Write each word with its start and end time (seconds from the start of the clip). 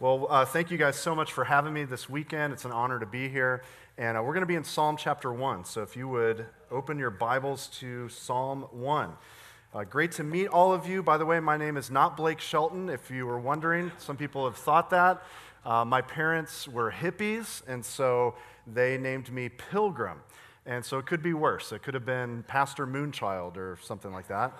Well, 0.00 0.28
uh, 0.30 0.46
thank 0.46 0.70
you 0.70 0.78
guys 0.78 0.96
so 0.96 1.14
much 1.14 1.30
for 1.30 1.44
having 1.44 1.74
me 1.74 1.84
this 1.84 2.08
weekend. 2.08 2.54
It's 2.54 2.64
an 2.64 2.72
honor 2.72 2.98
to 2.98 3.04
be 3.04 3.28
here. 3.28 3.62
And 3.98 4.16
uh, 4.16 4.22
we're 4.22 4.32
going 4.32 4.40
to 4.40 4.46
be 4.46 4.54
in 4.54 4.64
Psalm 4.64 4.96
chapter 4.96 5.30
1. 5.30 5.66
So 5.66 5.82
if 5.82 5.94
you 5.94 6.08
would 6.08 6.46
open 6.70 6.98
your 6.98 7.10
Bibles 7.10 7.66
to 7.80 8.08
Psalm 8.08 8.62
1. 8.70 9.12
Uh, 9.74 9.84
great 9.84 10.12
to 10.12 10.24
meet 10.24 10.46
all 10.46 10.72
of 10.72 10.88
you. 10.88 11.02
By 11.02 11.18
the 11.18 11.26
way, 11.26 11.38
my 11.38 11.58
name 11.58 11.76
is 11.76 11.90
not 11.90 12.16
Blake 12.16 12.40
Shelton, 12.40 12.88
if 12.88 13.10
you 13.10 13.26
were 13.26 13.38
wondering. 13.38 13.92
Some 13.98 14.16
people 14.16 14.46
have 14.46 14.56
thought 14.56 14.88
that. 14.88 15.22
Uh, 15.66 15.84
my 15.84 16.00
parents 16.00 16.66
were 16.66 16.90
hippies, 16.90 17.62
and 17.68 17.84
so 17.84 18.36
they 18.66 18.96
named 18.96 19.30
me 19.30 19.50
Pilgrim. 19.50 20.22
And 20.64 20.82
so 20.82 20.96
it 20.96 21.04
could 21.04 21.22
be 21.22 21.34
worse. 21.34 21.72
It 21.72 21.82
could 21.82 21.92
have 21.92 22.06
been 22.06 22.42
Pastor 22.44 22.86
Moonchild 22.86 23.58
or 23.58 23.76
something 23.82 24.12
like 24.12 24.28
that. 24.28 24.58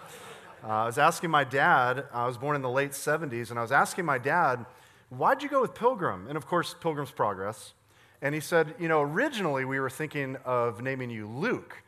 Uh, 0.62 0.66
I 0.66 0.84
was 0.84 0.98
asking 0.98 1.30
my 1.30 1.45
dad, 1.45 2.04
I 2.12 2.27
was 2.27 2.36
born 2.36 2.57
in 2.57 2.61
the 2.61 2.68
late 2.68 2.91
70s, 2.91 3.48
and 3.48 3.59
I 3.59 3.62
was 3.62 3.72
asking 3.72 4.04
my 4.04 4.18
dad, 4.18 4.66
Why'd 5.11 5.42
you 5.42 5.48
go 5.48 5.61
with 5.61 5.74
Pilgrim? 5.74 6.26
And 6.29 6.36
of 6.36 6.46
course, 6.46 6.74
Pilgrim's 6.80 7.11
Progress. 7.11 7.75
And 8.22 8.35
he 8.35 8.40
said, 8.40 8.75
You 8.79 8.86
know, 8.86 9.03
originally 9.03 9.64
we 9.64 9.80
were 9.80 9.90
thinking 9.90 10.36
of 10.44 10.80
naming 10.82 11.11
you 11.11 11.29
Luke 11.29 11.82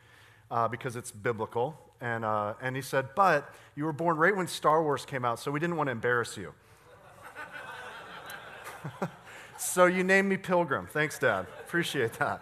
uh, 0.51 0.67
because 0.67 0.97
it's 0.97 1.11
biblical. 1.11 1.79
And, 2.01 2.25
uh, 2.25 2.55
and 2.61 2.75
he 2.75 2.81
said, 2.81 3.09
But 3.15 3.49
you 3.75 3.85
were 3.85 3.93
born 3.93 4.17
right 4.17 4.35
when 4.35 4.47
Star 4.47 4.83
Wars 4.83 5.05
came 5.05 5.23
out, 5.23 5.39
so 5.39 5.51
we 5.51 5.59
didn't 5.61 5.77
want 5.77 5.87
to 5.87 5.91
embarrass 5.91 6.35
you. 6.35 6.53
so 9.57 9.85
you 9.85 10.03
named 10.03 10.27
me 10.27 10.35
Pilgrim. 10.35 10.87
Thanks, 10.87 11.17
Dad. 11.17 11.47
Appreciate 11.61 12.13
that. 12.13 12.41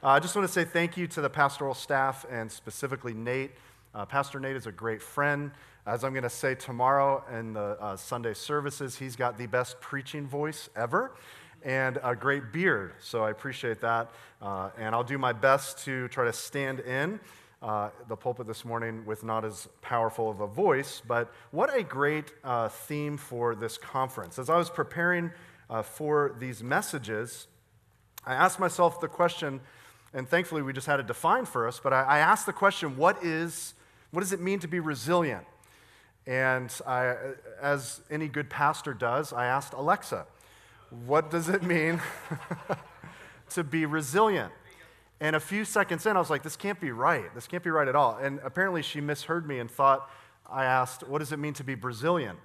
Uh, 0.00 0.08
I 0.08 0.20
just 0.20 0.36
want 0.36 0.46
to 0.46 0.52
say 0.52 0.64
thank 0.64 0.96
you 0.96 1.08
to 1.08 1.20
the 1.22 1.30
pastoral 1.30 1.74
staff 1.74 2.24
and 2.30 2.52
specifically 2.52 3.14
Nate. 3.14 3.50
Uh, 3.92 4.04
Pastor 4.04 4.38
Nate 4.38 4.54
is 4.54 4.66
a 4.66 4.72
great 4.72 5.02
friend. 5.02 5.50
As 5.86 6.02
I'm 6.02 6.14
going 6.14 6.22
to 6.22 6.30
say 6.30 6.54
tomorrow 6.54 7.22
in 7.30 7.52
the 7.52 7.76
uh, 7.78 7.94
Sunday 7.98 8.32
services, 8.32 8.96
he's 8.96 9.16
got 9.16 9.36
the 9.36 9.44
best 9.44 9.82
preaching 9.82 10.26
voice 10.26 10.70
ever 10.74 11.14
and 11.62 11.98
a 12.02 12.16
great 12.16 12.54
beard. 12.54 12.94
So 13.00 13.22
I 13.22 13.28
appreciate 13.28 13.82
that. 13.82 14.10
Uh, 14.40 14.70
and 14.78 14.94
I'll 14.94 15.04
do 15.04 15.18
my 15.18 15.34
best 15.34 15.84
to 15.84 16.08
try 16.08 16.24
to 16.24 16.32
stand 16.32 16.80
in 16.80 17.20
uh, 17.60 17.90
the 18.08 18.16
pulpit 18.16 18.46
this 18.46 18.64
morning 18.64 19.04
with 19.04 19.24
not 19.24 19.44
as 19.44 19.68
powerful 19.82 20.30
of 20.30 20.40
a 20.40 20.46
voice. 20.46 21.02
But 21.06 21.30
what 21.50 21.76
a 21.76 21.82
great 21.82 22.32
uh, 22.42 22.70
theme 22.70 23.18
for 23.18 23.54
this 23.54 23.76
conference. 23.76 24.38
As 24.38 24.48
I 24.48 24.56
was 24.56 24.70
preparing 24.70 25.32
uh, 25.68 25.82
for 25.82 26.34
these 26.38 26.62
messages, 26.62 27.46
I 28.24 28.32
asked 28.32 28.58
myself 28.58 29.02
the 29.02 29.08
question, 29.08 29.60
and 30.14 30.26
thankfully 30.26 30.62
we 30.62 30.72
just 30.72 30.86
had 30.86 30.98
it 30.98 31.06
defined 31.06 31.46
for 31.46 31.68
us, 31.68 31.78
but 31.78 31.92
I, 31.92 32.04
I 32.04 32.18
asked 32.20 32.46
the 32.46 32.54
question 32.54 32.96
what, 32.96 33.22
is, 33.22 33.74
what 34.12 34.22
does 34.22 34.32
it 34.32 34.40
mean 34.40 34.60
to 34.60 34.68
be 34.68 34.80
resilient? 34.80 35.44
And 36.26 36.72
I, 36.86 37.16
as 37.60 38.00
any 38.10 38.28
good 38.28 38.48
pastor 38.48 38.94
does, 38.94 39.32
I 39.32 39.46
asked 39.46 39.74
Alexa, 39.74 40.26
what 41.06 41.30
does 41.30 41.48
it 41.48 41.62
mean 41.62 42.00
to 43.50 43.64
be 43.64 43.84
resilient? 43.84 44.52
And 45.20 45.36
a 45.36 45.40
few 45.40 45.64
seconds 45.64 46.06
in, 46.06 46.16
I 46.16 46.18
was 46.18 46.30
like, 46.30 46.42
this 46.42 46.56
can't 46.56 46.80
be 46.80 46.92
right. 46.92 47.32
This 47.34 47.46
can't 47.46 47.62
be 47.62 47.70
right 47.70 47.88
at 47.88 47.96
all. 47.96 48.16
And 48.16 48.40
apparently, 48.42 48.82
she 48.82 49.00
misheard 49.00 49.46
me 49.46 49.58
and 49.58 49.70
thought 49.70 50.10
I 50.50 50.64
asked, 50.64 51.06
what 51.06 51.18
does 51.18 51.32
it 51.32 51.38
mean 51.38 51.54
to 51.54 51.64
be 51.64 51.74
Brazilian? 51.74 52.36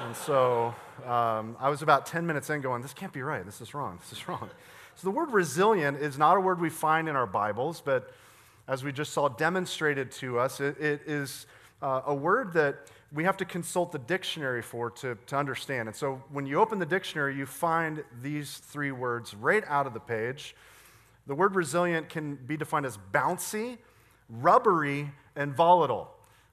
And 0.00 0.14
so 0.14 0.74
um, 1.06 1.56
I 1.58 1.68
was 1.68 1.82
about 1.82 2.06
10 2.06 2.26
minutes 2.26 2.50
in 2.50 2.60
going, 2.60 2.82
this 2.82 2.92
can't 2.92 3.12
be 3.12 3.22
right. 3.22 3.44
This 3.44 3.60
is 3.60 3.74
wrong. 3.74 3.98
This 4.00 4.18
is 4.18 4.28
wrong. 4.28 4.50
So 4.94 5.06
the 5.06 5.10
word 5.10 5.32
resilient 5.32 5.98
is 5.98 6.18
not 6.18 6.36
a 6.36 6.40
word 6.40 6.60
we 6.60 6.70
find 6.70 7.08
in 7.08 7.16
our 7.16 7.26
Bibles, 7.26 7.80
but 7.80 8.12
as 8.68 8.84
we 8.84 8.92
just 8.92 9.12
saw 9.12 9.28
demonstrated 9.28 10.10
to 10.12 10.38
us, 10.38 10.60
it, 10.60 10.78
it 10.80 11.02
is 11.06 11.46
uh, 11.82 12.02
a 12.06 12.14
word 12.14 12.52
that 12.54 12.76
we 13.16 13.24
have 13.24 13.38
to 13.38 13.46
consult 13.46 13.92
the 13.92 13.98
dictionary 13.98 14.60
for 14.60 14.90
to, 14.90 15.16
to 15.26 15.36
understand. 15.36 15.88
And 15.88 15.96
so 15.96 16.22
when 16.30 16.44
you 16.44 16.60
open 16.60 16.78
the 16.78 16.86
dictionary, 16.86 17.34
you 17.34 17.46
find 17.46 18.04
these 18.22 18.58
three 18.58 18.92
words 18.92 19.34
right 19.34 19.64
out 19.66 19.86
of 19.86 19.94
the 19.94 20.00
page. 20.00 20.54
The 21.26 21.34
word 21.34 21.56
resilient 21.56 22.10
can 22.10 22.36
be 22.36 22.58
defined 22.58 22.84
as 22.84 22.98
bouncy, 23.12 23.78
rubbery, 24.28 25.10
and 25.34 25.56
volatile. 25.56 26.10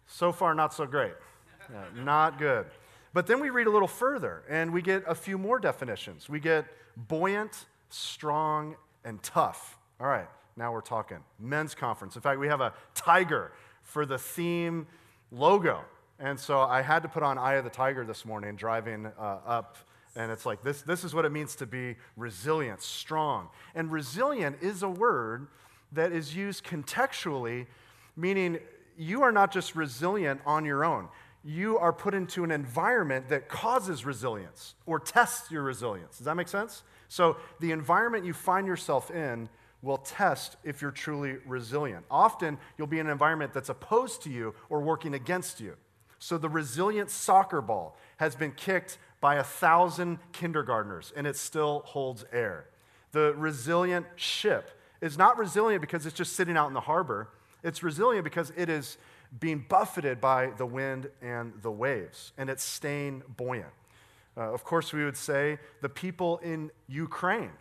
So 0.08 0.32
far, 0.32 0.56
not 0.56 0.74
so 0.74 0.88
great. 0.88 1.14
Yeah, 1.72 2.04
not 2.04 2.40
good. 2.40 2.66
But 3.14 3.26
then 3.26 3.40
we 3.40 3.50
read 3.50 3.68
a 3.68 3.70
little 3.70 3.88
further 3.88 4.44
and 4.50 4.74
we 4.74 4.82
get 4.82 5.06
a 5.08 5.16
few 5.16 5.38
more 5.38 5.60
definitions. 5.60 6.28
We 6.28 6.42
get 6.42 6.66
buoyant, 7.08 7.68
strong, 7.90 8.76
and 9.06 9.24
tough. 9.24 9.78
All 9.98 10.08
right, 10.08 10.28
now 10.58 10.74
we're 10.74 10.82
talking. 10.82 11.20
Men's 11.40 11.74
conference. 11.74 12.18
In 12.18 12.22
fact, 12.22 12.38
we 12.38 12.50
have 12.50 12.60
a 12.60 12.74
tiger 12.96 13.54
for 13.82 14.06
the 14.06 14.18
theme 14.18 14.88
logo. 15.32 15.86
And 16.24 16.40
so 16.40 16.62
I 16.62 16.82
had 16.82 17.04
to 17.04 17.10
put 17.10 17.22
on 17.22 17.38
Eye 17.38 17.56
of 17.56 17.66
the 17.66 17.70
Tiger 17.70 18.06
this 18.06 18.24
morning 18.24 18.56
driving 18.56 19.08
uh, 19.20 19.40
up. 19.46 19.76
And 20.16 20.32
it's 20.32 20.46
like, 20.46 20.64
this, 20.64 20.82
this 20.82 21.04
is 21.04 21.14
what 21.14 21.26
it 21.26 21.34
means 21.34 21.54
to 21.58 21.66
be 21.66 21.98
resilient, 22.16 22.82
strong. 22.82 23.50
And 23.76 23.92
resilient 23.92 24.56
is 24.62 24.84
a 24.84 24.90
word 24.90 25.48
that 25.92 26.14
is 26.14 26.34
used 26.34 26.64
contextually, 26.64 27.66
meaning 28.16 28.60
you 28.98 29.22
are 29.22 29.34
not 29.34 29.52
just 29.52 29.76
resilient 29.76 30.40
on 30.46 30.64
your 30.64 30.86
own. 30.86 31.10
You 31.44 31.78
are 31.78 31.92
put 31.92 32.14
into 32.14 32.46
an 32.46 32.52
environment 32.52 33.28
that 33.28 33.50
causes 33.50 34.06
resilience 34.06 34.76
or 34.86 35.02
tests 35.02 35.52
your 35.52 35.64
resilience. 35.64 36.20
Does 36.20 36.26
that 36.26 36.36
make 36.36 36.48
sense? 36.48 36.84
So 37.10 37.36
the 37.60 37.72
environment 37.72 38.24
you 38.24 38.32
find 38.32 38.66
yourself 38.66 39.12
in 39.12 39.50
will 39.82 39.98
test 39.98 40.56
if 40.64 40.82
you're 40.82 40.92
truly 40.92 41.36
resilient. 41.46 42.06
Often, 42.10 42.60
you'll 42.78 42.88
be 42.88 43.00
in 43.00 43.08
an 43.08 43.12
environment 43.12 43.54
that's 43.54 43.68
opposed 43.68 44.22
to 44.22 44.30
you 44.30 44.56
or 44.70 44.80
working 44.80 45.16
against 45.16 45.60
you. 45.60 45.76
So 46.24 46.38
the 46.38 46.48
resilient 46.48 47.12
soccer 47.12 47.60
ball 47.60 47.98
has 48.16 48.34
been 48.34 48.54
kicked 48.54 48.98
by 49.20 49.36
a 49.36 49.44
thousand 49.44 50.20
kindergartners 50.32 51.12
and 51.18 51.28
it 51.28 51.36
still 51.36 51.82
holds 51.86 52.24
air. 52.32 52.68
The 53.12 53.34
resilient 53.36 54.06
ship 54.16 54.70
is 55.02 55.18
not 55.18 55.38
resilient 55.38 55.82
because 55.82 56.06
it's 56.06 56.16
just 56.16 56.34
sitting 56.34 56.56
out 56.56 56.70
in 56.70 56.74
the 56.74 56.80
harbor, 56.80 57.28
it's 57.62 57.84
resilient 57.84 58.24
because 58.24 58.54
it 58.56 58.70
is 58.70 58.98
being 59.38 59.66
buffeted 59.68 60.22
by 60.22 60.52
the 60.58 60.66
wind 60.66 61.10
and 61.22 61.52
the 61.62 61.72
waves 61.72 62.32
and 62.38 62.50
it's 62.50 62.64
staying 62.64 63.22
buoyant. 63.36 63.74
Uh, 64.38 64.54
of 64.54 64.64
course, 64.64 64.94
we 64.94 65.04
would 65.04 65.18
say 65.18 65.60
the 65.82 65.90
people 65.90 66.38
in 66.38 66.72
Ukraine 66.88 67.52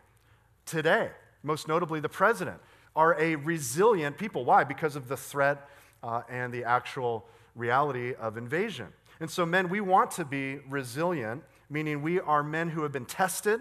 today, 0.66 1.10
most 1.42 1.66
notably 1.66 1.98
the 1.98 2.08
president, 2.08 2.60
are 2.94 3.20
a 3.20 3.34
resilient 3.34 4.18
people. 4.18 4.44
Why? 4.44 4.62
Because 4.62 4.94
of 4.94 5.08
the 5.08 5.16
threat 5.16 5.68
uh, 6.04 6.22
and 6.28 6.54
the 6.54 6.62
actual 6.62 7.26
reality 7.54 8.14
of 8.14 8.36
invasion. 8.36 8.88
And 9.20 9.30
so, 9.30 9.46
men, 9.46 9.68
we 9.68 9.80
want 9.80 10.10
to 10.12 10.24
be 10.24 10.58
resilient, 10.68 11.44
meaning 11.70 12.02
we 12.02 12.20
are 12.20 12.42
men 12.42 12.70
who 12.70 12.82
have 12.82 12.92
been 12.92 13.06
tested, 13.06 13.60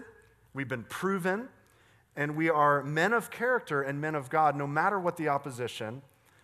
we've 0.54 0.68
been 0.68 0.84
proven, 0.84 1.48
and 2.16 2.36
we 2.36 2.50
are 2.50 2.82
men 2.82 3.12
of 3.12 3.30
character 3.30 3.82
and 3.82 4.00
men 4.00 4.14
of 4.14 4.28
God, 4.28 4.56
no 4.56 4.66
matter 4.66 4.98
what 4.98 5.16
the 5.16 5.28
opposition, 5.28 6.02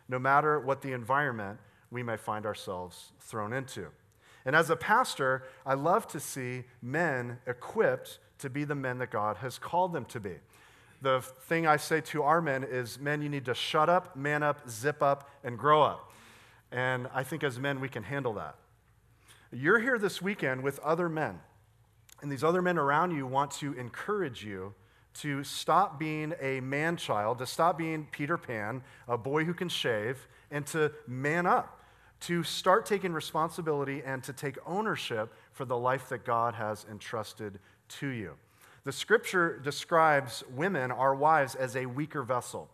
no 0.09 0.19
matter 0.19 0.59
what 0.59 0.83
the 0.83 0.93
environment 0.93 1.59
we 1.91 2.03
may 2.03 2.17
find 2.17 2.47
ourselves 2.47 3.13
thrown 3.21 3.53
into. 3.53 3.89
And 4.45 4.57
as 4.57 4.71
a 4.71 4.77
pastor, 4.77 5.45
I 5.67 5.75
love 5.75 6.07
to 6.09 6.21
see 6.21 6.65
men 6.81 7.39
equipped 7.47 8.19
to 8.39 8.49
be 8.49 8.65
the 8.65 8.75
men 8.75 8.99
that 8.99 9.11
God 9.11 9.39
has 9.39 9.59
called 9.59 9.93
them 9.93 10.05
to 10.07 10.21
be. 10.21 10.37
The 11.03 11.21
thing 11.21 11.67
I 11.67 11.77
say 11.77 12.01
to 12.03 12.23
our 12.23 12.41
men 12.41 12.65
is 12.65 12.99
men, 12.99 13.23
you 13.23 13.29
need 13.29 13.45
to 13.45 13.55
shut 13.55 13.89
up, 13.89 14.17
man 14.17 14.43
up, 14.43 14.69
zip 14.69 15.03
up, 15.03 15.31
and 15.45 15.59
grow 15.59 15.83
up. 15.83 16.08
And 16.71 17.09
I 17.15 17.23
think 17.23 17.43
as 17.43 17.59
men, 17.59 17.81
we 17.81 17.89
can 17.89 18.03
handle 18.03 18.35
that. 18.35 18.57
You're 19.51 19.79
here 19.79 19.99
this 19.99 20.21
weekend 20.21 20.63
with 20.63 20.79
other 20.81 21.09
men, 21.09 21.41
and 22.21 22.31
these 22.31 22.45
other 22.45 22.61
men 22.61 22.77
around 22.77 23.13
you 23.13 23.27
want 23.27 23.51
to 23.53 23.73
encourage 23.75 24.45
you 24.45 24.75
to 25.15 25.43
stop 25.43 25.99
being 25.99 26.35
a 26.41 26.61
man 26.61 26.97
child, 26.97 27.39
to 27.39 27.47
stop 27.47 27.79
being 27.79 28.07
Peter 28.13 28.37
Pan, 28.37 28.83
a 29.09 29.17
boy 29.17 29.45
who 29.45 29.55
can 29.55 29.69
shave, 29.69 30.29
and 30.51 30.67
to 30.67 30.93
man 31.07 31.47
up, 31.47 31.81
to 32.21 32.43
start 32.43 32.85
taking 32.85 33.13
responsibility 33.13 34.03
and 34.05 34.23
to 34.25 34.33
take 34.33 34.59
ownership 34.67 35.33
for 35.53 35.65
the 35.65 35.77
life 35.77 36.09
that 36.11 36.25
God 36.25 36.55
has 36.55 36.85
entrusted 36.91 37.59
to 37.89 38.09
you. 38.09 38.35
The 38.85 38.93
scripture 38.93 39.59
describes 39.59 40.45
women, 40.55 40.91
our 40.91 41.15
wives, 41.15 41.55
as 41.55 41.75
a 41.75 41.87
weaker 41.87 42.23
vessel. 42.23 42.69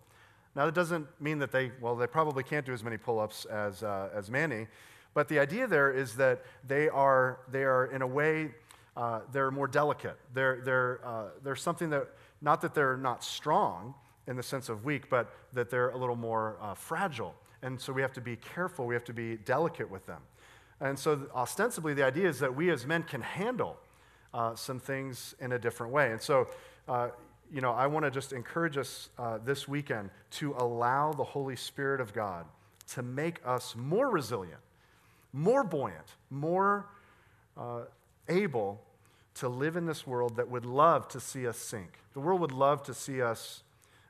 Now, 0.56 0.66
that 0.66 0.74
doesn't 0.74 1.06
mean 1.20 1.38
that 1.40 1.50
they, 1.50 1.72
well, 1.80 1.96
they 1.96 2.06
probably 2.06 2.44
can't 2.44 2.64
do 2.64 2.72
as 2.72 2.84
many 2.84 2.96
pull 2.96 3.18
ups 3.18 3.44
as, 3.46 3.82
uh, 3.82 4.10
as 4.14 4.30
Manny, 4.30 4.68
but 5.12 5.28
the 5.28 5.38
idea 5.38 5.66
there 5.66 5.92
is 5.92 6.16
that 6.16 6.44
they 6.66 6.88
are, 6.88 7.40
they 7.50 7.64
are 7.64 7.86
in 7.86 8.02
a 8.02 8.06
way, 8.06 8.50
uh, 8.96 9.20
they're 9.32 9.50
more 9.50 9.66
delicate. 9.66 10.16
They're, 10.32 10.60
they're, 10.64 11.00
uh, 11.04 11.24
they're 11.42 11.56
something 11.56 11.90
that, 11.90 12.08
not 12.40 12.60
that 12.60 12.74
they're 12.74 12.96
not 12.96 13.24
strong 13.24 13.94
in 14.26 14.36
the 14.36 14.42
sense 14.42 14.68
of 14.68 14.84
weak, 14.84 15.10
but 15.10 15.32
that 15.52 15.70
they're 15.70 15.90
a 15.90 15.96
little 15.96 16.16
more 16.16 16.56
uh, 16.60 16.74
fragile. 16.74 17.34
And 17.62 17.80
so 17.80 17.92
we 17.92 18.02
have 18.02 18.12
to 18.12 18.20
be 18.20 18.36
careful, 18.36 18.86
we 18.86 18.94
have 18.94 19.04
to 19.04 19.12
be 19.12 19.36
delicate 19.36 19.90
with 19.90 20.06
them. 20.06 20.20
And 20.80 20.98
so, 20.98 21.26
ostensibly, 21.34 21.94
the 21.94 22.04
idea 22.04 22.28
is 22.28 22.38
that 22.40 22.54
we 22.54 22.70
as 22.70 22.86
men 22.86 23.04
can 23.04 23.22
handle 23.22 23.78
uh, 24.32 24.54
some 24.54 24.80
things 24.80 25.34
in 25.40 25.52
a 25.52 25.58
different 25.58 25.92
way. 25.92 26.10
And 26.12 26.20
so, 26.20 26.48
uh, 26.88 27.08
you 27.54 27.60
know, 27.60 27.70
I 27.70 27.86
want 27.86 28.04
to 28.04 28.10
just 28.10 28.32
encourage 28.32 28.76
us 28.76 29.10
uh, 29.16 29.38
this 29.38 29.68
weekend 29.68 30.10
to 30.32 30.56
allow 30.58 31.12
the 31.12 31.22
Holy 31.22 31.54
Spirit 31.54 32.00
of 32.00 32.12
God 32.12 32.46
to 32.94 33.02
make 33.02 33.40
us 33.46 33.76
more 33.76 34.10
resilient, 34.10 34.58
more 35.32 35.62
buoyant, 35.62 36.16
more 36.30 36.86
uh, 37.56 37.82
able 38.28 38.82
to 39.34 39.48
live 39.48 39.76
in 39.76 39.86
this 39.86 40.04
world 40.04 40.34
that 40.34 40.50
would 40.50 40.66
love 40.66 41.06
to 41.08 41.20
see 41.20 41.46
us 41.46 41.56
sink. 41.56 42.00
The 42.12 42.20
world 42.20 42.40
would 42.40 42.50
love 42.50 42.82
to 42.84 42.94
see 42.94 43.22
us 43.22 43.62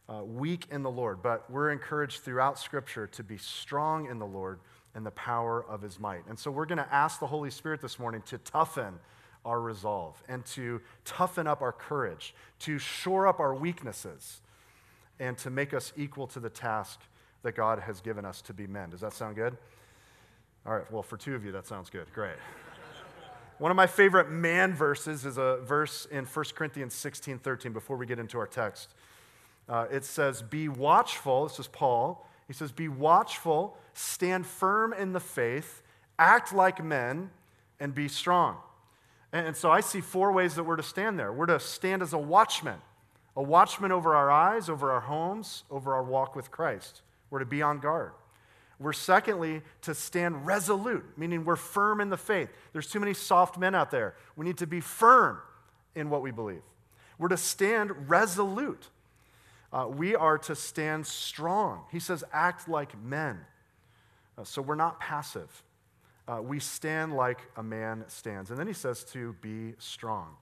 uh, 0.08 0.24
weak 0.24 0.66
in 0.70 0.82
the 0.82 0.90
Lord, 0.90 1.22
but 1.22 1.50
we're 1.50 1.70
encouraged 1.70 2.22
throughout 2.22 2.58
Scripture 2.58 3.06
to 3.08 3.22
be 3.22 3.36
strong 3.36 4.06
in 4.06 4.18
the 4.18 4.26
Lord 4.26 4.58
and 4.94 5.04
the 5.04 5.10
power 5.10 5.62
of 5.68 5.82
his 5.82 6.00
might. 6.00 6.26
And 6.30 6.38
so 6.38 6.50
we're 6.50 6.66
going 6.66 6.78
to 6.78 6.94
ask 6.94 7.20
the 7.20 7.26
Holy 7.26 7.50
Spirit 7.50 7.82
this 7.82 7.98
morning 7.98 8.22
to 8.26 8.38
toughen 8.38 8.94
our 9.44 9.60
resolve 9.60 10.22
and 10.28 10.44
to 10.46 10.80
toughen 11.04 11.46
up 11.46 11.62
our 11.62 11.72
courage, 11.72 12.34
to 12.60 12.78
shore 12.78 13.26
up 13.26 13.40
our 13.40 13.54
weaknesses, 13.54 14.40
and 15.20 15.38
to 15.38 15.50
make 15.50 15.74
us 15.74 15.92
equal 15.96 16.26
to 16.28 16.40
the 16.40 16.50
task 16.50 17.00
that 17.42 17.54
God 17.54 17.78
has 17.78 18.00
given 18.00 18.24
us 18.24 18.40
to 18.42 18.54
be 18.54 18.66
men. 18.66 18.90
Does 18.90 19.00
that 19.00 19.12
sound 19.12 19.36
good? 19.36 19.56
All 20.66 20.74
right, 20.74 20.90
well, 20.90 21.02
for 21.02 21.16
two 21.16 21.34
of 21.34 21.44
you, 21.44 21.52
that 21.52 21.66
sounds 21.66 21.90
good. 21.90 22.06
Great. 22.14 22.36
One 23.58 23.70
of 23.70 23.76
my 23.76 23.86
favorite 23.86 24.30
man 24.30 24.74
verses 24.74 25.24
is 25.24 25.38
a 25.38 25.58
verse 25.62 26.06
in 26.10 26.24
1 26.24 26.44
Corinthians 26.54 26.94
16 26.94 27.38
13 27.38 27.72
before 27.72 27.96
we 27.96 28.06
get 28.06 28.18
into 28.18 28.38
our 28.38 28.46
text. 28.46 28.94
Uh, 29.68 29.86
it 29.90 30.04
says, 30.04 30.42
Be 30.42 30.68
watchful. 30.68 31.46
This 31.46 31.58
is 31.60 31.68
Paul. 31.68 32.26
He 32.48 32.52
says, 32.52 32.72
Be 32.72 32.88
watchful, 32.88 33.76
stand 33.92 34.46
firm 34.46 34.92
in 34.92 35.12
the 35.12 35.20
faith, 35.20 35.82
act 36.18 36.52
like 36.52 36.82
men, 36.82 37.30
and 37.78 37.94
be 37.94 38.08
strong. 38.08 38.56
And, 39.34 39.56
so 39.56 39.68
I 39.68 39.80
see 39.80 40.00
four 40.00 40.30
ways 40.30 40.54
that 40.54 40.62
we're 40.62 40.76
to 40.76 40.82
stand 40.84 41.18
there. 41.18 41.32
We're 41.32 41.46
to 41.46 41.58
stand 41.58 42.02
as 42.02 42.12
a 42.12 42.18
watchman, 42.18 42.78
a 43.36 43.42
watchman 43.42 43.90
over 43.90 44.14
our 44.14 44.30
eyes, 44.30 44.68
over 44.68 44.92
our 44.92 45.00
homes, 45.00 45.64
over 45.72 45.92
our 45.92 46.04
walk 46.04 46.36
with 46.36 46.52
Christ. 46.52 47.02
We're 47.30 47.40
to 47.40 47.44
be 47.44 47.60
on 47.60 47.80
guard. 47.80 48.12
We're 48.78 48.92
secondly 48.92 49.62
to 49.82 49.94
stand 49.94 50.46
resolute, 50.46 51.04
meaning 51.16 51.44
we're 51.44 51.56
firm 51.56 52.00
in 52.00 52.10
the 52.10 52.16
faith. 52.16 52.48
There's 52.72 52.86
too 52.86 53.00
many 53.00 53.12
soft 53.12 53.58
men 53.58 53.74
out 53.74 53.90
there. 53.90 54.14
We 54.36 54.46
need 54.46 54.58
to 54.58 54.68
be 54.68 54.80
firm 54.80 55.40
in 55.96 56.10
what 56.10 56.22
we 56.22 56.30
believe. 56.30 56.62
We're 57.18 57.28
to 57.28 57.36
stand 57.36 58.08
resolute. 58.08 58.88
Uh, 59.72 59.88
we 59.88 60.14
are 60.14 60.38
to 60.38 60.54
stand 60.54 61.08
strong. 61.08 61.82
He 61.90 61.98
says, 61.98 62.22
act 62.32 62.68
like 62.68 62.96
men. 63.02 63.40
Uh, 64.38 64.44
so 64.44 64.62
we're 64.62 64.76
not 64.76 65.00
passive. 65.00 65.64
Uh, 66.26 66.40
we 66.42 66.58
stand 66.58 67.14
like 67.14 67.40
a 67.56 67.62
man 67.62 68.04
stands. 68.08 68.50
And 68.50 68.58
then 68.58 68.66
he 68.66 68.72
says 68.72 69.04
to 69.12 69.34
be 69.40 69.74
strong. 69.78 70.36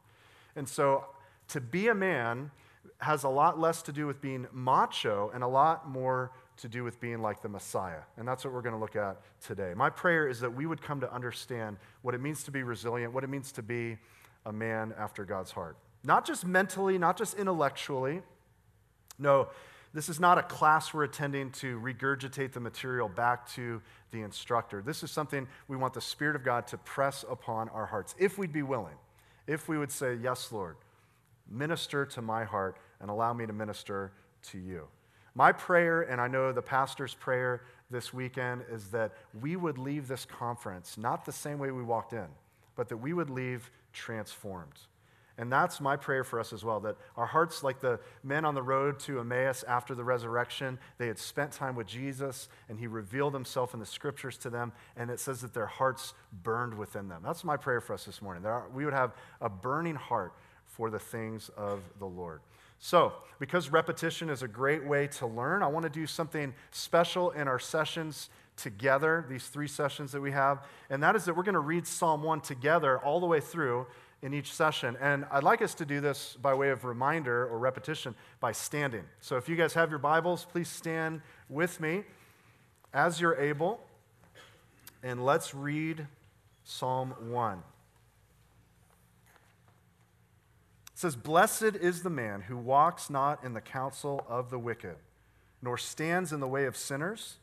And 0.55 0.69
so 0.69 1.07
to 1.49 1.61
be 1.61 1.89
a 1.89 1.95
man 1.95 2.51
has 2.99 3.25
a 3.25 3.29
lot 3.29 3.59
less 3.59 3.83
to 3.83 3.93
do 3.93 4.07
with 4.07 4.21
being 4.21 4.47
macho 4.53 5.31
and 5.35 5.43
a 5.43 5.49
lot 5.49 5.89
more 5.89 6.33
to 6.59 6.69
do 6.69 6.85
with 6.85 7.01
being 7.01 7.21
like 7.21 7.43
the 7.43 7.49
Messiah. 7.49 8.03
And 8.17 8.27
that's 8.27 8.45
what 8.45 8.55
we're 8.55 8.63
going 8.63 8.75
to 8.75 8.81
look 8.81 8.97
at 8.97 9.21
today. 9.41 9.73
My 9.75 9.91
prayer 9.91 10.29
is 10.29 10.41
that 10.41 10.55
we 10.55 10.67
would 10.67 10.81
come 10.81 11.01
to 11.01 11.13
understand 11.13 11.79
what 12.03 12.15
it 12.15 12.21
means 12.21 12.45
to 12.45 12.51
be 12.51 12.63
resilient, 12.63 13.13
what 13.13 13.25
it 13.25 13.31
means 13.31 13.51
to 13.53 13.63
be 13.63 13.99
a 14.47 14.53
man 14.53 14.95
after 14.99 15.25
God's 15.25 15.51
heart. 15.51 15.77
Not 16.05 16.25
just 16.25 16.45
mentally, 16.45 16.99
not 16.99 17.17
just 17.17 17.35
intellectually, 17.35 18.23
no, 19.19 19.49
this 19.95 20.09
is 20.09 20.19
not 20.19 20.39
a 20.39 20.43
class 20.43 20.95
we're 20.95 21.05
attending 21.05 21.51
to 21.53 21.79
regurgitate 21.81 22.53
the 22.53 22.61
material 22.61 23.09
back 23.09 23.49
to 23.55 23.83
the 24.11 24.23
instructor. 24.23 24.83
This 24.83 25.03
is 25.03 25.11
something 25.11 25.47
we 25.69 25.77
want 25.77 25.95
the 25.95 26.01
Spirit 26.01 26.37
of 26.37 26.45
God 26.45 26.67
to 26.69 26.79
press 26.79 27.25
upon 27.29 27.69
our 27.71 27.87
hearts, 27.87 28.15
if 28.19 28.39
we'd 28.39 28.53
be 28.53 28.63
willing, 28.63 28.97
if 29.47 29.69
we 29.69 29.77
would 29.77 29.93
say, 29.93 30.15
Yes, 30.15 30.51
Lord, 30.51 30.77
minister 31.51 32.07
to 32.07 32.23
my 32.23 32.45
heart 32.45 32.79
and 33.01 33.11
allow 33.11 33.33
me 33.33 33.47
to 33.47 33.53
minister 33.53 34.13
to 34.51 34.59
you. 34.59 34.89
My 35.35 35.53
prayer, 35.53 36.03
and 36.03 36.21
I 36.21 36.29
know 36.29 36.53
the 36.53 36.63
pastor's 36.63 37.15
prayer 37.15 37.63
this 37.91 38.13
weekend, 38.13 38.65
is 38.71 38.89
that 38.89 39.13
we 39.41 39.57
would 39.57 39.79
leave 39.79 40.09
this 40.09 40.25
conference 40.25 40.97
not 40.99 41.25
the 41.25 41.33
same 41.33 41.59
way 41.59 41.71
we 41.71 41.83
walked 41.83 42.13
in, 42.13 42.27
but 42.77 42.89
that 42.89 42.97
we 42.97 43.13
would 43.13 43.31
leave 43.31 43.71
transformed. 43.93 44.79
And 45.39 45.51
that's 45.51 45.81
my 45.81 45.97
prayer 45.97 46.25
for 46.25 46.39
us 46.39 46.53
as 46.53 46.65
well 46.65 46.81
that 46.81 46.97
our 47.17 47.27
hearts, 47.27 47.63
like 47.63 47.81
the 47.81 48.01
men 48.23 48.45
on 48.45 48.55
the 48.55 48.63
road 48.63 48.99
to 49.01 49.21
Emmaus 49.21 49.65
after 49.67 49.95
the 49.95 50.05
resurrection, 50.05 50.79
they 50.99 51.07
had 51.07 51.19
spent 51.19 51.53
time 51.53 51.75
with 51.75 51.87
Jesus 51.87 52.49
and 52.69 52.79
he 52.79 52.87
revealed 52.87 53.33
himself 53.33 53.75
in 53.75 53.81
the 53.81 53.87
scriptures 53.87 54.37
to 54.39 54.51
them. 54.51 54.73
And 54.97 55.11
it 55.11 55.21
says 55.21 55.41
that 55.41 55.55
their 55.55 55.67
hearts 55.67 56.15
burned 56.43 56.75
within 56.75 57.09
them. 57.09 57.23
That's 57.25 57.45
my 57.45 57.57
prayer 57.57 57.81
for 57.81 57.95
us 57.95 58.05
this 58.05 58.21
morning. 58.21 58.45
Are, 58.45 58.69
we 58.75 58.85
would 58.85 58.95
have 58.95 59.13
a 59.41 59.49
burning 59.49 59.97
heart 59.97 60.35
for 60.67 60.91
the 60.91 60.99
things 60.99 61.51
of 61.57 61.81
the 61.99 62.07
Lord. 62.07 62.41
So, 62.79 63.13
because 63.39 63.71
repetition 63.71 64.29
is 64.29 64.43
a 64.43 64.49
great 64.49 64.85
way 64.85 65.07
to 65.07 65.27
learn, 65.27 65.63
I 65.63 65.69
want 65.69 65.85
to 65.85 65.91
do 65.91 66.05
something 66.07 66.53
special 66.73 67.31
in 67.31 67.47
our 67.47 67.61
sessions 67.61 68.29
together, 68.57 69.25
these 69.29 69.47
three 69.47 69.69
sessions 69.69 70.13
that 70.13 70.21
we 70.21 70.33
have. 70.33 70.67
And 70.91 71.03
that 71.03 71.17
is 71.17 71.25
that 71.25 71.37
we're 71.37 71.43
going 71.43 71.55
to 71.55 71.61
read 71.61 71.87
Psalm 71.87 72.23
1 72.23 72.41
together 72.41 72.99
all 72.99 73.21
the 73.21 73.27
way 73.27 73.41
through 73.41 73.87
in 74.23 74.33
each 74.33 74.53
session. 74.53 74.97
And 75.01 75.27
I'd 75.31 75.43
like 75.43 75.61
us 75.61 75.75
to 75.75 75.85
do 75.85 76.01
this 76.01 76.37
by 76.41 76.55
way 76.55 76.71
of 76.71 76.85
reminder 76.85 77.47
or 77.47 77.59
repetition 77.59 78.15
by 78.41 78.53
standing. 78.53 79.05
So 79.21 79.37
if 79.37 79.49
you 79.49 79.57
guys 79.57 79.75
have 79.75 79.91
your 79.91 79.99
Bibles, 79.99 80.47
please 80.51 80.69
stand 80.69 81.21
with 81.49 81.81
me 81.81 82.05
as 82.95 83.21
you're 83.21 83.37
able. 83.37 83.81
And 85.03 85.25
let's 85.25 85.55
read 85.55 86.07
Psalm 86.65 87.15
1. 87.31 87.59
It 87.59 87.63
says, 90.95 91.17
Blessed 91.17 91.77
is 91.81 92.03
the 92.03 92.11
man 92.11 92.43
who 92.43 92.57
walks 92.57 93.11
not 93.11 93.43
in 93.43 93.55
the 93.55 93.61
counsel 93.61 94.25
of 94.29 94.51
the 94.51 94.59
wicked, 94.59 94.97
nor 95.61 95.77
stands 95.77 96.33
in 96.33 96.39
the 96.39 96.47
way 96.47 96.67
of 96.67 96.77
sinners, 96.77 97.39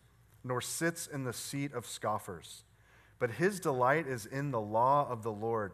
nor 0.46 0.62
sits 0.62 1.08
in 1.08 1.26
the 1.26 1.34
seat 1.34 1.74
of 1.74 1.86
scoffers. 1.86 2.64
But 3.20 3.32
his 3.32 3.60
delight 3.60 4.08
is 4.08 4.26
in 4.26 4.52
the 4.52 4.62
law 4.62 5.06
of 5.10 5.24
the 5.24 5.32
Lord, 5.32 5.74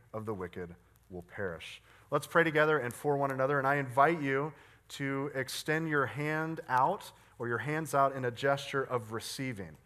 of 0.13 0.25
the 0.25 0.33
wicked 0.33 0.73
will 1.09 1.23
perish. 1.23 1.81
Let's 2.09 2.27
pray 2.27 2.43
together 2.43 2.77
and 2.77 2.93
for 2.93 3.17
one 3.17 3.31
another. 3.31 3.57
And 3.57 3.67
I 3.67 3.75
invite 3.75 4.21
you 4.21 4.53
to 4.89 5.31
extend 5.33 5.89
your 5.89 6.05
hand 6.05 6.61
out 6.67 7.11
or 7.39 7.47
your 7.47 7.59
hands 7.59 7.93
out 7.95 8.15
in 8.15 8.25
a 8.25 8.31
gesture 8.31 8.83
of 8.83 9.13
receiving. 9.13 9.77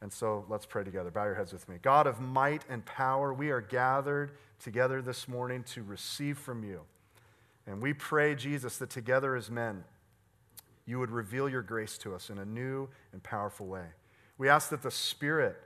And 0.00 0.12
so 0.12 0.44
let's 0.48 0.66
pray 0.66 0.82
together. 0.82 1.10
Bow 1.10 1.24
your 1.24 1.34
heads 1.34 1.52
with 1.52 1.68
me. 1.68 1.76
God 1.82 2.06
of 2.06 2.20
might 2.20 2.64
and 2.68 2.84
power, 2.84 3.32
we 3.32 3.50
are 3.50 3.60
gathered 3.60 4.32
together 4.58 5.02
this 5.02 5.28
morning 5.28 5.62
to 5.64 5.82
receive 5.82 6.38
from 6.38 6.64
you. 6.64 6.80
And 7.66 7.82
we 7.82 7.92
pray, 7.92 8.34
Jesus, 8.34 8.78
that 8.78 8.90
together 8.90 9.36
as 9.36 9.50
men, 9.50 9.84
you 10.86 10.98
would 10.98 11.10
reveal 11.10 11.48
your 11.48 11.62
grace 11.62 11.98
to 11.98 12.14
us 12.14 12.30
in 12.30 12.38
a 12.38 12.44
new 12.44 12.88
and 13.12 13.22
powerful 13.22 13.66
way. 13.66 13.84
We 14.38 14.48
ask 14.48 14.70
that 14.70 14.82
the 14.82 14.90
Spirit 14.90 15.56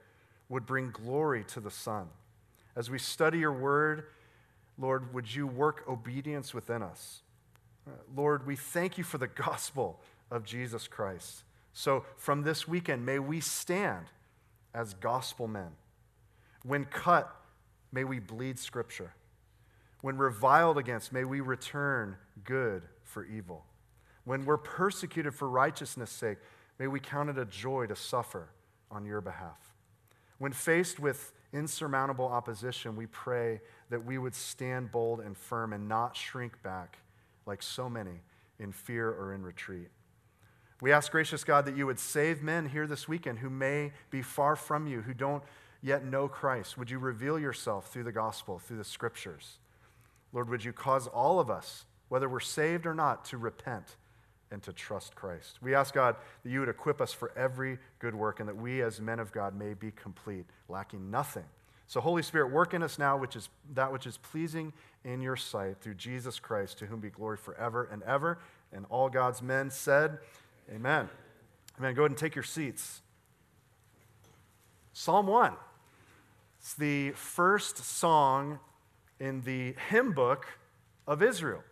would 0.49 0.67
bring 0.67 0.91
glory 0.91 1.45
to 1.45 1.61
the 1.61 1.71
Son. 1.71 2.09
As 2.77 2.91
we 2.91 2.99
study 2.99 3.39
your 3.39 3.53
word, 3.53 4.05
Lord, 4.79 5.15
would 5.15 5.33
you 5.33 5.47
work 5.47 5.85
obedience 5.89 6.53
within 6.53 6.83
us? 6.83 7.23
Uh, 7.87 7.93
Lord, 8.17 8.47
we 8.47 8.57
thank 8.57 8.99
you 8.99 9.05
for 9.05 9.19
the 9.19 9.27
gospel 9.47 10.01
of 10.31 10.45
Jesus 10.45 10.89
Christ. 10.89 11.45
So 11.73 12.05
from 12.17 12.43
this 12.43 12.67
weekend, 12.67 13.05
may 13.05 13.19
we 13.19 13.41
stand 13.41 14.07
as 14.75 14.95
gospel 14.95 15.47
men. 15.47 15.71
When 16.65 16.85
cut, 16.85 17.35
may 17.93 18.05
we 18.05 18.19
bleed 18.19 18.59
scripture. 18.59 19.13
When 20.01 20.17
reviled 20.17 20.79
against, 20.79 21.13
may 21.13 21.25
we 21.25 21.41
return 21.41 22.17
good 22.45 22.83
for 23.03 23.25
evil. 23.25 23.65
When 24.25 24.45
we're 24.45 24.57
persecuted 24.57 25.35
for 25.35 25.49
righteousness' 25.49 26.11
sake, 26.11 26.39
may 26.79 26.87
we 26.87 27.01
count 27.01 27.31
it 27.31 27.39
a 27.39 27.45
joy 27.45 27.87
to 27.87 27.97
suffer 27.97 28.49
on 28.91 29.05
your 29.05 29.21
behalf. 29.21 29.74
When 30.39 30.53
faced 30.53 30.99
with 30.99 31.33
insurmountable 31.53 32.27
opposition, 32.27 32.97
we 32.97 33.07
pray 33.07 33.61
that 33.91 34.05
we 34.05 34.19
would 34.19 34.35
stand 34.35 34.91
bold 34.91 35.21
and 35.21 35.37
firm 35.37 35.73
and 35.73 35.89
not 35.89 36.17
shrink 36.17 36.61
back 36.63 36.99
like 37.47 37.63
so 37.63 37.89
many 37.89 38.23
in 38.59 38.73
fear 38.73 39.09
or 39.09 39.33
in 39.33 39.43
retreat. 39.43 39.89
We 40.81 40.93
ask, 40.93 41.11
gracious 41.13 41.45
God, 41.45 41.65
that 41.67 41.77
you 41.77 41.87
would 41.87 41.99
save 41.99 42.43
men 42.43 42.69
here 42.69 42.87
this 42.87 43.07
weekend 43.07 43.39
who 43.39 43.51
may 43.51 43.93
be 44.11 44.23
far 44.23 44.57
from 44.57 44.87
you, 44.87 45.03
who 45.03 45.15
don't 45.15 45.43
yet 45.83 46.05
know 46.05 46.29
Christ. 46.29 46.77
Would 46.77 46.91
you 46.91 46.99
reveal 46.99 47.39
yourself 47.39 47.93
through 47.93 48.05
the 48.05 48.13
gospel, 48.13 48.59
through 48.59 48.79
the 48.79 48.85
scriptures? 48.85 49.59
Lord, 50.33 50.51
would 50.51 50.65
you 50.65 50.73
cause 50.73 51.07
all 51.07 51.39
of 51.39 51.49
us, 51.49 51.87
whether 52.09 52.29
we're 52.29 52.41
saved 52.41 52.87
or 52.87 52.95
not, 52.95 53.25
to 53.27 53.39
repent 53.39 53.97
and 54.55 54.63
to 54.63 54.73
trust 54.73 55.17
Christ. 55.17 55.59
We 55.61 55.75
ask 55.75 55.93
God 55.93 56.17
that 56.45 56.49
you 56.49 56.61
would 56.61 56.69
equip 56.69 57.01
us 57.01 57.13
for 57.13 57.33
every 57.37 57.79
good 57.99 58.15
work 58.15 58.39
and 58.39 58.49
that 58.49 58.57
we 58.57 58.81
as 58.83 59.01
men 59.01 59.19
of 59.19 59.33
God 59.33 59.55
may 59.55 59.75
be 59.75 59.91
complete, 59.91 60.47
lacking 60.69 61.11
nothing, 61.11 61.45
So, 61.87 62.01
Holy 62.01 62.23
Spirit, 62.23 62.51
work 62.51 62.73
in 62.73 62.83
us 62.83 62.99
now, 62.99 63.19
which 63.19 63.37
is 63.37 63.51
that 63.75 63.93
which 63.93 64.07
is 64.07 64.17
pleasing 64.17 64.73
in 65.05 65.21
your 65.21 65.37
sight 65.37 65.77
through 65.83 65.95
Jesus 65.95 66.39
Christ, 66.39 66.79
to 66.79 66.87
whom 66.87 67.01
be 67.01 67.11
glory 67.11 67.37
forever 67.37 67.89
and 67.93 68.03
ever. 68.05 68.39
And 68.73 68.87
all 68.89 69.11
God's 69.11 69.43
men 69.43 69.71
said, 69.71 70.19
Amen. 70.73 71.11
Amen. 71.79 71.95
Go 71.95 72.03
ahead 72.03 72.13
and 72.13 72.19
take 72.19 72.35
your 72.35 72.45
seats. 72.45 73.03
Psalm 74.93 75.27
1. 75.27 75.53
It's 76.59 76.75
the 76.75 77.11
first 77.11 77.77
song 77.79 78.61
in 79.21 79.43
the 79.43 79.75
hymn 79.91 80.13
book 80.13 80.47
of 81.07 81.23
Israel. 81.23 81.63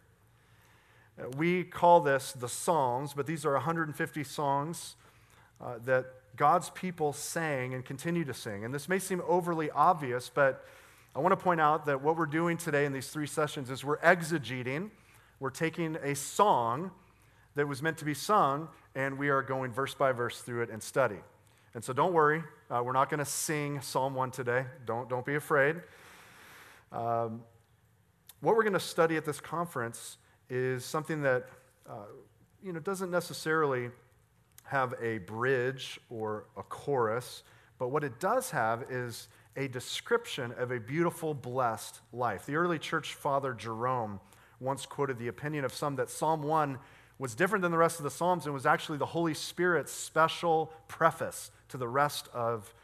We 1.37 1.65
call 1.65 2.01
this 2.01 2.33
the 2.33 2.49
Psalms, 2.49 3.13
but 3.15 3.27
these 3.27 3.45
are 3.45 3.53
150 3.53 4.25
songs 4.25 4.97
uh, 5.61 5.75
that 5.85 6.07
God's 6.37 6.71
people 6.71 7.13
sang 7.13 7.75
and 7.75 7.85
continue 7.85 8.25
to 8.25 8.35
sing. 8.35 8.65
And 8.65 8.75
this 8.75 8.89
may 8.89 8.99
seem 8.99 9.23
overly 9.27 9.71
obvious, 9.71 10.31
but 10.33 10.65
I 11.15 11.19
want 11.19 11.33
to 11.33 11.43
point 11.43 11.61
out 11.61 11.85
that 11.87 12.03
what 12.03 12.17
we're 12.17 12.27
doing 12.27 12.57
today 12.57 12.87
in 12.87 12.93
these 12.93 13.09
three 13.09 13.27
sessions 13.27 13.71
is 13.71 13.85
we're 13.85 13.99
exegeting, 13.99 14.91
we're 15.41 15.51
taking 15.51 15.97
a 16.03 16.15
song 16.15 16.91
that 17.55 17.69
was 17.69 17.83
meant 17.83 17.99
to 17.99 18.05
be 18.05 18.15
sung, 18.15 18.69
and 18.95 19.19
we 19.19 19.29
are 19.29 19.43
going 19.43 19.71
verse 19.71 19.95
by 19.95 20.13
verse 20.13 20.41
through 20.41 20.63
it 20.63 20.71
and 20.71 20.83
study. 20.83 21.19
And 21.75 21.85
so 21.85 21.93
don't 21.93 22.13
worry, 22.13 22.43
uh, 22.71 22.83
we're 22.83 22.93
not 22.93 23.11
going 23.11 23.19
to 23.19 23.27
sing 23.27 23.81
Psalm 23.81 24.15
1 24.15 24.31
today. 24.31 24.65
Don't, 24.87 25.09
don't 25.09 25.25
be 25.25 25.35
afraid. 25.35 25.77
Um, 26.91 27.43
what 28.41 28.57
we're 28.57 28.63
going 28.63 28.73
to 28.73 28.81
study 28.81 29.17
at 29.17 29.25
this 29.25 29.41
conference 29.41 30.17
is 30.53 30.85
something 30.85 31.23
that 31.23 31.47
uh, 31.89 32.05
you 32.63 32.75
know, 32.75 32.79
doesn't 32.79 33.11
necessarily 33.11 33.89
have 34.65 34.95
a 35.01 35.19
bridge 35.19 35.99
or 36.11 36.45
a 36.59 36.63
chorus, 36.63 37.43
but 37.79 37.89
what 37.89 38.05
it 38.05 38.21
does 38.21 38.51
have 38.51 38.85
is 38.91 39.29
a 39.57 39.67
description 39.69 40.53
of 40.59 40.71
a 40.71 40.79
beautiful, 40.79 41.33
blessed 41.33 42.01
life. 42.13 42.45
The 42.45 42.57
early 42.57 42.79
church 42.79 43.15
father 43.15 43.55
Jerome 43.55 44.21
once 44.61 44.85
quoted 44.85 45.19
the 45.19 45.29
opinion 45.29 45.65
of 45.65 45.73
some 45.73 45.97
that 45.97 46.11
Psalm 46.11 46.43
1 46.43 46.79
was 47.19 47.35
different 47.35 47.63
than 47.63 47.73
the 47.73 47.79
rest 47.79 47.99
of 47.99 48.05
the 48.05 48.11
Psalms 48.11 48.45
and 48.45 48.53
was 48.53 48.67
actually 48.67 48.99
the 48.99 49.07
Holy 49.07 49.35
Spirit's 49.35 49.93
special 49.93 50.71
preface 50.87 51.51
to 51.71 51.79
the 51.79 51.89
rest 51.89 52.29
of 52.35 52.75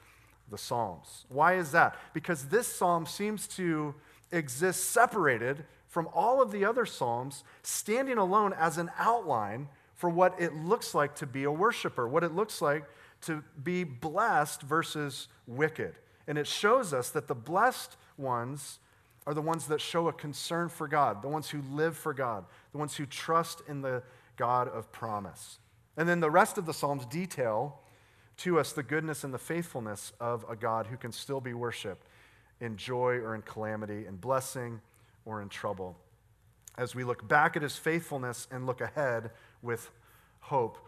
the 0.51 0.59
Psalms. 0.59 1.27
Why 1.29 1.57
is 1.57 1.73
that? 1.73 1.97
Because 2.15 2.47
this 2.47 2.67
psalm 2.67 3.05
seems 3.05 3.47
to 3.49 3.95
exist 4.33 4.91
separated 4.91 5.65
from 5.89 6.09
all 6.15 6.41
of 6.41 6.53
the 6.53 6.65
other 6.65 6.87
Psalms, 6.87 7.43
standing 7.63 8.19
alone 8.19 8.53
as 8.53 8.79
an 8.79 8.91
outline 8.99 9.69
for 9.95 10.09
what 10.09 10.41
it 10.41 10.55
looks 10.55 10.95
like 10.95 11.17
to 11.17 11.27
be 11.27 11.45
a 11.45 11.51
worshiper, 11.51 12.07
what 12.07 12.23
it 12.23 12.33
looks 12.33 12.63
like 12.63 12.85
to 13.23 13.43
be 13.63 13.83
blessed 13.83 14.63
versus 14.63 15.29
wicked. 15.47 15.95
And 16.29 16.39
it 16.39 16.47
shows 16.47 16.93
us 16.93 17.11
that 17.11 17.27
the 17.27 17.35
blessed 17.35 17.97
ones 18.17 18.79
are 19.27 19.35
the 19.35 19.43
ones 19.43 19.67
that 19.67 19.81
show 19.81 20.09
a 20.09 20.13
concern 20.13 20.69
for 20.69 20.87
God, 20.87 21.23
the 21.23 21.29
ones 21.29 21.51
who 21.51 21.63
live 21.63 21.97
for 21.97 22.15
God, 22.15 22.45
the 22.73 22.79
ones 22.79 22.97
who 22.97 23.07
trust 23.07 23.63
in 23.67 23.83
the 23.83 24.03
God 24.37 24.69
of 24.69 24.93
promise. 24.93 25.59
And 25.97 26.09
then 26.09 26.21
the 26.21 26.31
rest 26.31 26.59
of 26.59 26.67
the 26.67 26.73
Psalms 26.73 27.05
detail 27.07 27.81
to 28.39 28.61
us 28.61 28.73
the 28.73 28.83
goodness 28.83 29.25
and 29.25 29.35
the 29.35 29.39
faithfulness 29.39 30.13
of 30.21 30.45
a 30.49 30.55
God 30.55 30.87
who 30.87 30.97
can 30.97 31.11
still 31.11 31.41
be 31.41 31.55
worshiped 31.55 32.07
in 32.61 32.77
joy 32.77 33.17
or 33.17 33.35
in 33.35 33.43
calamity, 33.43 34.07
in 34.07 34.17
blessing 34.17 34.81
or 35.29 35.43
in 35.43 35.49
trouble. 35.51 35.95
As 36.79 36.95
we 36.95 37.05
look 37.05 37.29
back 37.29 37.55
at 37.55 37.63
his 37.63 37.77
faithfulness 37.77 38.49
and 38.51 38.67
look 38.67 38.81
ahead 38.81 39.31
with 39.61 39.91
hope 40.41 40.79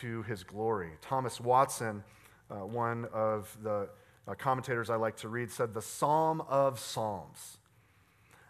to 0.00 0.22
his 0.22 0.44
glory. 0.44 0.92
Thomas 1.00 1.40
Watson, 1.40 2.04
uh, 2.50 2.64
one 2.66 3.06
of 3.12 3.54
the 3.62 3.88
uh, 4.28 4.34
commentators 4.34 4.88
I 4.88 4.94
like 4.94 5.16
to 5.18 5.28
read, 5.28 5.50
said, 5.50 5.74
The 5.74 5.82
Psalm 5.82 6.40
of 6.42 6.78
Psalms 6.78 7.58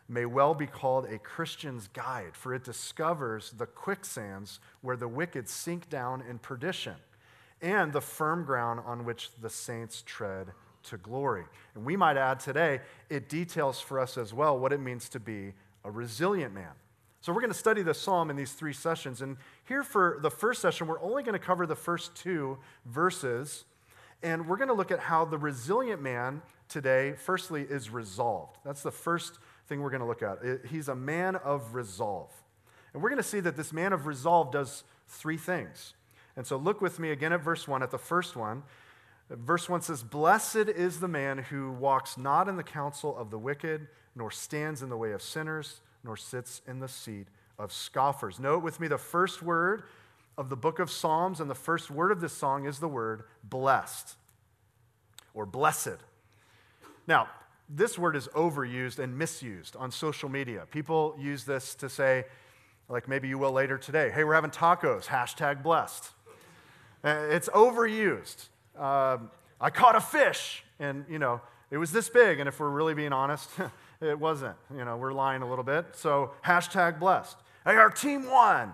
may 0.06 0.26
well 0.26 0.54
be 0.54 0.66
called 0.66 1.06
a 1.06 1.18
Christian's 1.18 1.88
guide, 1.88 2.32
for 2.36 2.52
it 2.52 2.64
discovers 2.64 3.52
the 3.52 3.66
quicksands 3.66 4.60
where 4.82 4.96
the 4.96 5.08
wicked 5.08 5.48
sink 5.48 5.88
down 5.88 6.22
in 6.28 6.38
perdition 6.38 6.96
and 7.62 7.92
the 7.92 8.00
firm 8.00 8.44
ground 8.44 8.80
on 8.84 9.04
which 9.04 9.30
the 9.40 9.50
saints 9.50 10.02
tread 10.04 10.48
to 10.84 10.96
glory. 10.96 11.44
And 11.74 11.84
we 11.84 11.96
might 11.96 12.16
add 12.16 12.40
today, 12.40 12.80
it 13.08 13.28
details 13.28 13.80
for 13.80 13.98
us 13.98 14.16
as 14.16 14.32
well 14.32 14.58
what 14.58 14.72
it 14.72 14.80
means 14.80 15.08
to 15.10 15.20
be 15.20 15.52
a 15.84 15.90
resilient 15.90 16.54
man. 16.54 16.72
So 17.22 17.32
we're 17.32 17.42
going 17.42 17.52
to 17.52 17.58
study 17.58 17.82
the 17.82 17.92
psalm 17.92 18.30
in 18.30 18.36
these 18.36 18.52
three 18.52 18.72
sessions. 18.72 19.20
And 19.20 19.36
here 19.68 19.82
for 19.82 20.18
the 20.22 20.30
first 20.30 20.62
session, 20.62 20.86
we're 20.86 21.02
only 21.02 21.22
going 21.22 21.38
to 21.38 21.44
cover 21.44 21.66
the 21.66 21.76
first 21.76 22.14
two 22.14 22.58
verses. 22.86 23.64
And 24.22 24.48
we're 24.48 24.56
going 24.56 24.68
to 24.68 24.74
look 24.74 24.90
at 24.90 25.00
how 25.00 25.26
the 25.26 25.36
resilient 25.36 26.00
man 26.00 26.40
today, 26.68 27.12
firstly, 27.12 27.62
is 27.62 27.90
resolved. 27.90 28.56
That's 28.64 28.82
the 28.82 28.90
first 28.90 29.38
thing 29.66 29.82
we're 29.82 29.90
going 29.90 30.00
to 30.00 30.06
look 30.06 30.22
at. 30.22 30.66
He's 30.70 30.88
a 30.88 30.94
man 30.94 31.36
of 31.36 31.74
resolve. 31.74 32.30
And 32.94 33.02
we're 33.02 33.10
going 33.10 33.22
to 33.22 33.28
see 33.28 33.40
that 33.40 33.56
this 33.56 33.72
man 33.72 33.92
of 33.92 34.06
resolve 34.06 34.50
does 34.50 34.84
three 35.06 35.36
things. 35.36 35.94
And 36.36 36.46
so 36.46 36.56
look 36.56 36.80
with 36.80 36.98
me 36.98 37.10
again 37.10 37.32
at 37.32 37.42
verse 37.42 37.68
1, 37.68 37.82
at 37.82 37.90
the 37.90 37.98
first 37.98 38.34
one. 38.34 38.62
Verse 39.30 39.68
1 39.68 39.82
says, 39.82 40.02
Blessed 40.02 40.56
is 40.56 40.98
the 40.98 41.08
man 41.08 41.38
who 41.38 41.70
walks 41.70 42.18
not 42.18 42.48
in 42.48 42.56
the 42.56 42.64
counsel 42.64 43.16
of 43.16 43.30
the 43.30 43.38
wicked, 43.38 43.86
nor 44.16 44.30
stands 44.30 44.82
in 44.82 44.88
the 44.88 44.96
way 44.96 45.12
of 45.12 45.22
sinners, 45.22 45.80
nor 46.02 46.16
sits 46.16 46.62
in 46.66 46.80
the 46.80 46.88
seat 46.88 47.28
of 47.56 47.72
scoffers. 47.72 48.40
Note 48.40 48.62
with 48.62 48.80
me 48.80 48.88
the 48.88 48.98
first 48.98 49.40
word 49.40 49.84
of 50.36 50.48
the 50.48 50.56
book 50.56 50.80
of 50.80 50.90
Psalms, 50.90 51.40
and 51.40 51.48
the 51.48 51.54
first 51.54 51.90
word 51.90 52.10
of 52.10 52.20
this 52.20 52.32
song 52.32 52.66
is 52.66 52.80
the 52.80 52.88
word 52.88 53.22
blessed 53.44 54.16
or 55.32 55.46
blessed. 55.46 55.98
Now, 57.06 57.28
this 57.68 57.96
word 57.96 58.16
is 58.16 58.26
overused 58.28 58.98
and 58.98 59.16
misused 59.16 59.76
on 59.76 59.92
social 59.92 60.28
media. 60.28 60.66
People 60.72 61.14
use 61.20 61.44
this 61.44 61.76
to 61.76 61.88
say, 61.88 62.24
like 62.88 63.06
maybe 63.06 63.28
you 63.28 63.38
will 63.38 63.52
later 63.52 63.78
today, 63.78 64.10
hey, 64.10 64.24
we're 64.24 64.34
having 64.34 64.50
tacos, 64.50 65.04
hashtag 65.04 65.62
blessed. 65.62 66.10
Uh, 67.04 67.26
it's 67.30 67.48
overused. 67.50 68.48
Um, 68.80 69.30
I 69.60 69.68
caught 69.68 69.94
a 69.94 70.00
fish, 70.00 70.64
and, 70.78 71.04
you 71.08 71.18
know, 71.18 71.42
it 71.70 71.76
was 71.76 71.92
this 71.92 72.08
big, 72.08 72.40
and 72.40 72.48
if 72.48 72.58
we're 72.58 72.70
really 72.70 72.94
being 72.94 73.12
honest, 73.12 73.50
it 74.00 74.18
wasn't. 74.18 74.56
You 74.74 74.86
know, 74.86 74.96
we're 74.96 75.12
lying 75.12 75.42
a 75.42 75.48
little 75.48 75.64
bit. 75.64 75.84
So, 75.92 76.30
hashtag 76.44 76.98
blessed. 76.98 77.36
Hey, 77.64 77.76
our 77.76 77.90
team 77.90 78.28
won. 78.28 78.72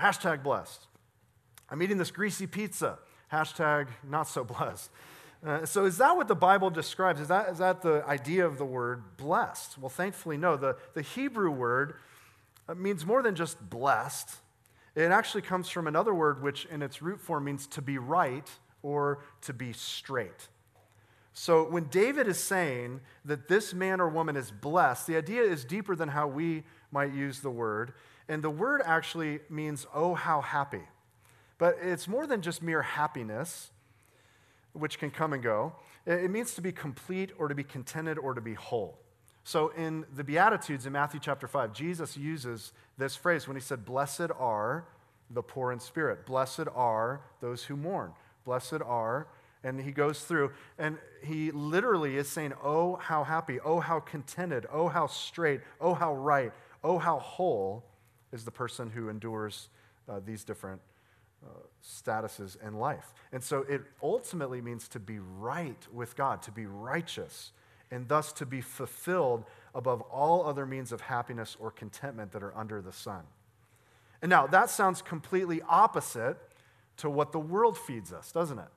Hashtag 0.00 0.42
blessed. 0.42 0.88
I'm 1.70 1.80
eating 1.80 1.96
this 1.96 2.10
greasy 2.10 2.48
pizza. 2.48 2.98
Hashtag 3.32 3.86
not 4.02 4.24
so 4.24 4.42
blessed. 4.44 4.90
Uh, 5.46 5.64
so, 5.64 5.84
is 5.84 5.98
that 5.98 6.16
what 6.16 6.26
the 6.26 6.34
Bible 6.34 6.70
describes? 6.70 7.20
Is 7.20 7.28
that, 7.28 7.48
is 7.50 7.58
that 7.58 7.82
the 7.82 8.04
idea 8.08 8.44
of 8.44 8.58
the 8.58 8.64
word 8.64 9.16
blessed? 9.16 9.78
Well, 9.78 9.90
thankfully, 9.90 10.36
no. 10.36 10.56
The, 10.56 10.76
the 10.94 11.02
Hebrew 11.02 11.52
word 11.52 11.94
uh, 12.68 12.74
means 12.74 13.06
more 13.06 13.22
than 13.22 13.36
just 13.36 13.70
blessed. 13.70 14.38
It 14.96 15.12
actually 15.12 15.42
comes 15.42 15.68
from 15.68 15.86
another 15.86 16.12
word 16.12 16.42
which, 16.42 16.64
in 16.66 16.82
its 16.82 17.00
root 17.00 17.20
form, 17.20 17.44
means 17.44 17.68
to 17.68 17.80
be 17.80 17.96
right 17.96 18.50
or 18.84 19.24
to 19.40 19.52
be 19.52 19.72
straight. 19.72 20.48
So 21.32 21.68
when 21.68 21.84
David 21.84 22.28
is 22.28 22.38
saying 22.38 23.00
that 23.24 23.48
this 23.48 23.74
man 23.74 24.00
or 24.00 24.08
woman 24.08 24.36
is 24.36 24.52
blessed, 24.52 25.08
the 25.08 25.16
idea 25.16 25.42
is 25.42 25.64
deeper 25.64 25.96
than 25.96 26.10
how 26.10 26.28
we 26.28 26.62
might 26.92 27.12
use 27.12 27.40
the 27.40 27.50
word. 27.50 27.94
And 28.28 28.44
the 28.44 28.50
word 28.50 28.82
actually 28.84 29.40
means, 29.50 29.86
oh, 29.92 30.14
how 30.14 30.42
happy. 30.42 30.82
But 31.58 31.78
it's 31.82 32.06
more 32.06 32.26
than 32.26 32.40
just 32.40 32.62
mere 32.62 32.82
happiness, 32.82 33.72
which 34.74 34.98
can 34.98 35.10
come 35.10 35.32
and 35.32 35.42
go. 35.42 35.72
It 36.06 36.30
means 36.30 36.54
to 36.54 36.60
be 36.60 36.70
complete 36.70 37.32
or 37.38 37.48
to 37.48 37.54
be 37.54 37.64
contented 37.64 38.18
or 38.18 38.34
to 38.34 38.40
be 38.40 38.54
whole. 38.54 38.98
So 39.42 39.68
in 39.70 40.04
the 40.14 40.24
Beatitudes 40.24 40.86
in 40.86 40.92
Matthew 40.92 41.20
chapter 41.20 41.48
5, 41.48 41.72
Jesus 41.72 42.16
uses 42.16 42.72
this 42.96 43.16
phrase 43.16 43.48
when 43.48 43.56
he 43.56 43.60
said, 43.60 43.84
Blessed 43.84 44.30
are 44.38 44.86
the 45.30 45.42
poor 45.42 45.72
in 45.72 45.80
spirit, 45.80 46.26
blessed 46.26 46.68
are 46.74 47.22
those 47.40 47.64
who 47.64 47.76
mourn, 47.76 48.12
blessed 48.44 48.82
are 48.84 49.26
and 49.64 49.80
he 49.80 49.90
goes 49.90 50.20
through 50.20 50.52
and 50.78 50.98
he 51.22 51.50
literally 51.50 52.16
is 52.16 52.28
saying, 52.28 52.52
Oh, 52.62 52.96
how 52.96 53.24
happy, 53.24 53.58
oh, 53.60 53.80
how 53.80 53.98
contented, 53.98 54.66
oh, 54.70 54.88
how 54.88 55.06
straight, 55.06 55.62
oh, 55.80 55.94
how 55.94 56.14
right, 56.14 56.52
oh, 56.84 56.98
how 56.98 57.18
whole 57.18 57.84
is 58.32 58.44
the 58.44 58.50
person 58.50 58.90
who 58.90 59.08
endures 59.08 59.68
uh, 60.08 60.20
these 60.24 60.44
different 60.44 60.80
uh, 61.44 61.48
statuses 61.82 62.56
in 62.66 62.74
life. 62.74 63.12
And 63.32 63.42
so 63.42 63.64
it 63.68 63.82
ultimately 64.02 64.60
means 64.60 64.88
to 64.88 65.00
be 65.00 65.18
right 65.18 65.86
with 65.92 66.14
God, 66.16 66.42
to 66.42 66.50
be 66.50 66.66
righteous, 66.66 67.52
and 67.90 68.08
thus 68.08 68.32
to 68.34 68.46
be 68.46 68.60
fulfilled 68.60 69.44
above 69.74 70.00
all 70.02 70.46
other 70.46 70.66
means 70.66 70.92
of 70.92 71.00
happiness 71.00 71.56
or 71.58 71.70
contentment 71.70 72.32
that 72.32 72.42
are 72.42 72.56
under 72.56 72.82
the 72.82 72.92
sun. 72.92 73.22
And 74.22 74.30
now 74.30 74.46
that 74.46 74.70
sounds 74.70 75.02
completely 75.02 75.62
opposite 75.68 76.38
to 76.98 77.10
what 77.10 77.32
the 77.32 77.38
world 77.38 77.76
feeds 77.76 78.12
us, 78.12 78.32
doesn't 78.32 78.58
it? 78.58 78.68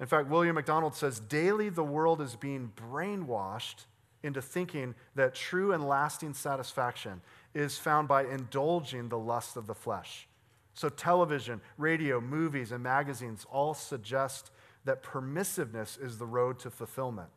In 0.00 0.06
fact, 0.06 0.28
William 0.28 0.54
MacDonald 0.54 0.94
says 0.94 1.20
daily 1.20 1.68
the 1.68 1.84
world 1.84 2.20
is 2.20 2.34
being 2.34 2.72
brainwashed 2.76 3.86
into 4.22 4.40
thinking 4.42 4.94
that 5.14 5.34
true 5.34 5.72
and 5.72 5.86
lasting 5.86 6.34
satisfaction 6.34 7.20
is 7.54 7.78
found 7.78 8.08
by 8.08 8.24
indulging 8.24 9.08
the 9.08 9.18
lust 9.18 9.56
of 9.56 9.66
the 9.66 9.74
flesh. 9.74 10.26
So, 10.74 10.88
television, 10.88 11.60
radio, 11.76 12.20
movies, 12.20 12.72
and 12.72 12.82
magazines 12.82 13.46
all 13.50 13.74
suggest 13.74 14.50
that 14.84 15.02
permissiveness 15.02 16.02
is 16.02 16.18
the 16.18 16.26
road 16.26 16.58
to 16.60 16.70
fulfillment. 16.70 17.28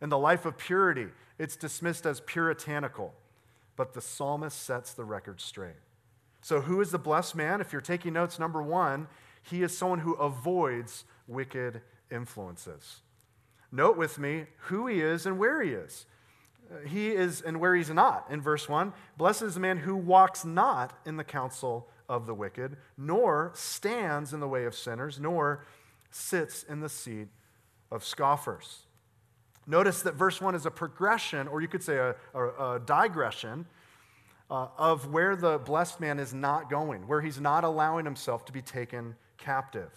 In 0.00 0.10
the 0.10 0.18
life 0.18 0.46
of 0.46 0.56
purity, 0.56 1.08
it's 1.38 1.56
dismissed 1.56 2.06
as 2.06 2.20
puritanical. 2.20 3.14
But 3.76 3.94
the 3.94 4.00
psalmist 4.00 4.62
sets 4.62 4.92
the 4.92 5.04
record 5.04 5.40
straight. 5.40 5.76
So, 6.40 6.60
who 6.60 6.80
is 6.80 6.90
the 6.90 6.98
blessed 6.98 7.34
man? 7.34 7.60
If 7.60 7.72
you're 7.72 7.80
taking 7.80 8.12
notes, 8.12 8.38
number 8.38 8.62
one, 8.62 9.08
he 9.42 9.62
is 9.62 9.76
someone 9.76 10.00
who 10.00 10.14
avoids 10.14 11.04
wicked 11.26 11.80
influences. 12.10 13.00
Note 13.70 13.96
with 13.96 14.18
me 14.18 14.46
who 14.62 14.86
he 14.86 15.00
is 15.00 15.26
and 15.26 15.38
where 15.38 15.62
he 15.62 15.70
is. 15.70 16.06
Uh, 16.70 16.86
he 16.86 17.08
is 17.10 17.40
and 17.40 17.60
where 17.60 17.74
he's 17.74 17.90
not. 17.90 18.26
In 18.30 18.40
verse 18.40 18.68
1, 18.68 18.92
blessed 19.16 19.42
is 19.42 19.54
the 19.54 19.60
man 19.60 19.78
who 19.78 19.96
walks 19.96 20.44
not 20.44 20.98
in 21.04 21.16
the 21.16 21.24
counsel 21.24 21.88
of 22.08 22.26
the 22.26 22.34
wicked, 22.34 22.76
nor 22.96 23.52
stands 23.54 24.32
in 24.32 24.40
the 24.40 24.48
way 24.48 24.64
of 24.64 24.74
sinners, 24.74 25.20
nor 25.20 25.64
sits 26.10 26.62
in 26.62 26.80
the 26.80 26.88
seat 26.88 27.28
of 27.90 28.04
scoffers. 28.04 28.86
Notice 29.66 30.00
that 30.02 30.14
verse 30.14 30.40
1 30.40 30.54
is 30.54 30.64
a 30.64 30.70
progression, 30.70 31.46
or 31.46 31.60
you 31.60 31.68
could 31.68 31.82
say 31.82 31.96
a, 31.96 32.14
a, 32.32 32.74
a 32.74 32.80
digression, 32.80 33.66
uh, 34.50 34.68
of 34.78 35.12
where 35.12 35.36
the 35.36 35.58
blessed 35.58 36.00
man 36.00 36.18
is 36.18 36.32
not 36.32 36.70
going, 36.70 37.06
where 37.06 37.20
he's 37.20 37.38
not 37.38 37.64
allowing 37.64 38.06
himself 38.06 38.46
to 38.46 38.52
be 38.52 38.62
taken 38.62 39.14
captive. 39.38 39.90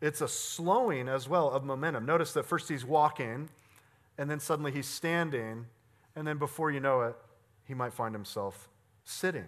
It's 0.00 0.20
a 0.20 0.28
slowing 0.28 1.08
as 1.08 1.28
well 1.28 1.50
of 1.50 1.64
momentum. 1.64 2.06
Notice 2.06 2.32
that 2.34 2.44
first 2.44 2.68
he's 2.68 2.84
walking, 2.84 3.48
and 4.18 4.30
then 4.30 4.40
suddenly 4.40 4.72
he's 4.72 4.86
standing, 4.86 5.66
and 6.16 6.26
then 6.26 6.38
before 6.38 6.70
you 6.70 6.80
know 6.80 7.02
it, 7.02 7.16
he 7.66 7.74
might 7.74 7.92
find 7.92 8.14
himself 8.14 8.68
sitting. 9.04 9.46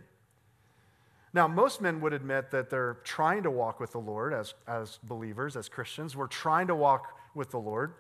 Now, 1.35 1.49
most 1.49 1.81
men 1.81 2.01
would 2.03 2.13
admit 2.13 2.51
that 2.51 2.69
they're 2.69 2.99
trying 3.05 3.43
to 3.45 3.51
walk 3.51 3.81
with 3.81 3.93
the 3.93 3.99
Lord 3.99 4.35
as, 4.35 4.53
as 4.69 4.99
believers, 5.03 5.57
as 5.57 5.69
Christians. 5.69 6.15
We're 6.15 6.27
trying 6.27 6.67
to 6.67 6.75
walk 6.75 7.17
with 7.35 7.51
the 7.51 7.59
Lord. 7.59 7.95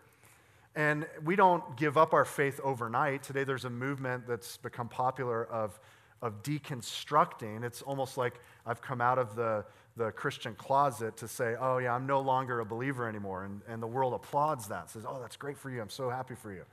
And 0.74 1.06
we 1.24 1.34
don't 1.34 1.76
give 1.76 1.96
up 1.96 2.12
our 2.12 2.26
faith 2.26 2.60
overnight. 2.62 3.22
Today, 3.22 3.44
there's 3.44 3.64
a 3.64 3.70
movement 3.70 4.26
that's 4.26 4.58
become 4.58 4.88
popular 4.88 5.44
of, 5.46 5.80
of 6.20 6.42
deconstructing. 6.42 7.64
It's 7.64 7.80
almost 7.80 8.18
like 8.18 8.34
I've 8.66 8.82
come 8.82 9.00
out 9.00 9.18
of 9.18 9.34
the, 9.34 9.64
the 9.96 10.10
Christian 10.10 10.54
closet 10.54 11.16
to 11.18 11.28
say, 11.28 11.54
oh, 11.60 11.78
yeah, 11.78 11.94
I'm 11.94 12.06
no 12.06 12.20
longer 12.20 12.60
a 12.60 12.64
believer 12.64 13.08
anymore. 13.08 13.44
And, 13.44 13.60
and 13.68 13.82
the 13.82 13.86
world 13.86 14.14
applauds 14.14 14.68
that, 14.68 14.90
says, 14.90 15.04
oh, 15.06 15.18
that's 15.20 15.36
great 15.36 15.58
for 15.58 15.70
you. 15.70 15.82
I'm 15.82 15.90
so 15.90 16.08
happy 16.08 16.34
for 16.34 16.52
you. 16.52 16.64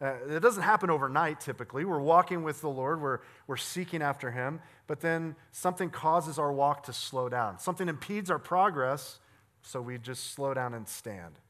Uh, 0.00 0.14
it 0.28 0.40
doesn't 0.40 0.62
happen 0.62 0.90
overnight 0.90 1.40
typically. 1.40 1.84
We're 1.84 1.98
walking 1.98 2.44
with 2.44 2.60
the 2.60 2.68
Lord, 2.68 3.00
we're, 3.00 3.18
we're 3.48 3.56
seeking 3.56 4.00
after 4.00 4.30
Him, 4.30 4.60
but 4.86 5.00
then 5.00 5.34
something 5.50 5.90
causes 5.90 6.38
our 6.38 6.52
walk 6.52 6.84
to 6.84 6.92
slow 6.92 7.28
down. 7.28 7.58
Something 7.58 7.88
impedes 7.88 8.30
our 8.30 8.38
progress, 8.38 9.18
so 9.62 9.80
we 9.80 9.98
just 9.98 10.32
slow 10.32 10.54
down 10.54 10.74
and 10.74 10.86
stand. 10.86 11.40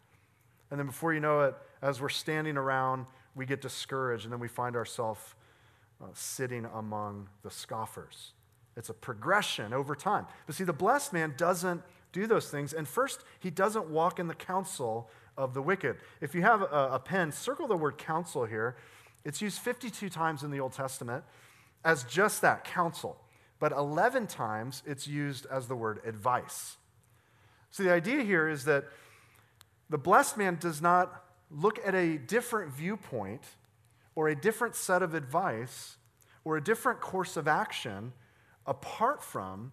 And 0.70 0.80
then 0.80 0.86
before 0.86 1.12
you 1.12 1.20
know 1.20 1.42
it, 1.42 1.54
as 1.82 2.00
we're 2.00 2.08
standing 2.08 2.56
around, 2.56 3.06
we 3.34 3.44
get 3.44 3.60
discouraged, 3.60 4.24
and 4.24 4.32
then 4.32 4.40
we 4.40 4.48
find 4.48 4.76
ourselves 4.76 5.20
uh, 6.02 6.06
sitting 6.14 6.66
among 6.74 7.28
the 7.42 7.50
scoffers. 7.50 8.32
It's 8.78 8.88
a 8.88 8.94
progression 8.94 9.73
over 9.73 9.97
time. 9.97 10.26
But 10.47 10.54
see, 10.54 10.62
the 10.62 10.73
blessed 10.73 11.12
man 11.12 11.35
doesn't 11.37 11.82
do 12.12 12.28
those 12.28 12.49
things. 12.49 12.73
And 12.73 12.87
first, 12.87 13.25
he 13.40 13.50
doesn't 13.50 13.90
walk 13.90 14.20
in 14.20 14.28
the 14.28 14.35
counsel 14.35 15.11
of 15.37 15.52
the 15.52 15.61
wicked. 15.61 15.97
If 16.20 16.35
you 16.35 16.42
have 16.42 16.62
a, 16.62 16.90
a 16.92 16.99
pen, 16.99 17.32
circle 17.32 17.66
the 17.66 17.76
word 17.76 17.99
counsel 17.99 18.44
here. 18.44 18.76
It's 19.25 19.42
used 19.42 19.58
52 19.58 20.08
times 20.08 20.44
in 20.44 20.52
the 20.52 20.61
Old 20.61 20.73
Testament 20.73 21.25
as 21.85 22.04
just 22.04 22.40
that, 22.42 22.64
counsel. 22.64 23.20
But 23.58 23.73
11 23.73 24.28
times 24.28 24.85
it's 24.87 25.08
used 25.08 25.47
as 25.50 25.66
the 25.66 25.75
word 25.75 26.00
advice. 26.06 26.76
So 27.70 27.82
the 27.82 27.92
idea 27.92 28.23
here 28.23 28.49
is 28.49 28.64
that 28.64 28.85
the 29.90 29.99
blessed 29.99 30.37
man 30.37 30.56
does 30.61 30.80
not 30.80 31.25
look 31.50 31.80
at 31.85 31.94
a 31.94 32.16
different 32.16 32.73
viewpoint 32.73 33.42
or 34.14 34.28
a 34.28 34.37
different 34.37 34.76
set 34.76 35.02
of 35.02 35.14
advice 35.14 35.97
or 36.44 36.56
a 36.56 36.62
different 36.62 37.00
course 37.00 37.37
of 37.37 37.49
action 37.49 38.12
apart 38.68 39.22
from 39.22 39.72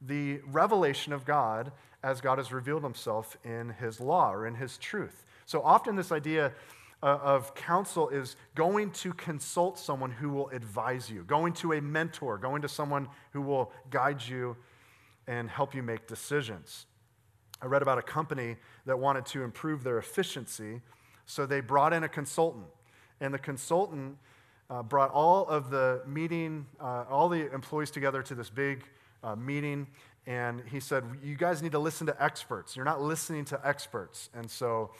the 0.00 0.40
revelation 0.46 1.12
of 1.12 1.24
God 1.24 1.72
as 2.02 2.20
God 2.20 2.38
has 2.38 2.52
revealed 2.52 2.82
himself 2.82 3.36
in 3.44 3.70
his 3.70 4.00
law 4.00 4.32
or 4.32 4.46
in 4.46 4.54
his 4.54 4.78
truth. 4.78 5.24
So 5.44 5.60
often, 5.62 5.96
this 5.96 6.12
idea 6.12 6.52
uh, 7.02 7.18
of 7.22 7.54
counsel 7.54 8.08
is 8.08 8.36
going 8.54 8.90
to 8.90 9.12
consult 9.12 9.78
someone 9.78 10.10
who 10.10 10.30
will 10.30 10.48
advise 10.50 11.10
you, 11.10 11.24
going 11.24 11.52
to 11.54 11.72
a 11.72 11.80
mentor, 11.80 12.38
going 12.38 12.62
to 12.62 12.68
someone 12.68 13.08
who 13.32 13.42
will 13.42 13.72
guide 13.90 14.22
you 14.26 14.56
and 15.26 15.50
help 15.50 15.74
you 15.74 15.82
make 15.82 16.06
decisions. 16.06 16.86
I 17.60 17.66
read 17.66 17.82
about 17.82 17.98
a 17.98 18.02
company 18.02 18.56
that 18.86 18.98
wanted 18.98 19.26
to 19.26 19.42
improve 19.42 19.82
their 19.82 19.98
efficiency, 19.98 20.80
so 21.26 21.46
they 21.46 21.60
brought 21.60 21.92
in 21.92 22.04
a 22.04 22.08
consultant. 22.08 22.66
And 23.20 23.32
the 23.32 23.38
consultant 23.38 24.18
uh, 24.68 24.82
brought 24.82 25.10
all 25.12 25.46
of 25.46 25.70
the 25.70 26.02
meeting, 26.06 26.66
uh, 26.80 27.04
all 27.08 27.28
the 27.28 27.52
employees 27.52 27.90
together 27.90 28.22
to 28.22 28.34
this 28.34 28.50
big 28.50 28.84
uh, 29.22 29.36
meeting, 29.36 29.86
and 30.26 30.62
he 30.70 30.80
said, 30.80 31.04
You 31.22 31.36
guys 31.36 31.62
need 31.62 31.72
to 31.72 31.78
listen 31.78 32.06
to 32.08 32.22
experts. 32.22 32.74
You're 32.74 32.84
not 32.84 33.00
listening 33.00 33.44
to 33.46 33.60
experts. 33.64 34.28
And 34.34 34.50
so 34.50 34.90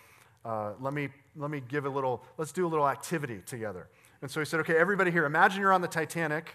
uh, 0.44 0.72
let, 0.81 0.94
me, 0.94 1.09
let 1.35 1.50
me 1.50 1.61
give 1.66 1.85
a 1.85 1.88
little, 1.88 2.22
let's 2.38 2.52
do 2.52 2.66
a 2.66 2.68
little 2.68 2.88
activity 2.88 3.42
together. 3.44 3.88
And 4.22 4.31
so 4.31 4.40
he 4.40 4.46
said, 4.46 4.61
Okay, 4.61 4.76
everybody 4.76 5.11
here, 5.11 5.24
imagine 5.24 5.61
you're 5.61 5.72
on 5.72 5.83
the 5.83 5.88
Titanic 5.88 6.55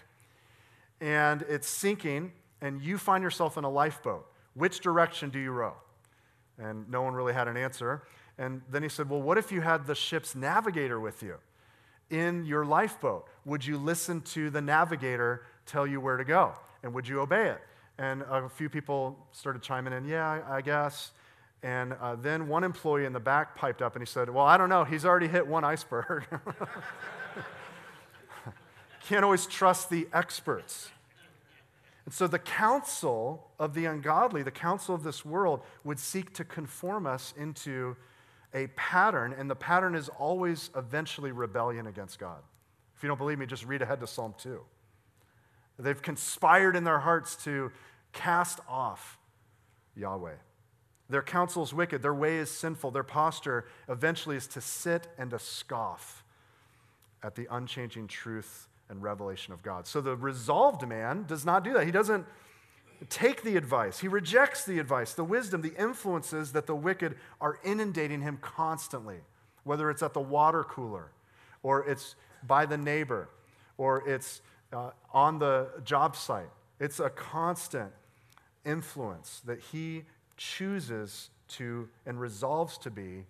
and 1.00 1.42
it's 1.48 1.68
sinking, 1.68 2.32
and 2.60 2.80
you 2.80 2.96
find 2.96 3.24
yourself 3.24 3.58
in 3.58 3.64
a 3.64 3.70
lifeboat. 3.70 4.24
Which 4.54 4.80
direction 4.80 5.30
do 5.30 5.38
you 5.40 5.50
row? 5.50 5.74
And 6.58 6.88
no 6.88 7.02
one 7.02 7.12
really 7.14 7.32
had 7.32 7.48
an 7.48 7.56
answer. 7.56 8.04
And 8.38 8.62
then 8.70 8.82
he 8.82 8.88
said, 8.88 9.10
Well, 9.10 9.20
what 9.20 9.36
if 9.36 9.52
you 9.52 9.60
had 9.60 9.86
the 9.86 9.94
ship's 9.94 10.34
navigator 10.34 10.98
with 10.98 11.22
you 11.22 11.36
in 12.12 12.44
your 12.44 12.64
lifeboat? 12.64 13.26
Would 13.44 13.66
you 13.66 13.78
listen 13.78 14.20
to 14.20 14.50
the 14.50 14.60
navigator 14.60 15.44
tell 15.66 15.86
you 15.86 16.00
where 16.00 16.16
to 16.16 16.24
go? 16.24 16.52
And 16.84 16.94
would 16.94 17.08
you 17.08 17.20
obey 17.20 17.48
it? 17.48 17.60
And 17.98 18.22
a 18.22 18.48
few 18.48 18.68
people 18.68 19.18
started 19.32 19.62
chiming 19.62 19.92
in, 19.92 20.04
yeah, 20.04 20.42
I 20.48 20.60
guess. 20.60 21.10
And 21.62 21.94
uh, 21.94 22.16
then 22.16 22.48
one 22.48 22.64
employee 22.64 23.04
in 23.04 23.12
the 23.12 23.20
back 23.20 23.56
piped 23.56 23.82
up 23.82 23.94
and 23.94 24.02
he 24.02 24.06
said, 24.06 24.28
Well, 24.28 24.44
I 24.44 24.56
don't 24.56 24.68
know. 24.68 24.84
He's 24.84 25.04
already 25.04 25.28
hit 25.28 25.46
one 25.46 25.64
iceberg. 25.64 26.24
Can't 29.06 29.24
always 29.24 29.46
trust 29.46 29.90
the 29.90 30.08
experts. 30.12 30.90
And 32.04 32.12
so 32.12 32.26
the 32.26 32.38
counsel 32.38 33.50
of 33.58 33.74
the 33.74 33.84
ungodly, 33.84 34.42
the 34.42 34.50
counsel 34.50 34.94
of 34.94 35.04
this 35.04 35.24
world, 35.24 35.62
would 35.84 36.00
seek 36.00 36.34
to 36.34 36.44
conform 36.44 37.06
us 37.06 37.32
into 37.36 37.96
a 38.54 38.66
pattern, 38.68 39.34
and 39.36 39.50
the 39.50 39.56
pattern 39.56 39.94
is 39.94 40.08
always 40.08 40.70
eventually 40.76 41.32
rebellion 41.32 41.86
against 41.86 42.18
God. 42.18 42.40
If 42.96 43.02
you 43.02 43.08
don't 43.08 43.18
believe 43.18 43.38
me, 43.38 43.46
just 43.46 43.64
read 43.64 43.82
ahead 43.82 44.00
to 44.00 44.06
Psalm 44.06 44.34
2. 44.38 44.60
They've 45.78 46.00
conspired 46.00 46.76
in 46.76 46.84
their 46.84 47.00
hearts 47.00 47.36
to 47.44 47.72
cast 48.12 48.60
off 48.68 49.18
Yahweh. 49.96 50.34
Their 51.08 51.22
counsel 51.22 51.62
is 51.62 51.74
wicked, 51.74 52.02
their 52.02 52.14
way 52.14 52.38
is 52.38 52.50
sinful, 52.50 52.90
their 52.92 53.02
posture 53.02 53.66
eventually 53.88 54.36
is 54.36 54.46
to 54.48 54.60
sit 54.60 55.08
and 55.18 55.30
to 55.30 55.38
scoff 55.38 56.24
at 57.22 57.34
the 57.34 57.46
unchanging 57.50 58.06
truth 58.06 58.68
and 58.88 59.02
revelation 59.02 59.52
of 59.52 59.62
God. 59.62 59.86
So 59.86 60.00
the 60.00 60.16
resolved 60.16 60.86
man 60.86 61.24
does 61.26 61.44
not 61.44 61.64
do 61.64 61.72
that. 61.74 61.84
He 61.84 61.90
doesn't 61.90 62.26
take 63.08 63.42
the 63.42 63.56
advice, 63.56 64.00
he 64.00 64.08
rejects 64.08 64.64
the 64.64 64.78
advice, 64.78 65.14
the 65.14 65.24
wisdom, 65.24 65.62
the 65.62 65.74
influences 65.78 66.52
that 66.52 66.66
the 66.66 66.74
wicked 66.74 67.16
are 67.40 67.58
inundating 67.64 68.20
him 68.20 68.38
constantly, 68.40 69.18
whether 69.64 69.90
it's 69.90 70.02
at 70.02 70.14
the 70.14 70.20
water 70.20 70.64
cooler 70.64 71.10
or 71.62 71.88
it's 71.88 72.14
by 72.46 72.66
the 72.66 72.76
neighbor 72.76 73.28
or 73.78 74.08
it's 74.08 74.42
uh, 74.72 74.90
on 75.12 75.38
the 75.38 75.68
job 75.84 76.16
site. 76.16 76.50
It's 76.80 77.00
a 77.00 77.10
constant 77.10 77.92
influence 78.64 79.40
that 79.44 79.60
he 79.60 80.04
chooses 80.36 81.30
to 81.48 81.88
and 82.06 82.20
resolves 82.20 82.78
to 82.78 82.90
be 82.90 83.26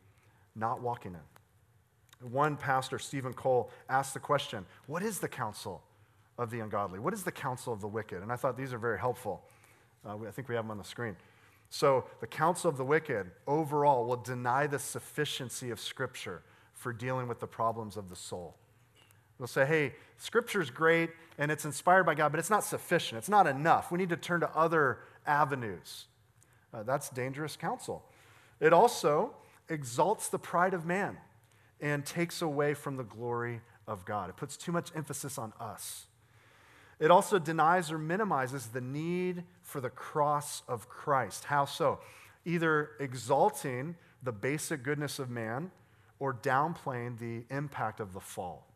not 0.54 0.80
walking 0.80 1.14
in. 1.14 2.30
One 2.30 2.56
pastor, 2.56 2.98
Steven 2.98 3.32
Cole, 3.32 3.70
asked 3.88 4.14
the 4.14 4.20
question 4.20 4.64
What 4.86 5.02
is 5.02 5.18
the 5.18 5.28
counsel 5.28 5.82
of 6.38 6.50
the 6.50 6.60
ungodly? 6.60 6.98
What 6.98 7.14
is 7.14 7.24
the 7.24 7.32
counsel 7.32 7.72
of 7.72 7.80
the 7.80 7.88
wicked? 7.88 8.22
And 8.22 8.32
I 8.32 8.36
thought 8.36 8.56
these 8.56 8.72
are 8.72 8.78
very 8.78 8.98
helpful. 8.98 9.42
Uh, 10.06 10.16
I 10.26 10.30
think 10.30 10.48
we 10.48 10.54
have 10.54 10.64
them 10.64 10.70
on 10.70 10.78
the 10.78 10.84
screen. 10.84 11.16
So, 11.70 12.04
the 12.20 12.26
counsel 12.26 12.68
of 12.68 12.76
the 12.76 12.84
wicked 12.84 13.30
overall 13.46 14.04
will 14.04 14.16
deny 14.16 14.66
the 14.66 14.78
sufficiency 14.78 15.70
of 15.70 15.80
Scripture 15.80 16.42
for 16.74 16.92
dealing 16.92 17.28
with 17.28 17.40
the 17.40 17.46
problems 17.46 17.96
of 17.96 18.10
the 18.10 18.16
soul. 18.16 18.56
They'll 19.38 19.46
say, 19.46 19.64
hey, 19.64 19.94
Scripture's 20.18 20.70
great 20.70 21.10
and 21.38 21.50
it's 21.50 21.64
inspired 21.64 22.04
by 22.04 22.14
God, 22.14 22.30
but 22.30 22.38
it's 22.38 22.50
not 22.50 22.64
sufficient. 22.64 23.18
It's 23.18 23.28
not 23.28 23.46
enough. 23.46 23.90
We 23.90 23.98
need 23.98 24.10
to 24.10 24.16
turn 24.16 24.40
to 24.40 24.50
other 24.56 24.98
avenues. 25.26 26.06
Uh, 26.74 26.82
that's 26.82 27.08
dangerous 27.08 27.56
counsel. 27.56 28.04
It 28.60 28.72
also 28.72 29.34
exalts 29.68 30.28
the 30.28 30.38
pride 30.38 30.74
of 30.74 30.84
man 30.84 31.16
and 31.80 32.04
takes 32.04 32.42
away 32.42 32.74
from 32.74 32.96
the 32.96 33.02
glory 33.02 33.60
of 33.86 34.04
God. 34.04 34.30
It 34.30 34.36
puts 34.36 34.56
too 34.56 34.72
much 34.72 34.90
emphasis 34.94 35.38
on 35.38 35.52
us. 35.58 36.06
It 37.02 37.10
also 37.10 37.40
denies 37.40 37.90
or 37.90 37.98
minimizes 37.98 38.68
the 38.68 38.80
need 38.80 39.42
for 39.60 39.80
the 39.80 39.90
cross 39.90 40.62
of 40.68 40.88
Christ. 40.88 41.42
How 41.42 41.64
so? 41.64 41.98
Either 42.44 42.90
exalting 43.00 43.96
the 44.22 44.30
basic 44.30 44.84
goodness 44.84 45.18
of 45.18 45.28
man 45.28 45.72
or 46.20 46.32
downplaying 46.32 47.18
the 47.18 47.42
impact 47.52 47.98
of 47.98 48.12
the 48.12 48.20
fall. 48.20 48.68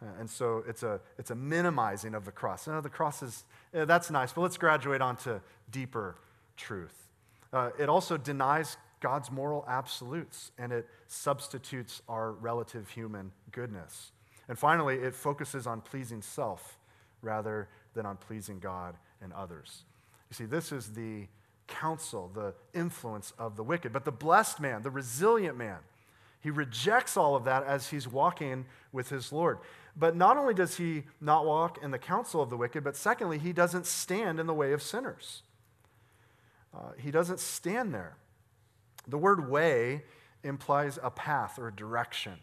Uh, 0.00 0.06
and 0.20 0.30
so 0.30 0.62
it's 0.68 0.84
a, 0.84 1.00
it's 1.18 1.32
a 1.32 1.34
minimizing 1.34 2.14
of 2.14 2.24
the 2.24 2.30
cross. 2.30 2.68
You 2.68 2.74
know, 2.74 2.80
the 2.80 2.88
cross 2.88 3.24
is, 3.24 3.42
yeah, 3.74 3.86
that's 3.86 4.08
nice, 4.08 4.32
but 4.32 4.42
let's 4.42 4.56
graduate 4.56 5.00
on 5.00 5.16
to 5.16 5.40
deeper 5.68 6.14
truth. 6.56 7.08
Uh, 7.52 7.70
it 7.76 7.88
also 7.88 8.16
denies 8.16 8.76
God's 9.00 9.32
moral 9.32 9.64
absolutes 9.66 10.52
and 10.58 10.70
it 10.70 10.86
substitutes 11.08 12.02
our 12.08 12.30
relative 12.30 12.88
human 12.90 13.32
goodness. 13.50 14.12
And 14.46 14.56
finally, 14.56 14.94
it 14.94 15.16
focuses 15.16 15.66
on 15.66 15.80
pleasing 15.80 16.22
self 16.22 16.77
rather 17.22 17.68
than 17.94 18.06
on 18.06 18.16
pleasing 18.16 18.58
God 18.58 18.96
and 19.20 19.32
others. 19.32 19.84
You 20.30 20.34
see, 20.34 20.44
this 20.44 20.72
is 20.72 20.92
the 20.92 21.26
counsel, 21.66 22.30
the 22.34 22.54
influence 22.74 23.32
of 23.38 23.56
the 23.56 23.62
wicked. 23.62 23.92
But 23.92 24.04
the 24.04 24.12
blessed 24.12 24.60
man, 24.60 24.82
the 24.82 24.90
resilient 24.90 25.56
man, 25.56 25.78
he 26.40 26.50
rejects 26.50 27.16
all 27.16 27.34
of 27.34 27.44
that 27.44 27.64
as 27.64 27.88
he's 27.88 28.08
walking 28.08 28.66
with 28.92 29.08
his 29.08 29.32
Lord. 29.32 29.58
But 29.96 30.16
not 30.16 30.36
only 30.36 30.54
does 30.54 30.76
he 30.76 31.04
not 31.20 31.44
walk 31.44 31.78
in 31.82 31.90
the 31.90 31.98
counsel 31.98 32.40
of 32.40 32.50
the 32.50 32.56
wicked, 32.56 32.84
but 32.84 32.96
secondly, 32.96 33.38
he 33.38 33.52
doesn't 33.52 33.86
stand 33.86 34.38
in 34.38 34.46
the 34.46 34.54
way 34.54 34.72
of 34.72 34.82
sinners. 34.82 35.42
Uh, 36.72 36.92
he 36.96 37.10
doesn't 37.10 37.40
stand 37.40 37.92
there. 37.92 38.16
The 39.08 39.18
word 39.18 39.50
way 39.50 40.04
implies 40.44 40.98
a 41.02 41.10
path 41.10 41.58
or 41.58 41.68
a 41.68 41.74
direction. 41.74 42.34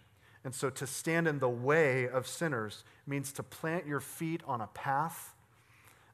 And 0.45 0.53
so 0.53 0.69
to 0.69 0.85
stand 0.85 1.27
in 1.27 1.39
the 1.39 1.49
way 1.49 2.07
of 2.07 2.27
sinners 2.27 2.83
means 3.07 3.31
to 3.33 3.43
plant 3.43 3.87
your 3.87 3.99
feet 3.99 4.41
on 4.45 4.61
a 4.61 4.67
path 4.67 5.33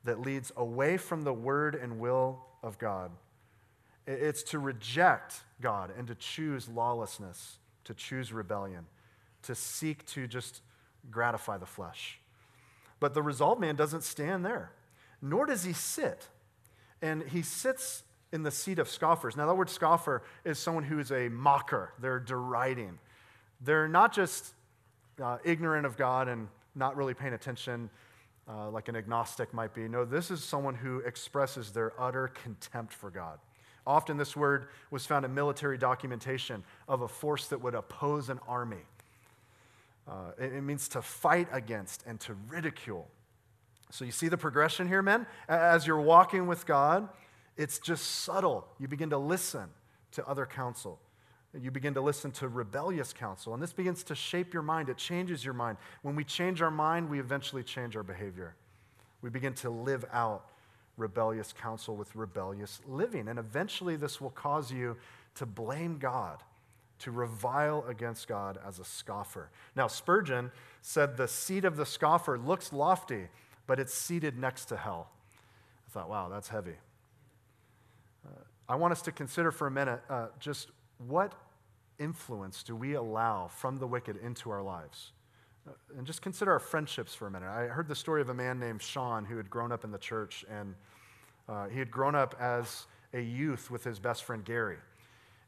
that 0.05 0.21
leads 0.21 0.53
away 0.55 0.95
from 0.95 1.23
the 1.23 1.33
word 1.33 1.75
and 1.75 1.99
will 1.99 2.45
of 2.63 2.79
God. 2.79 3.11
It's 4.07 4.41
to 4.43 4.57
reject 4.57 5.41
God 5.61 5.91
and 5.95 6.07
to 6.07 6.15
choose 6.15 6.69
lawlessness, 6.69 7.59
to 7.83 7.93
choose 7.93 8.31
rebellion, 8.31 8.85
to 9.43 9.53
seek 9.53 10.05
to 10.07 10.27
just 10.27 10.61
gratify 11.11 11.57
the 11.57 11.65
flesh. 11.65 12.17
But 13.01 13.13
the 13.13 13.21
resolved 13.21 13.59
man 13.59 13.75
doesn't 13.75 14.03
stand 14.03 14.45
there, 14.45 14.71
nor 15.21 15.45
does 15.45 15.65
he 15.65 15.73
sit. 15.73 16.29
And 17.01 17.23
he 17.23 17.41
sits 17.41 18.03
in 18.31 18.43
the 18.43 18.51
seat 18.51 18.79
of 18.79 18.87
scoffers. 18.87 19.35
Now, 19.35 19.45
that 19.47 19.55
word 19.55 19.69
scoffer 19.69 20.23
is 20.45 20.57
someone 20.57 20.85
who 20.85 20.99
is 20.99 21.11
a 21.11 21.27
mocker, 21.27 21.93
they're 21.99 22.19
deriding. 22.19 22.97
They're 23.61 23.87
not 23.87 24.13
just 24.13 24.53
uh, 25.21 25.37
ignorant 25.43 25.85
of 25.85 25.97
God 25.97 26.27
and 26.27 26.47
not 26.75 26.95
really 26.95 27.13
paying 27.13 27.33
attention 27.33 27.89
uh, 28.47 28.69
like 28.69 28.87
an 28.87 28.95
agnostic 28.95 29.53
might 29.53 29.73
be. 29.73 29.87
No, 29.87 30.03
this 30.03 30.31
is 30.31 30.43
someone 30.43 30.75
who 30.75 30.99
expresses 30.99 31.71
their 31.71 31.93
utter 31.99 32.29
contempt 32.29 32.93
for 32.93 33.09
God. 33.09 33.39
Often, 33.85 34.17
this 34.17 34.35
word 34.35 34.67
was 34.91 35.05
found 35.05 35.25
in 35.25 35.33
military 35.33 35.77
documentation 35.77 36.63
of 36.87 37.01
a 37.01 37.07
force 37.07 37.47
that 37.47 37.61
would 37.61 37.73
oppose 37.73 38.29
an 38.29 38.39
army. 38.47 38.85
Uh, 40.07 40.31
it, 40.37 40.53
it 40.53 40.61
means 40.61 40.87
to 40.89 41.01
fight 41.01 41.47
against 41.51 42.03
and 42.05 42.19
to 42.21 42.35
ridicule. 42.47 43.07
So, 43.89 44.05
you 44.05 44.11
see 44.11 44.27
the 44.27 44.37
progression 44.37 44.87
here, 44.87 45.01
men? 45.01 45.25
As 45.47 45.87
you're 45.87 46.01
walking 46.01 46.45
with 46.47 46.65
God, 46.65 47.09
it's 47.57 47.79
just 47.79 48.05
subtle. 48.23 48.67
You 48.79 48.87
begin 48.87 49.09
to 49.09 49.17
listen 49.17 49.69
to 50.11 50.27
other 50.27 50.45
counsel. 50.45 50.99
You 51.59 51.69
begin 51.69 51.93
to 51.95 52.01
listen 52.01 52.31
to 52.31 52.47
rebellious 52.47 53.11
counsel, 53.11 53.53
and 53.53 53.61
this 53.61 53.73
begins 53.73 54.03
to 54.03 54.15
shape 54.15 54.53
your 54.53 54.63
mind. 54.63 54.87
It 54.87 54.97
changes 54.97 55.43
your 55.43 55.53
mind. 55.53 55.77
When 56.01 56.15
we 56.15 56.23
change 56.23 56.61
our 56.61 56.71
mind, 56.71 57.09
we 57.09 57.19
eventually 57.19 57.63
change 57.63 57.97
our 57.97 58.03
behavior. 58.03 58.55
We 59.21 59.29
begin 59.29 59.53
to 59.55 59.69
live 59.69 60.05
out 60.13 60.45
rebellious 60.95 61.53
counsel 61.53 61.95
with 61.95 62.15
rebellious 62.15 62.79
living, 62.87 63.27
and 63.27 63.37
eventually 63.37 63.97
this 63.97 64.21
will 64.21 64.29
cause 64.29 64.71
you 64.71 64.95
to 65.35 65.45
blame 65.45 65.97
God, 65.97 66.41
to 66.99 67.11
revile 67.11 67.83
against 67.87 68.27
God 68.27 68.57
as 68.65 68.79
a 68.79 68.85
scoffer. 68.85 69.49
Now, 69.75 69.87
Spurgeon 69.87 70.51
said 70.81 71.17
the 71.17 71.27
seat 71.27 71.65
of 71.65 71.75
the 71.75 71.85
scoffer 71.85 72.37
looks 72.37 72.71
lofty, 72.71 73.27
but 73.67 73.79
it's 73.79 73.93
seated 73.93 74.37
next 74.37 74.65
to 74.65 74.77
hell. 74.77 75.09
I 75.87 75.91
thought, 75.91 76.09
wow, 76.09 76.29
that's 76.29 76.47
heavy. 76.47 76.75
Uh, 78.25 78.39
I 78.69 78.75
want 78.75 78.93
us 78.93 79.01
to 79.03 79.11
consider 79.11 79.51
for 79.51 79.67
a 79.67 79.71
minute 79.71 80.01
uh, 80.09 80.27
just 80.39 80.69
what 81.07 81.33
influence 81.99 82.63
do 82.63 82.75
we 82.75 82.93
allow 82.93 83.47
from 83.47 83.77
the 83.77 83.87
wicked 83.87 84.17
into 84.17 84.49
our 84.49 84.61
lives? 84.61 85.11
Uh, 85.67 85.71
and 85.97 86.07
just 86.07 86.21
consider 86.21 86.51
our 86.51 86.59
friendships 86.59 87.13
for 87.13 87.27
a 87.27 87.31
minute. 87.31 87.49
I 87.49 87.67
heard 87.67 87.87
the 87.87 87.95
story 87.95 88.21
of 88.21 88.29
a 88.29 88.33
man 88.33 88.59
named 88.59 88.81
Sean 88.81 89.25
who 89.25 89.37
had 89.37 89.49
grown 89.49 89.71
up 89.71 89.83
in 89.83 89.91
the 89.91 89.99
church, 89.99 90.43
and 90.49 90.73
uh, 91.47 91.67
he 91.67 91.77
had 91.77 91.91
grown 91.91 92.15
up 92.15 92.35
as 92.39 92.87
a 93.13 93.21
youth 93.21 93.69
with 93.69 93.83
his 93.83 93.99
best 93.99 94.23
friend 94.23 94.43
Gary. 94.43 94.77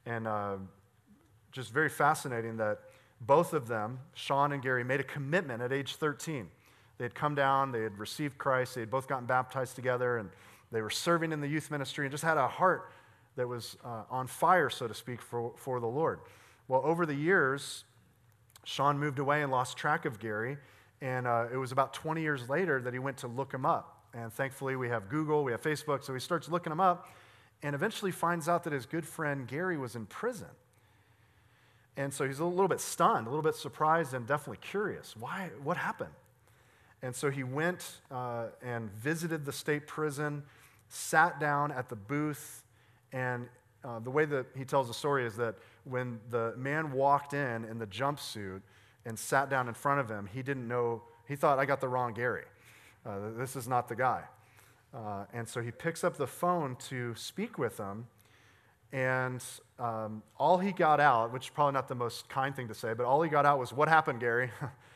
And 0.05 0.27
uh, 0.27 0.57
just 1.51 1.71
very 1.71 1.89
fascinating 1.89 2.57
that 2.57 2.79
both 3.21 3.53
of 3.53 3.67
them, 3.67 3.99
Sean 4.13 4.51
and 4.51 4.61
Gary, 4.61 4.83
made 4.83 4.99
a 4.99 5.03
commitment 5.03 5.61
at 5.61 5.71
age 5.71 5.95
13. 5.95 6.49
They 6.97 7.05
had 7.05 7.15
come 7.15 7.35
down, 7.35 7.71
they 7.71 7.81
had 7.81 7.97
received 7.97 8.37
Christ, 8.37 8.75
they 8.75 8.81
had 8.81 8.91
both 8.91 9.07
gotten 9.07 9.25
baptized 9.25 9.75
together, 9.75 10.17
and 10.17 10.29
they 10.71 10.81
were 10.81 10.89
serving 10.89 11.31
in 11.31 11.41
the 11.41 11.47
youth 11.47 11.71
ministry 11.71 12.05
and 12.05 12.11
just 12.11 12.23
had 12.23 12.37
a 12.37 12.47
heart 12.47 12.91
that 13.35 13.47
was 13.47 13.77
uh, 13.83 14.03
on 14.09 14.27
fire, 14.27 14.69
so 14.69 14.87
to 14.87 14.93
speak, 14.93 15.21
for, 15.21 15.53
for 15.57 15.79
the 15.79 15.87
Lord. 15.87 16.19
Well, 16.67 16.81
over 16.83 17.05
the 17.05 17.15
years, 17.15 17.83
Sean 18.63 18.97
moved 18.97 19.19
away 19.19 19.41
and 19.41 19.51
lost 19.51 19.77
track 19.77 20.05
of 20.05 20.19
Gary. 20.19 20.57
And 21.01 21.27
uh, 21.27 21.47
it 21.51 21.57
was 21.57 21.71
about 21.71 21.93
20 21.93 22.21
years 22.21 22.47
later 22.49 22.81
that 22.81 22.93
he 22.93 22.99
went 22.99 23.17
to 23.17 23.27
look 23.27 23.53
him 23.53 23.65
up. 23.65 24.05
And 24.13 24.31
thankfully, 24.31 24.75
we 24.75 24.89
have 24.89 25.09
Google, 25.09 25.43
we 25.43 25.51
have 25.51 25.61
Facebook. 25.61 26.03
So 26.03 26.13
he 26.13 26.19
starts 26.19 26.47
looking 26.47 26.71
him 26.71 26.79
up 26.79 27.09
and 27.61 27.75
eventually 27.75 28.11
finds 28.11 28.47
out 28.47 28.63
that 28.63 28.73
his 28.73 28.85
good 28.85 29.05
friend 29.05 29.47
Gary 29.47 29.77
was 29.77 29.95
in 29.95 30.05
prison. 30.05 30.47
And 31.97 32.13
so 32.13 32.25
he's 32.25 32.39
a 32.39 32.45
little 32.45 32.67
bit 32.67 32.79
stunned, 32.79 33.27
a 33.27 33.29
little 33.29 33.43
bit 33.43 33.55
surprised, 33.55 34.13
and 34.13 34.25
definitely 34.25 34.57
curious. 34.61 35.15
Why? 35.17 35.49
What 35.63 35.77
happened? 35.77 36.13
And 37.01 37.15
so 37.15 37.29
he 37.29 37.43
went 37.43 37.99
uh, 38.09 38.45
and 38.61 38.89
visited 38.91 39.45
the 39.45 39.51
state 39.51 39.87
prison, 39.87 40.43
sat 40.87 41.39
down 41.39 41.71
at 41.71 41.89
the 41.89 41.95
booth 41.95 42.62
and 43.13 43.47
uh, 43.85 43.99
the 43.99 44.09
way 44.09 44.25
that 44.25 44.47
he 44.57 44.65
tells 44.65 44.87
the 44.87 44.93
story 44.93 45.25
is 45.25 45.35
that 45.37 45.55
when 45.83 46.19
the 46.29 46.53
man 46.57 46.91
walked 46.91 47.33
in 47.33 47.63
in 47.65 47.77
the 47.77 47.87
jumpsuit 47.87 48.61
and 49.05 49.17
sat 49.17 49.49
down 49.49 49.67
in 49.67 49.73
front 49.73 49.99
of 49.99 50.09
him, 50.09 50.27
he 50.33 50.41
didn't 50.41 50.67
know, 50.67 51.03
he 51.27 51.35
thought, 51.35 51.59
I 51.59 51.65
got 51.65 51.79
the 51.79 51.87
wrong 51.87 52.13
Gary. 52.13 52.45
Uh, 53.05 53.31
this 53.37 53.55
is 53.55 53.67
not 53.67 53.87
the 53.87 53.95
guy. 53.95 54.23
Uh, 54.93 55.25
and 55.33 55.47
so 55.47 55.61
he 55.61 55.71
picks 55.71 56.03
up 56.03 56.17
the 56.17 56.27
phone 56.27 56.75
to 56.87 57.13
speak 57.15 57.57
with 57.57 57.77
him. 57.77 58.07
And 58.93 59.43
um, 59.79 60.23
all 60.37 60.59
he 60.59 60.71
got 60.71 60.99
out, 60.99 61.33
which 61.33 61.45
is 61.45 61.49
probably 61.49 61.73
not 61.73 61.87
the 61.87 61.95
most 61.95 62.29
kind 62.29 62.55
thing 62.55 62.67
to 62.67 62.75
say, 62.75 62.93
but 62.93 63.05
all 63.05 63.21
he 63.21 63.29
got 63.29 63.45
out 63.45 63.59
was, 63.59 63.73
What 63.73 63.89
happened, 63.89 64.19
Gary? 64.19 64.51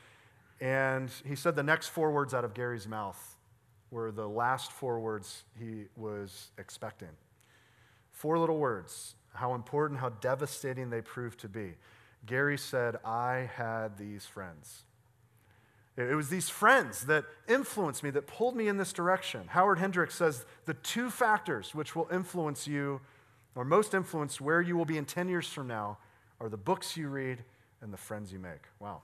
and 0.61 1.11
he 1.25 1.35
said 1.35 1.55
the 1.55 1.63
next 1.63 1.87
four 1.87 2.11
words 2.11 2.33
out 2.33 2.45
of 2.45 2.53
Gary's 2.53 2.87
mouth 2.87 3.35
were 3.89 4.11
the 4.11 4.27
last 4.27 4.71
four 4.71 4.99
words 4.99 5.43
he 5.59 5.85
was 5.95 6.51
expecting. 6.57 7.09
Four 8.17 8.39
little 8.39 8.57
words, 8.57 9.13
how 9.35 9.53
important, 9.53 9.99
how 9.99 10.09
devastating 10.09 10.89
they 10.89 11.01
proved 11.01 11.39
to 11.41 11.47
be. 11.47 11.75
Gary 12.25 12.57
said, 12.57 12.95
I 13.05 13.47
had 13.55 13.95
these 13.99 14.25
friends. 14.25 14.85
It 15.95 16.15
was 16.15 16.29
these 16.29 16.49
friends 16.49 17.05
that 17.05 17.25
influenced 17.47 18.01
me, 18.01 18.09
that 18.09 18.25
pulled 18.25 18.55
me 18.55 18.67
in 18.69 18.77
this 18.77 18.91
direction. 18.91 19.43
Howard 19.49 19.77
Hendricks 19.77 20.15
says 20.15 20.47
the 20.65 20.73
two 20.73 21.11
factors 21.11 21.75
which 21.75 21.95
will 21.95 22.07
influence 22.11 22.67
you, 22.67 23.01
or 23.53 23.63
most 23.63 23.93
influence 23.93 24.41
where 24.41 24.61
you 24.61 24.75
will 24.75 24.85
be 24.85 24.97
in 24.97 25.05
10 25.05 25.29
years 25.29 25.47
from 25.47 25.67
now, 25.67 25.99
are 26.39 26.49
the 26.49 26.57
books 26.57 26.97
you 26.97 27.09
read 27.09 27.43
and 27.81 27.93
the 27.93 27.97
friends 27.97 28.33
you 28.33 28.39
make. 28.39 28.63
Wow. 28.79 29.03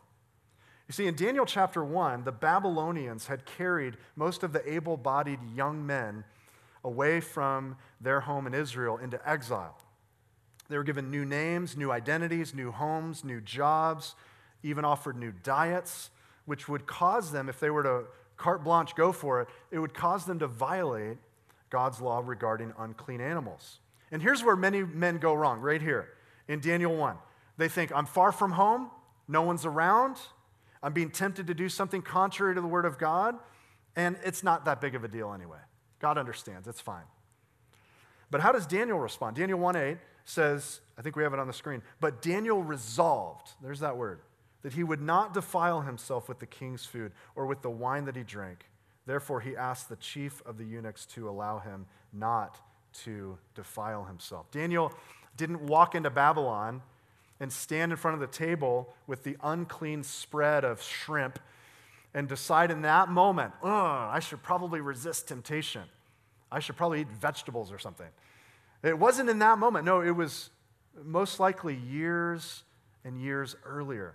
You 0.88 0.94
see, 0.94 1.06
in 1.06 1.14
Daniel 1.14 1.46
chapter 1.46 1.84
1, 1.84 2.24
the 2.24 2.32
Babylonians 2.32 3.28
had 3.28 3.46
carried 3.46 3.96
most 4.16 4.42
of 4.42 4.54
the 4.54 4.68
able 4.68 4.98
bodied 4.98 5.40
young 5.56 5.86
men 5.86 6.24
away 6.84 7.20
from 7.20 7.78
their 8.02 8.22
home 8.22 8.48
in 8.48 8.54
Israel 8.54 8.98
into 8.98 9.20
exile. 9.30 9.78
They 10.70 10.78
were 10.78 10.84
given 10.84 11.12
new 11.12 11.26
names, 11.26 11.78
new 11.78 11.92
identities, 11.92 12.54
new 12.54 12.72
homes, 12.72 13.24
new 13.24 13.42
jobs, 13.42 14.16
even 14.64 14.86
offered 14.86 15.18
new 15.18 15.32
diets, 15.32 16.10
which 16.46 16.68
would 16.68 16.88
cause 16.88 17.32
them, 17.32 17.50
if 17.50 17.60
they 17.60 17.70
were 17.70 17.84
to 17.84 18.04
carte 18.38 18.64
blanche 18.64 18.96
go 18.96 19.12
for 19.12 19.42
it, 19.42 19.48
it 19.72 19.80
would 19.80 19.94
cause 19.94 20.26
them 20.26 20.40
to 20.40 20.48
violate 20.48 21.18
God's 21.70 22.02
law 22.02 22.22
regarding 22.24 22.74
unclean 22.78 23.22
animals. 23.22 23.80
And 24.12 24.22
here's 24.22 24.44
where 24.44 24.56
many 24.56 24.84
men 24.84 25.18
go 25.18 25.34
wrong, 25.34 25.60
right 25.60 25.82
here 25.82 26.10
in 26.48 26.60
Daniel 26.60 26.96
1. 26.96 27.18
They 27.58 27.70
think, 27.70 27.92
I'm 27.94 28.06
far 28.06 28.32
from 28.32 28.52
home, 28.52 28.90
no 29.28 29.42
one's 29.42 29.66
around, 29.66 30.18
I'm 30.82 30.94
being 30.94 31.10
tempted 31.10 31.48
to 31.48 31.54
do 31.54 31.70
something 31.70 32.02
contrary 32.02 32.56
to 32.56 32.62
the 32.62 32.68
word 32.68 32.86
of 32.86 32.98
God, 32.98 33.38
and 33.96 34.18
it's 34.24 34.44
not 34.44 34.66
that 34.66 34.82
big 34.82 34.96
of 34.96 35.04
a 35.04 35.08
deal 35.08 35.34
anyway. 35.34 35.58
God 36.04 36.18
understands, 36.18 36.68
it's 36.68 36.82
fine. 36.82 37.06
But 38.30 38.42
how 38.42 38.52
does 38.52 38.68
Daniel 38.68 39.00
respond? 39.00 39.38
Daniel 39.38 39.58
1:8 39.58 40.00
says, 40.26 40.82
I 40.98 41.02
think 41.02 41.16
we 41.16 41.24
have 41.24 41.34
it 41.34 41.40
on 41.40 41.48
the 41.48 41.54
screen, 41.54 41.82
but 42.02 42.22
Daniel 42.22 42.62
resolved, 42.62 43.52
there's 43.62 43.80
that 43.80 43.96
word, 43.96 44.20
that 44.64 44.74
he 44.74 44.84
would 44.84 45.02
not 45.02 45.34
defile 45.34 45.80
himself 45.80 46.28
with 46.28 46.40
the 46.40 46.46
king's 46.46 46.86
food 46.86 47.14
or 47.38 47.46
with 47.46 47.62
the 47.62 47.70
wine 47.70 48.04
that 48.04 48.18
he 48.18 48.24
drank. 48.24 48.66
Therefore, 49.06 49.40
he 49.40 49.56
asked 49.56 49.88
the 49.88 49.96
chief 49.96 50.42
of 50.46 50.58
the 50.58 50.66
eunuchs 50.66 51.06
to 51.08 51.30
allow 51.30 51.60
him 51.60 51.86
not 52.12 52.60
to 53.04 53.38
defile 53.56 54.04
himself. 54.04 54.52
Daniel 54.52 54.92
didn't 55.38 55.62
walk 55.62 55.96
into 55.96 56.10
Babylon 56.10 56.82
and 57.40 57.52
stand 57.52 57.94
in 57.94 57.98
front 57.98 58.16
of 58.16 58.20
the 58.20 58.28
table 58.28 58.94
with 59.08 59.24
the 59.24 59.38
unclean 59.42 60.04
spread 60.04 60.66
of 60.66 60.82
shrimp 60.82 61.40
and 62.14 62.28
decide 62.28 62.72
in 62.72 62.84
that 62.84 63.10
moment, 63.10 63.54
oh, 63.64 63.70
I 63.70 64.20
should 64.20 64.44
probably 64.44 64.82
resist 64.82 65.28
temptation. 65.28 65.84
I 66.52 66.60
should 66.60 66.76
probably 66.76 67.02
eat 67.02 67.08
vegetables 67.10 67.72
or 67.72 67.80
something. 67.80 68.08
It 68.84 68.98
wasn't 68.98 69.30
in 69.30 69.40
that 69.40 69.58
moment. 69.58 69.86
No, 69.86 70.02
it 70.02 70.12
was 70.12 70.50
most 71.04 71.40
likely 71.40 71.76
years 71.76 72.64
and 73.04 73.20
years 73.20 73.56
earlier. 73.66 74.14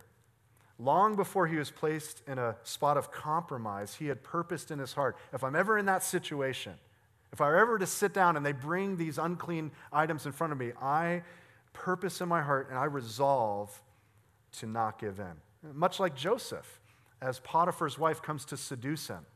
Long 0.79 1.17
before 1.17 1.49
he 1.49 1.57
was 1.57 1.71
placed 1.71 2.23
in 2.29 2.39
a 2.39 2.55
spot 2.63 2.97
of 2.97 3.11
compromise, 3.11 3.95
he 3.95 4.07
had 4.07 4.23
purposed 4.23 4.71
in 4.71 4.79
his 4.79 4.93
heart 4.93 5.17
if 5.33 5.43
I'm 5.43 5.57
ever 5.57 5.77
in 5.77 5.87
that 5.87 6.05
situation, 6.05 6.75
if 7.33 7.41
I 7.41 7.49
were 7.49 7.57
ever 7.57 7.79
to 7.79 7.87
sit 7.87 8.15
down 8.15 8.37
and 8.37 8.47
they 8.47 8.53
bring 8.53 8.97
these 8.97 9.19
unclean 9.19 9.73
items 9.93 10.25
in 10.25 10.33
front 10.33 10.53
of 10.53 10.59
me, 10.59 10.73
I 10.81 11.23
purpose 11.73 12.21
in 12.21 12.29
my 12.29 12.43
heart 12.43 12.69
and 12.71 12.79
I 12.79 12.85
resolve 12.85 13.83
to 14.53 14.67
not 14.67 14.99
give 14.99 15.19
in. 15.19 15.73
Much 15.75 15.99
like 16.01 16.15
Joseph, 16.15 16.81
as 17.21 17.41
Potiphar's 17.41 17.99
wife 17.99 18.23
comes 18.23 18.45
to 18.47 18.57
seduce 18.57 19.09
him, 19.09 19.27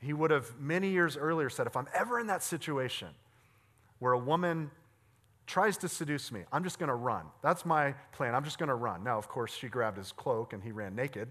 he 0.00 0.12
would 0.12 0.30
have 0.30 0.58
many 0.60 0.90
years 0.90 1.16
earlier 1.16 1.50
said, 1.50 1.66
If 1.66 1.76
I'm 1.76 1.88
ever 1.94 2.20
in 2.20 2.26
that 2.28 2.42
situation 2.42 3.08
where 3.98 4.12
a 4.12 4.18
woman 4.18 4.70
tries 5.48 5.78
to 5.78 5.88
seduce 5.88 6.30
me. 6.30 6.44
I'm 6.52 6.62
just 6.62 6.78
going 6.78 6.90
to 6.90 6.94
run. 6.94 7.24
That's 7.42 7.64
my 7.64 7.94
plan. 8.12 8.34
I'm 8.34 8.44
just 8.44 8.58
going 8.58 8.68
to 8.68 8.74
run. 8.74 9.02
Now, 9.02 9.18
of 9.18 9.28
course, 9.28 9.52
she 9.52 9.68
grabbed 9.68 9.96
his 9.96 10.12
cloak 10.12 10.52
and 10.52 10.62
he 10.62 10.70
ran 10.70 10.94
naked. 10.94 11.30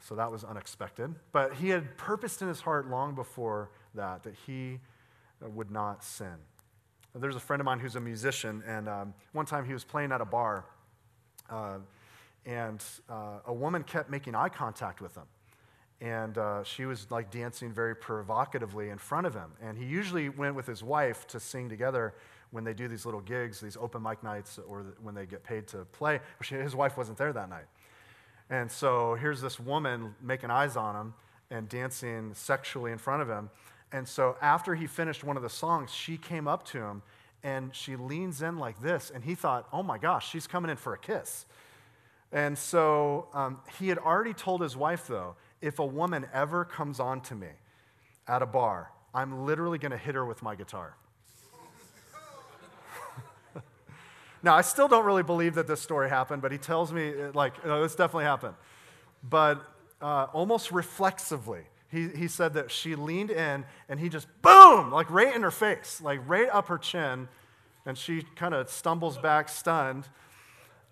So 0.00 0.14
that 0.14 0.30
was 0.30 0.44
unexpected. 0.44 1.14
But 1.32 1.54
he 1.54 1.70
had 1.70 1.96
purposed 1.96 2.42
in 2.42 2.48
his 2.48 2.60
heart 2.60 2.88
long 2.88 3.14
before 3.14 3.70
that 3.94 4.22
that 4.22 4.34
he 4.46 4.78
would 5.40 5.70
not 5.70 6.04
sin. 6.04 6.34
There's 7.14 7.36
a 7.36 7.40
friend 7.40 7.60
of 7.60 7.64
mine 7.64 7.80
who's 7.80 7.96
a 7.96 8.00
musician, 8.00 8.62
and 8.66 8.88
um, 8.88 9.14
one 9.32 9.46
time 9.46 9.64
he 9.64 9.72
was 9.72 9.82
playing 9.82 10.12
at 10.12 10.20
a 10.20 10.24
bar, 10.24 10.66
uh, 11.50 11.78
and 12.46 12.82
uh, 13.08 13.40
a 13.46 13.52
woman 13.52 13.82
kept 13.82 14.10
making 14.10 14.34
eye 14.34 14.48
contact 14.48 15.00
with 15.00 15.14
him. 15.14 15.26
And 16.00 16.38
uh, 16.38 16.62
she 16.62 16.84
was 16.84 17.10
like 17.10 17.30
dancing 17.30 17.72
very 17.72 17.96
provocatively 17.96 18.90
in 18.90 18.98
front 18.98 19.26
of 19.26 19.34
him. 19.34 19.50
And 19.60 19.76
he 19.76 19.84
usually 19.84 20.28
went 20.28 20.54
with 20.54 20.66
his 20.66 20.82
wife 20.82 21.26
to 21.28 21.40
sing 21.40 21.68
together 21.68 22.14
when 22.50 22.64
they 22.64 22.72
do 22.72 22.88
these 22.88 23.04
little 23.04 23.20
gigs, 23.20 23.60
these 23.60 23.76
open 23.76 24.02
mic 24.02 24.22
nights, 24.22 24.58
or 24.68 24.94
when 25.02 25.14
they 25.14 25.26
get 25.26 25.42
paid 25.42 25.66
to 25.68 25.78
play. 25.86 26.20
His 26.48 26.74
wife 26.74 26.96
wasn't 26.96 27.18
there 27.18 27.32
that 27.32 27.50
night. 27.50 27.66
And 28.48 28.70
so 28.70 29.14
here's 29.14 29.40
this 29.40 29.60
woman 29.60 30.14
making 30.22 30.50
eyes 30.50 30.76
on 30.76 30.96
him 30.96 31.14
and 31.50 31.68
dancing 31.68 32.32
sexually 32.34 32.92
in 32.92 32.98
front 32.98 33.22
of 33.22 33.28
him. 33.28 33.50
And 33.92 34.06
so 34.06 34.36
after 34.40 34.74
he 34.74 34.86
finished 34.86 35.24
one 35.24 35.36
of 35.36 35.42
the 35.42 35.50
songs, 35.50 35.92
she 35.92 36.16
came 36.16 36.46
up 36.46 36.64
to 36.66 36.78
him 36.78 37.02
and 37.42 37.74
she 37.74 37.96
leans 37.96 38.42
in 38.42 38.58
like 38.58 38.80
this. 38.80 39.10
And 39.14 39.24
he 39.24 39.34
thought, 39.34 39.68
oh 39.72 39.82
my 39.82 39.98
gosh, 39.98 40.28
she's 40.28 40.46
coming 40.46 40.70
in 40.70 40.76
for 40.76 40.94
a 40.94 40.98
kiss. 40.98 41.46
And 42.32 42.58
so 42.58 43.28
um, 43.32 43.60
he 43.78 43.88
had 43.88 43.98
already 43.98 44.34
told 44.34 44.60
his 44.60 44.76
wife, 44.76 45.06
though, 45.06 45.36
if 45.60 45.78
a 45.78 45.86
woman 45.86 46.26
ever 46.32 46.64
comes 46.64 47.00
on 47.00 47.20
to 47.22 47.34
me 47.34 47.48
at 48.26 48.42
a 48.42 48.46
bar, 48.46 48.92
I'm 49.14 49.46
literally 49.46 49.78
going 49.78 49.92
to 49.92 49.98
hit 49.98 50.14
her 50.14 50.24
with 50.24 50.42
my 50.42 50.54
guitar. 50.54 50.94
Now, 54.40 54.54
I 54.54 54.60
still 54.60 54.86
don't 54.86 55.04
really 55.04 55.24
believe 55.24 55.56
that 55.56 55.66
this 55.66 55.80
story 55.80 56.08
happened, 56.08 56.42
but 56.42 56.52
he 56.52 56.58
tells 56.58 56.92
me, 56.92 57.08
uh, 57.08 57.32
like, 57.34 57.64
no, 57.66 57.82
this 57.82 57.96
definitely 57.96 58.24
happened. 58.24 58.54
But 59.28 59.60
uh, 60.00 60.28
almost 60.32 60.70
reflexively, 60.70 61.62
he, 61.90 62.08
he 62.08 62.28
said 62.28 62.54
that 62.54 62.70
she 62.70 62.94
leaned 62.94 63.30
in 63.30 63.64
and 63.88 63.98
he 63.98 64.08
just, 64.08 64.28
boom, 64.42 64.92
like 64.92 65.10
right 65.10 65.34
in 65.34 65.42
her 65.42 65.50
face, 65.50 66.00
like 66.00 66.20
right 66.26 66.48
up 66.50 66.68
her 66.68 66.78
chin. 66.78 67.28
And 67.84 67.98
she 67.98 68.22
kind 68.36 68.54
of 68.54 68.68
stumbles 68.68 69.18
back, 69.18 69.48
stunned, 69.48 70.06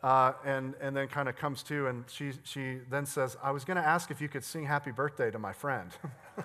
uh, 0.06 0.32
and, 0.44 0.74
and 0.80 0.96
then 0.96 1.08
kind 1.08 1.28
of 1.28 1.34
comes 1.34 1.64
to. 1.64 1.88
And 1.88 2.04
she, 2.06 2.30
she 2.44 2.78
then 2.88 3.06
says, 3.06 3.36
I 3.42 3.50
was 3.50 3.64
going 3.64 3.76
to 3.76 3.82
ask 3.82 4.12
if 4.12 4.20
you 4.20 4.28
could 4.28 4.44
sing 4.44 4.64
happy 4.64 4.92
birthday 4.92 5.32
to 5.32 5.38
my 5.40 5.52
friend. 5.52 5.90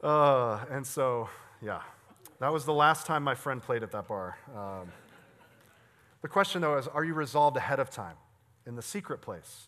uh, 0.00 0.64
and 0.70 0.86
so, 0.86 1.28
yeah. 1.60 1.80
That 2.38 2.52
was 2.52 2.64
the 2.64 2.72
last 2.72 3.04
time 3.04 3.24
my 3.24 3.34
friend 3.34 3.60
played 3.60 3.82
at 3.82 3.90
that 3.90 4.06
bar. 4.06 4.38
Um, 4.54 4.92
the 6.22 6.28
question, 6.28 6.62
though, 6.62 6.78
is 6.78 6.86
are 6.86 7.02
you 7.02 7.14
resolved 7.14 7.56
ahead 7.56 7.80
of 7.80 7.90
time 7.90 8.14
in 8.64 8.76
the 8.76 8.82
secret 8.82 9.20
place 9.20 9.66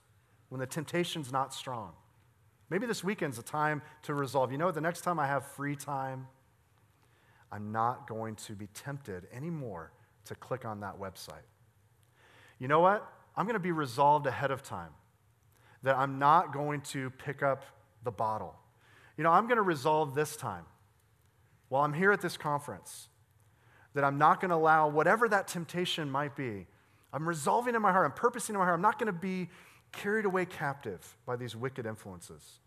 when 0.50 0.60
the 0.60 0.68
temptation's 0.68 1.32
not 1.32 1.52
strong? 1.52 1.94
Maybe 2.68 2.86
this 2.86 3.02
weekend's 3.02 3.40
a 3.40 3.42
time 3.42 3.82
to 4.02 4.14
resolve. 4.14 4.52
You 4.52 4.58
know, 4.58 4.70
the 4.70 4.80
next 4.80 5.00
time 5.00 5.18
I 5.18 5.26
have 5.26 5.44
free 5.44 5.74
time, 5.74 6.28
I'm 7.50 7.72
not 7.72 8.06
going 8.06 8.36
to 8.36 8.52
be 8.52 8.68
tempted 8.68 9.26
anymore 9.32 9.90
to 10.26 10.34
click 10.34 10.64
on 10.64 10.80
that 10.80 10.98
website. 10.98 11.46
You 12.58 12.68
know 12.68 12.80
what? 12.80 13.06
I'm 13.36 13.46
going 13.46 13.54
to 13.54 13.60
be 13.60 13.72
resolved 13.72 14.26
ahead 14.26 14.50
of 14.50 14.62
time 14.62 14.90
that 15.82 15.96
I'm 15.96 16.18
not 16.18 16.52
going 16.52 16.82
to 16.82 17.10
pick 17.10 17.42
up 17.42 17.64
the 18.04 18.10
bottle. 18.10 18.54
You 19.16 19.24
know, 19.24 19.30
I'm 19.30 19.46
going 19.46 19.56
to 19.56 19.62
resolve 19.62 20.14
this 20.14 20.36
time 20.36 20.64
while 21.68 21.84
I'm 21.84 21.94
here 21.94 22.12
at 22.12 22.20
this 22.20 22.36
conference 22.36 23.08
that 23.94 24.04
I'm 24.04 24.18
not 24.18 24.40
going 24.40 24.50
to 24.50 24.56
allow 24.56 24.88
whatever 24.88 25.28
that 25.28 25.48
temptation 25.48 26.10
might 26.10 26.36
be. 26.36 26.66
I'm 27.12 27.28
resolving 27.28 27.74
in 27.74 27.82
my 27.82 27.92
heart, 27.92 28.06
I'm 28.06 28.12
purposing 28.12 28.54
in 28.54 28.58
my 28.58 28.64
heart, 28.64 28.74
I'm 28.74 28.82
not 28.82 28.98
going 28.98 29.12
to 29.12 29.18
be 29.18 29.48
carried 29.92 30.24
away 30.24 30.44
captive 30.44 31.16
by 31.26 31.36
these 31.36 31.56
wicked 31.56 31.86
influences. 31.86 32.60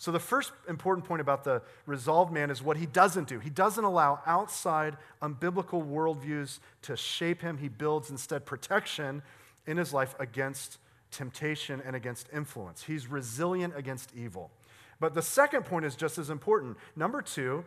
So, 0.00 0.12
the 0.12 0.20
first 0.20 0.52
important 0.68 1.06
point 1.06 1.20
about 1.20 1.42
the 1.42 1.60
resolved 1.84 2.32
man 2.32 2.50
is 2.50 2.62
what 2.62 2.76
he 2.76 2.86
doesn't 2.86 3.26
do. 3.26 3.40
He 3.40 3.50
doesn't 3.50 3.82
allow 3.82 4.20
outside 4.26 4.96
unbiblical 5.20 5.84
worldviews 5.84 6.60
to 6.82 6.96
shape 6.96 7.42
him. 7.42 7.58
He 7.58 7.68
builds 7.68 8.08
instead 8.08 8.46
protection 8.46 9.22
in 9.66 9.76
his 9.76 9.92
life 9.92 10.14
against 10.20 10.78
temptation 11.10 11.82
and 11.84 11.96
against 11.96 12.28
influence. 12.32 12.84
He's 12.84 13.08
resilient 13.08 13.74
against 13.76 14.12
evil. 14.14 14.52
But 15.00 15.14
the 15.14 15.22
second 15.22 15.64
point 15.64 15.84
is 15.84 15.96
just 15.96 16.16
as 16.16 16.30
important. 16.30 16.76
Number 16.94 17.20
two, 17.20 17.64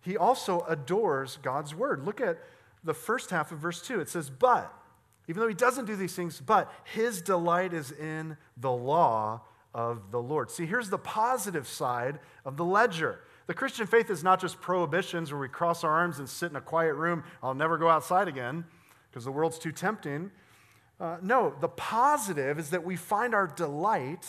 he 0.00 0.16
also 0.16 0.64
adores 0.66 1.38
God's 1.42 1.74
word. 1.74 2.04
Look 2.04 2.22
at 2.22 2.38
the 2.84 2.94
first 2.94 3.30
half 3.30 3.52
of 3.52 3.58
verse 3.58 3.82
2. 3.82 4.00
It 4.00 4.08
says, 4.08 4.30
But, 4.30 4.72
even 5.28 5.42
though 5.42 5.48
he 5.48 5.54
doesn't 5.54 5.84
do 5.84 5.96
these 5.96 6.14
things, 6.14 6.40
but 6.40 6.72
his 6.84 7.20
delight 7.20 7.74
is 7.74 7.92
in 7.92 8.36
the 8.56 8.72
law 8.72 9.42
of 9.74 10.10
the 10.10 10.20
Lord. 10.20 10.50
See, 10.50 10.66
here's 10.66 10.90
the 10.90 10.98
positive 10.98 11.66
side 11.68 12.18
of 12.44 12.56
the 12.56 12.64
ledger. 12.64 13.20
The 13.46 13.54
Christian 13.54 13.86
faith 13.86 14.10
is 14.10 14.22
not 14.22 14.40
just 14.40 14.60
prohibitions 14.60 15.32
where 15.32 15.40
we 15.40 15.48
cross 15.48 15.84
our 15.84 15.90
arms 15.90 16.18
and 16.18 16.28
sit 16.28 16.50
in 16.50 16.56
a 16.56 16.60
quiet 16.60 16.94
room, 16.94 17.24
I'll 17.42 17.54
never 17.54 17.78
go 17.78 17.88
outside 17.88 18.28
again 18.28 18.64
because 19.10 19.24
the 19.24 19.32
world's 19.32 19.58
too 19.58 19.72
tempting. 19.72 20.30
Uh, 21.00 21.16
no, 21.22 21.54
the 21.60 21.68
positive 21.68 22.58
is 22.58 22.70
that 22.70 22.84
we 22.84 22.94
find 22.94 23.34
our 23.34 23.46
delight, 23.46 24.26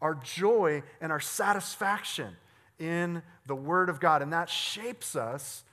our 0.00 0.14
joy, 0.14 0.82
and 1.00 1.10
our 1.10 1.20
satisfaction 1.20 2.36
in 2.78 3.22
the 3.46 3.54
Word 3.54 3.88
of 3.88 4.00
God, 4.00 4.22
and 4.22 4.32
that 4.32 4.48
shapes 4.48 5.16
us 5.16 5.64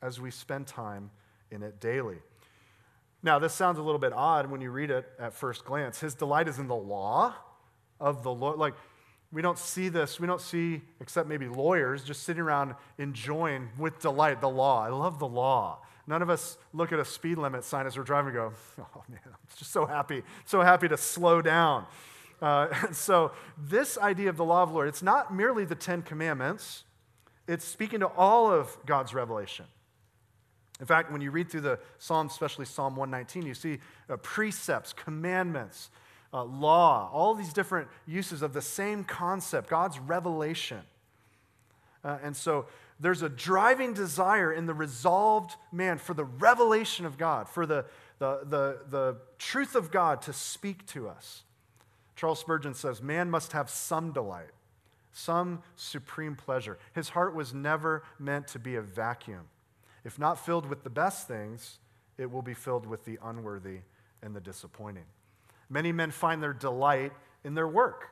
as 0.00 0.20
we 0.20 0.30
spend 0.30 0.66
time 0.66 1.10
in 1.50 1.62
it 1.62 1.80
daily. 1.80 2.18
Now, 3.22 3.38
this 3.38 3.52
sounds 3.52 3.78
a 3.78 3.82
little 3.82 3.98
bit 3.98 4.12
odd 4.12 4.50
when 4.50 4.60
you 4.60 4.70
read 4.70 4.90
it 4.90 5.06
at 5.18 5.34
first 5.34 5.64
glance. 5.64 6.00
His 6.00 6.14
delight 6.14 6.48
is 6.48 6.58
in 6.58 6.68
the 6.68 6.76
law 6.76 7.34
of 8.00 8.22
the 8.22 8.32
Lord. 8.32 8.58
Like, 8.58 8.74
we 9.30 9.42
don't 9.42 9.58
see 9.58 9.88
this, 9.88 10.18
we 10.18 10.26
don't 10.26 10.40
see, 10.40 10.80
except 11.00 11.28
maybe 11.28 11.48
lawyers, 11.48 12.02
just 12.02 12.22
sitting 12.22 12.42
around 12.42 12.74
enjoying 12.96 13.68
with 13.78 14.00
delight 14.00 14.40
the 14.40 14.48
law. 14.48 14.84
I 14.84 14.88
love 14.88 15.18
the 15.18 15.28
law. 15.28 15.80
None 16.06 16.22
of 16.22 16.30
us 16.30 16.56
look 16.72 16.92
at 16.92 16.98
a 16.98 17.04
speed 17.04 17.36
limit 17.36 17.64
sign 17.64 17.86
as 17.86 17.96
we're 17.98 18.04
driving 18.04 18.34
and 18.34 18.36
go, 18.36 18.52
oh 18.96 19.04
man, 19.08 19.20
I'm 19.26 19.34
just 19.58 19.70
so 19.70 19.84
happy, 19.84 20.22
so 20.46 20.62
happy 20.62 20.88
to 20.88 20.96
slow 20.96 21.42
down. 21.42 21.84
Uh, 22.40 22.68
so, 22.92 23.32
this 23.58 23.98
idea 23.98 24.30
of 24.30 24.38
the 24.38 24.44
law 24.44 24.62
of 24.62 24.70
the 24.70 24.74
Lord, 24.74 24.88
it's 24.88 25.02
not 25.02 25.34
merely 25.34 25.66
the 25.66 25.74
Ten 25.74 26.00
Commandments, 26.00 26.84
it's 27.46 27.64
speaking 27.64 28.00
to 28.00 28.06
all 28.06 28.50
of 28.50 28.76
God's 28.86 29.12
revelation. 29.12 29.66
In 30.80 30.86
fact, 30.86 31.10
when 31.10 31.20
you 31.20 31.30
read 31.30 31.50
through 31.50 31.62
the 31.62 31.78
Psalms, 31.98 32.32
especially 32.32 32.64
Psalm 32.64 32.94
119, 32.94 33.46
you 33.46 33.54
see 33.54 33.78
uh, 34.08 34.16
precepts, 34.18 34.92
commandments, 34.92 35.90
uh, 36.32 36.44
law, 36.44 37.10
all 37.12 37.34
these 37.34 37.52
different 37.52 37.88
uses 38.06 38.42
of 38.42 38.52
the 38.52 38.62
same 38.62 39.04
concept, 39.04 39.70
God's 39.70 39.98
revelation. 39.98 40.80
Uh, 42.04 42.18
and 42.22 42.36
so 42.36 42.66
there's 43.00 43.22
a 43.22 43.28
driving 43.28 43.94
desire 43.94 44.52
in 44.52 44.66
the 44.66 44.74
resolved 44.74 45.56
man 45.72 45.98
for 45.98 46.14
the 46.14 46.24
revelation 46.24 47.06
of 47.06 47.16
God, 47.16 47.48
for 47.48 47.64
the, 47.64 47.84
the, 48.18 48.40
the, 48.44 48.78
the 48.88 49.16
truth 49.38 49.74
of 49.74 49.90
God 49.90 50.22
to 50.22 50.32
speak 50.32 50.86
to 50.88 51.08
us. 51.08 51.42
Charles 52.16 52.40
Spurgeon 52.40 52.74
says, 52.74 53.00
Man 53.00 53.30
must 53.30 53.52
have 53.52 53.70
some 53.70 54.12
delight, 54.12 54.50
some 55.12 55.62
supreme 55.76 56.34
pleasure. 56.34 56.78
His 56.94 57.10
heart 57.10 57.34
was 57.34 57.54
never 57.54 58.02
meant 58.18 58.48
to 58.48 58.58
be 58.58 58.74
a 58.74 58.82
vacuum. 58.82 59.48
If 60.04 60.18
not 60.18 60.44
filled 60.44 60.66
with 60.66 60.82
the 60.82 60.90
best 60.90 61.28
things, 61.28 61.78
it 62.16 62.30
will 62.30 62.42
be 62.42 62.54
filled 62.54 62.86
with 62.86 63.04
the 63.04 63.18
unworthy 63.22 63.78
and 64.22 64.34
the 64.34 64.40
disappointing. 64.40 65.04
Many 65.70 65.92
men 65.92 66.10
find 66.10 66.42
their 66.42 66.52
delight 66.52 67.12
in 67.44 67.54
their 67.54 67.68
work. 67.68 68.10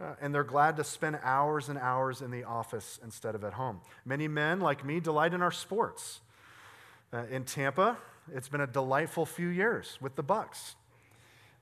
Uh, 0.00 0.14
and 0.20 0.34
they're 0.34 0.42
glad 0.42 0.76
to 0.76 0.84
spend 0.84 1.18
hours 1.22 1.68
and 1.68 1.78
hours 1.78 2.22
in 2.22 2.30
the 2.30 2.42
office 2.44 2.98
instead 3.04 3.34
of 3.34 3.44
at 3.44 3.52
home. 3.52 3.80
Many 4.04 4.26
men, 4.26 4.60
like 4.60 4.84
me, 4.84 4.98
delight 4.98 5.32
in 5.32 5.42
our 5.42 5.52
sports. 5.52 6.20
Uh, 7.12 7.24
in 7.30 7.44
Tampa, 7.44 7.96
It's 8.34 8.48
been 8.48 8.60
a 8.60 8.66
delightful 8.66 9.26
few 9.26 9.48
years 9.48 9.98
with 10.00 10.16
the 10.16 10.24
Bucs. 10.24 10.74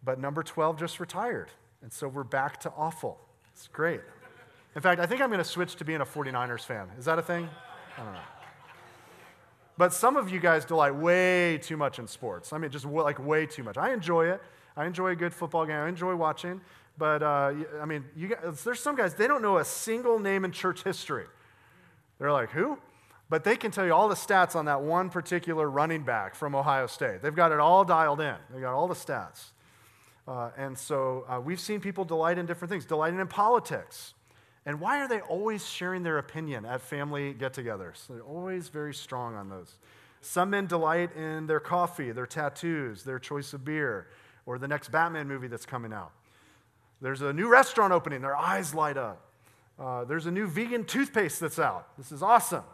But 0.03 0.19
number 0.19 0.43
12 0.43 0.79
just 0.79 1.01
retired. 1.01 1.49
And 1.83 1.93
so 1.93 2.09
we're 2.09 2.25
back 2.25 2.61
to 2.61 2.73
awful. 2.77 3.19
It's 3.53 3.69
great. 3.69 4.01
In 4.75 4.83
fact, 4.83 5.01
I 5.01 5.07
think 5.07 5.21
I'm 5.21 5.29
going 5.29 5.39
to 5.39 5.45
switch 5.45 5.77
to 5.77 5.85
being 5.85 6.01
a 6.01 6.07
49ers 6.07 6.65
fan. 6.65 6.89
Is 6.99 7.05
that 7.07 7.19
a 7.19 7.23
thing? 7.23 7.49
I 7.99 8.05
don't 8.05 8.13
know. 8.13 8.21
But 9.77 9.93
some 9.93 10.17
of 10.17 10.31
you 10.31 10.41
guys 10.41 10.65
delight 10.65 10.95
way 10.95 11.59
too 11.59 11.77
much 11.77 11.99
in 11.99 12.07
sports. 12.07 12.53
I 12.53 12.59
mean, 12.59 12.71
just 12.71 12.85
like 12.85 13.19
way 13.19 13.47
too 13.47 13.63
much. 13.63 13.77
I 13.77 13.93
enjoy 13.93 14.27
it. 14.27 14.43
I 14.77 14.87
enjoy 14.87 15.09
a 15.09 15.17
good 15.17 15.35
football 15.35 15.67
game. 15.67 15.77
I 15.77 15.89
enjoy 15.89 16.15
watching. 16.15 16.61
But 16.99 17.23
uh, 17.23 17.55
I 17.81 17.87
mean, 17.87 18.05
guys, 18.29 18.63
there's 18.63 18.81
some 18.81 18.95
guys, 18.95 19.15
they 19.15 19.27
don't 19.27 19.43
know 19.43 19.59
a 19.59 19.65
single 19.65 20.19
name 20.19 20.45
in 20.45 20.53
church 20.53 20.83
history. 20.83 21.25
They're 22.19 22.33
like, 22.33 22.51
who? 22.51 22.79
But 23.31 23.45
they 23.45 23.57
can 23.57 23.71
tell 23.71 23.87
you 23.87 23.95
all 23.95 24.09
the 24.09 24.15
stats 24.15 24.55
on 24.55 24.67
that 24.67 24.83
one 24.83 25.09
particular 25.09 25.71
running 25.71 26.03
back 26.03 26.35
from 26.35 26.55
Ohio 26.55 26.87
State. 26.87 27.23
They've 27.23 27.35
got 27.35 27.53
it 27.53 27.61
all 27.61 27.85
dialed 27.85 28.21
in, 28.21 28.35
they've 28.53 28.61
got 28.61 28.75
all 28.75 28.89
the 28.89 28.95
stats. 28.95 29.53
Uh, 30.29 30.51
and 30.57 30.77
so 30.77 31.25
uh, 31.29 31.41
we've 31.41 31.59
seen 31.59 31.81
people 31.81 32.05
delight 32.05 32.39
in 32.39 32.47
different 32.47 32.71
things, 32.71 32.85
delighting 32.85 33.19
in 33.19 33.27
politics. 33.27 34.15
And 34.67 34.79
why 34.79 35.01
are 35.01 35.09
they 35.09 35.21
always 35.21 35.67
sharing 35.67 36.03
their 36.03 36.19
opinion 36.19 36.67
at 36.67 36.83
family 36.83 37.33
get 37.33 37.55
togethers? 37.55 38.07
They're 38.07 38.21
always 38.21 38.69
very 38.69 38.93
strong 38.93 39.35
on 39.35 39.49
those. 39.49 39.79
Some 40.21 40.51
men 40.51 40.67
delight 40.67 41.17
in 41.17 41.47
their 41.47 41.61
coffee, 41.61 42.13
their 42.13 42.27
tattoos, 42.27 43.05
their 43.05 43.19
choice 43.19 43.55
of 43.55 43.65
beer, 43.65 44.09
or 44.51 44.59
the 44.59 44.67
next 44.67 44.91
Batman 44.91 45.29
movie 45.29 45.47
that's 45.47 45.65
coming 45.65 45.93
out. 45.93 46.11
There's 47.01 47.23
a 47.23 47.33
new 47.33 47.49
restaurant 47.49 47.93
opening, 47.93 48.21
their 48.21 48.37
eyes 48.37 48.75
light 48.75 48.97
up. 48.97 49.25
Uh, 49.79 50.05
there's 50.05 50.27
a 50.27 50.31
new 50.31 50.49
vegan 50.49 50.85
toothpaste 50.85 51.39
that's 51.39 51.61
out. 51.61 51.97
This 51.97 52.11
is 52.11 52.21
awesome. 52.21 52.65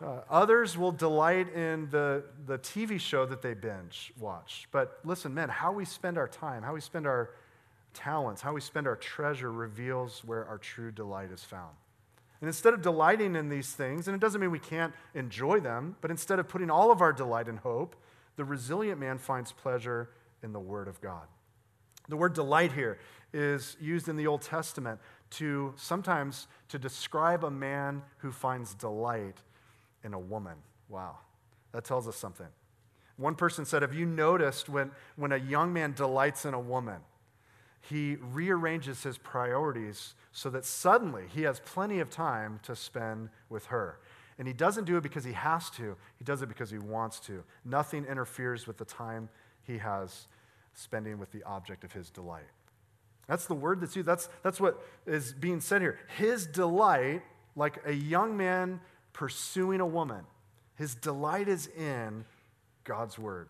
Uh, 0.00 0.20
others 0.30 0.78
will 0.78 0.92
delight 0.92 1.52
in 1.52 1.90
the, 1.90 2.22
the 2.46 2.58
TV 2.58 3.00
show 3.00 3.26
that 3.26 3.42
they 3.42 3.54
binge 3.54 4.12
watch. 4.20 4.68
But 4.70 5.00
listen, 5.04 5.34
men, 5.34 5.48
how 5.48 5.72
we 5.72 5.84
spend 5.84 6.16
our 6.16 6.28
time, 6.28 6.62
how 6.62 6.74
we 6.74 6.80
spend 6.80 7.08
our 7.08 7.30
talents, 7.92 8.40
how 8.40 8.52
we 8.52 8.60
spend 8.60 8.86
our 8.86 8.96
treasure 8.96 9.50
reveals 9.50 10.22
where 10.24 10.46
our 10.46 10.58
true 10.58 10.92
delight 10.92 11.32
is 11.32 11.42
found. 11.42 11.74
And 12.40 12.48
instead 12.48 12.72
of 12.72 12.82
delighting 12.82 13.34
in 13.34 13.48
these 13.48 13.72
things, 13.72 14.06
and 14.06 14.14
it 14.14 14.20
doesn't 14.20 14.40
mean 14.40 14.52
we 14.52 14.60
can't 14.60 14.94
enjoy 15.12 15.58
them, 15.58 15.96
but 16.00 16.12
instead 16.12 16.38
of 16.38 16.46
putting 16.46 16.70
all 16.70 16.92
of 16.92 17.00
our 17.00 17.12
delight 17.12 17.48
in 17.48 17.56
hope, 17.56 17.96
the 18.36 18.44
resilient 18.44 19.00
man 19.00 19.18
finds 19.18 19.50
pleasure 19.50 20.08
in 20.44 20.52
the 20.52 20.60
Word 20.60 20.86
of 20.86 21.00
God. 21.00 21.26
The 22.08 22.16
word 22.16 22.34
delight 22.34 22.72
here 22.72 22.98
is 23.32 23.76
used 23.80 24.08
in 24.08 24.16
the 24.16 24.26
Old 24.26 24.42
Testament 24.42 25.00
to 25.30 25.72
sometimes 25.76 26.46
to 26.68 26.78
describe 26.78 27.44
a 27.44 27.50
man 27.50 28.02
who 28.18 28.30
finds 28.30 28.74
delight 28.74 29.38
in 30.04 30.14
a 30.14 30.18
woman. 30.18 30.56
Wow, 30.88 31.16
that 31.72 31.84
tells 31.84 32.06
us 32.06 32.16
something. 32.16 32.46
One 33.16 33.34
person 33.34 33.64
said, 33.64 33.82
Have 33.82 33.94
you 33.94 34.06
noticed 34.06 34.68
when, 34.68 34.90
when 35.16 35.32
a 35.32 35.38
young 35.38 35.72
man 35.72 35.92
delights 35.92 36.44
in 36.44 36.52
a 36.52 36.60
woman, 36.60 37.00
he 37.80 38.16
rearranges 38.16 39.02
his 39.02 39.18
priorities 39.18 40.14
so 40.32 40.50
that 40.50 40.64
suddenly 40.64 41.24
he 41.32 41.42
has 41.42 41.60
plenty 41.60 42.00
of 42.00 42.10
time 42.10 42.60
to 42.64 42.76
spend 42.76 43.30
with 43.48 43.66
her? 43.66 43.98
And 44.38 44.48
he 44.48 44.54
doesn't 44.54 44.84
do 44.84 44.96
it 44.96 45.02
because 45.02 45.24
he 45.24 45.32
has 45.32 45.70
to, 45.70 45.96
he 46.18 46.24
does 46.24 46.42
it 46.42 46.48
because 46.48 46.70
he 46.70 46.78
wants 46.78 47.20
to. 47.20 47.44
Nothing 47.64 48.04
interferes 48.04 48.66
with 48.66 48.78
the 48.78 48.84
time 48.84 49.28
he 49.62 49.78
has 49.78 50.26
spending 50.74 51.18
with 51.18 51.32
the 51.32 51.42
object 51.44 51.84
of 51.84 51.92
his 51.92 52.10
delight. 52.10 52.44
That's 53.26 53.46
the 53.46 53.54
word 53.54 53.80
that's 53.80 53.96
used. 53.96 54.06
That's, 54.06 54.28
that's 54.42 54.60
what 54.60 54.84
is 55.06 55.32
being 55.32 55.60
said 55.60 55.80
here. 55.80 55.98
His 56.16 56.46
delight, 56.46 57.22
like 57.56 57.78
a 57.86 57.92
young 57.92 58.36
man 58.36 58.80
pursuing 59.12 59.80
a 59.80 59.86
woman, 59.86 60.24
his 60.76 60.94
delight 60.94 61.48
is 61.48 61.68
in 61.68 62.24
God's 62.84 63.18
word. 63.18 63.48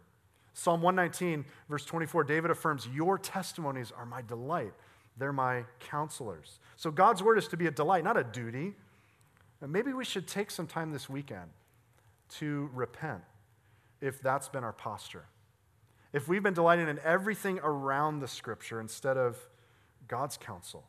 Psalm 0.52 0.82
119, 0.82 1.44
verse 1.68 1.84
24, 1.84 2.24
David 2.24 2.50
affirms, 2.50 2.86
Your 2.94 3.18
testimonies 3.18 3.92
are 3.96 4.06
my 4.06 4.22
delight. 4.22 4.72
They're 5.16 5.32
my 5.32 5.64
counselors. 5.80 6.60
So 6.76 6.90
God's 6.90 7.22
word 7.22 7.38
is 7.38 7.48
to 7.48 7.56
be 7.56 7.66
a 7.66 7.70
delight, 7.70 8.04
not 8.04 8.16
a 8.16 8.24
duty. 8.24 8.74
And 9.60 9.72
maybe 9.72 9.92
we 9.92 10.04
should 10.04 10.28
take 10.28 10.50
some 10.50 10.66
time 10.66 10.92
this 10.92 11.08
weekend 11.08 11.50
to 12.38 12.70
repent 12.72 13.22
if 14.00 14.20
that's 14.20 14.48
been 14.48 14.64
our 14.64 14.72
posture. 14.72 15.24
If 16.14 16.28
we've 16.28 16.44
been 16.44 16.54
delighting 16.54 16.88
in 16.88 17.00
everything 17.00 17.58
around 17.64 18.20
the 18.20 18.28
scripture 18.28 18.80
instead 18.80 19.16
of 19.16 19.36
God's 20.06 20.36
counsel, 20.36 20.84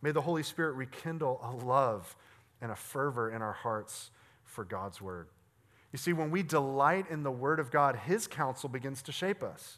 may 0.00 0.10
the 0.10 0.22
Holy 0.22 0.42
Spirit 0.42 0.72
rekindle 0.72 1.38
a 1.42 1.52
love 1.66 2.16
and 2.62 2.72
a 2.72 2.76
fervor 2.76 3.30
in 3.30 3.42
our 3.42 3.52
hearts 3.52 4.10
for 4.42 4.64
God's 4.64 4.98
word. 5.02 5.28
You 5.92 5.98
see, 5.98 6.14
when 6.14 6.30
we 6.30 6.42
delight 6.42 7.10
in 7.10 7.24
the 7.24 7.30
word 7.30 7.60
of 7.60 7.70
God, 7.70 7.94
his 7.94 8.26
counsel 8.26 8.70
begins 8.70 9.02
to 9.02 9.12
shape 9.12 9.42
us, 9.42 9.76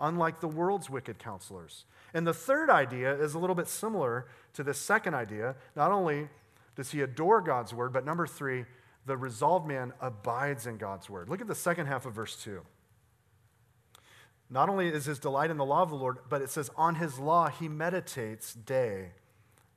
unlike 0.00 0.40
the 0.40 0.48
world's 0.48 0.90
wicked 0.90 1.20
counselors. 1.20 1.84
And 2.12 2.26
the 2.26 2.34
third 2.34 2.70
idea 2.70 3.14
is 3.14 3.34
a 3.34 3.38
little 3.38 3.54
bit 3.54 3.68
similar 3.68 4.26
to 4.54 4.64
this 4.64 4.78
second 4.78 5.14
idea. 5.14 5.54
Not 5.76 5.92
only 5.92 6.28
does 6.74 6.90
he 6.90 7.02
adore 7.02 7.40
God's 7.40 7.72
word, 7.72 7.92
but 7.92 8.04
number 8.04 8.26
three, 8.26 8.64
the 9.06 9.16
resolved 9.16 9.68
man 9.68 9.92
abides 10.00 10.66
in 10.66 10.76
God's 10.76 11.08
word. 11.08 11.28
Look 11.28 11.40
at 11.40 11.46
the 11.46 11.54
second 11.54 11.86
half 11.86 12.04
of 12.04 12.14
verse 12.14 12.34
2. 12.42 12.62
Not 14.50 14.68
only 14.68 14.88
is 14.88 15.04
his 15.04 15.20
delight 15.20 15.50
in 15.50 15.56
the 15.56 15.64
law 15.64 15.82
of 15.82 15.90
the 15.90 15.96
Lord, 15.96 16.18
but 16.28 16.42
it 16.42 16.50
says, 16.50 16.70
on 16.76 16.96
his 16.96 17.18
law 17.18 17.48
he 17.48 17.68
meditates 17.68 18.52
day 18.52 19.12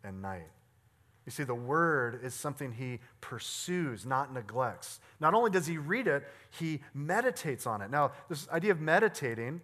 and 0.03 0.21
night. 0.21 0.49
You 1.25 1.31
see, 1.31 1.43
the 1.43 1.55
word 1.55 2.19
is 2.23 2.33
something 2.33 2.73
he 2.73 2.99
pursues, 3.21 4.05
not 4.05 4.33
neglects. 4.33 4.99
Not 5.19 5.33
only 5.33 5.51
does 5.51 5.67
he 5.67 5.77
read 5.77 6.07
it, 6.07 6.27
he 6.49 6.81
meditates 6.93 7.65
on 7.65 7.81
it. 7.81 7.89
Now, 7.89 8.11
this 8.27 8.49
idea 8.49 8.71
of 8.71 8.81
meditating 8.81 9.61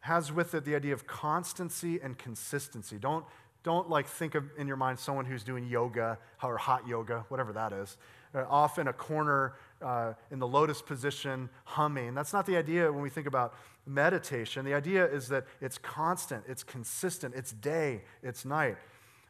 has 0.00 0.32
with 0.32 0.54
it 0.54 0.64
the 0.64 0.74
idea 0.74 0.94
of 0.94 1.06
constancy 1.06 2.00
and 2.00 2.16
consistency. 2.16 2.96
Don't, 2.96 3.26
don't 3.62 3.90
like 3.90 4.06
think 4.06 4.36
of 4.36 4.44
in 4.56 4.66
your 4.68 4.76
mind 4.76 4.98
someone 4.98 5.26
who's 5.26 5.42
doing 5.42 5.66
yoga 5.66 6.18
or 6.42 6.56
hot 6.56 6.86
yoga, 6.86 7.26
whatever 7.28 7.52
that 7.52 7.72
is, 7.72 7.98
uh, 8.34 8.44
off 8.48 8.78
in 8.78 8.86
a 8.88 8.92
corner 8.92 9.54
uh, 9.82 10.14
in 10.30 10.38
the 10.38 10.46
lotus 10.46 10.80
position, 10.80 11.50
humming. 11.64 12.14
That's 12.14 12.32
not 12.32 12.46
the 12.46 12.56
idea 12.56 12.90
when 12.90 13.02
we 13.02 13.10
think 13.10 13.26
about 13.26 13.54
meditation. 13.86 14.64
The 14.64 14.74
idea 14.74 15.06
is 15.06 15.28
that 15.28 15.46
it's 15.60 15.78
constant, 15.78 16.44
it's 16.48 16.62
consistent, 16.62 17.34
it's 17.34 17.52
day, 17.52 18.02
it's 18.22 18.44
night. 18.44 18.76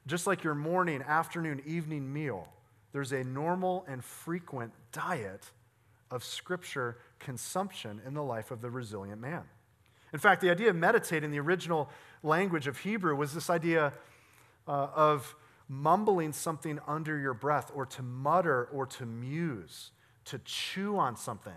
Just 0.07 0.27
like 0.27 0.45
your 0.45 0.55
morning, 0.55 1.03
afternoon, 1.07 1.63
evening 1.67 2.13
meal, 2.13 2.49
there's 2.93 3.13
a 3.13 3.25
normal 3.25 3.85
and 3.89 4.03
frequent 4.03 4.73
diet 4.93 5.51
of 6.11 6.25
scripture 6.25 6.99
consumption 7.19 8.01
in 8.07 8.15
the 8.15 8.23
life 8.23 8.51
of 8.51 8.63
the 8.63 8.71
resilient 8.71 9.21
man. 9.21 9.43
In 10.13 10.19
fact, 10.19 10.41
the 10.41 10.51
idea 10.51 10.71
of 10.71 10.77
meditate 10.77 11.25
in 11.25 11.31
the 11.31 11.41
original 11.41 11.91
language 12.23 12.67
of 12.67 12.79
Hebrew 12.79 13.15
was 13.17 13.35
this 13.35 13.51
idea 13.51 13.93
uh, 14.67 14.89
of 14.95 15.35
mumbling 15.69 16.33
something 16.33 16.79
under 16.87 17.19
your 17.19 17.35
breath, 17.35 17.73
or 17.75 17.85
to 17.87 18.03
mutter, 18.03 18.69
or 18.73 18.87
to 18.87 19.05
muse, 19.05 19.91
to 20.25 20.39
chew 20.39 20.97
on 20.97 21.17
something. 21.17 21.53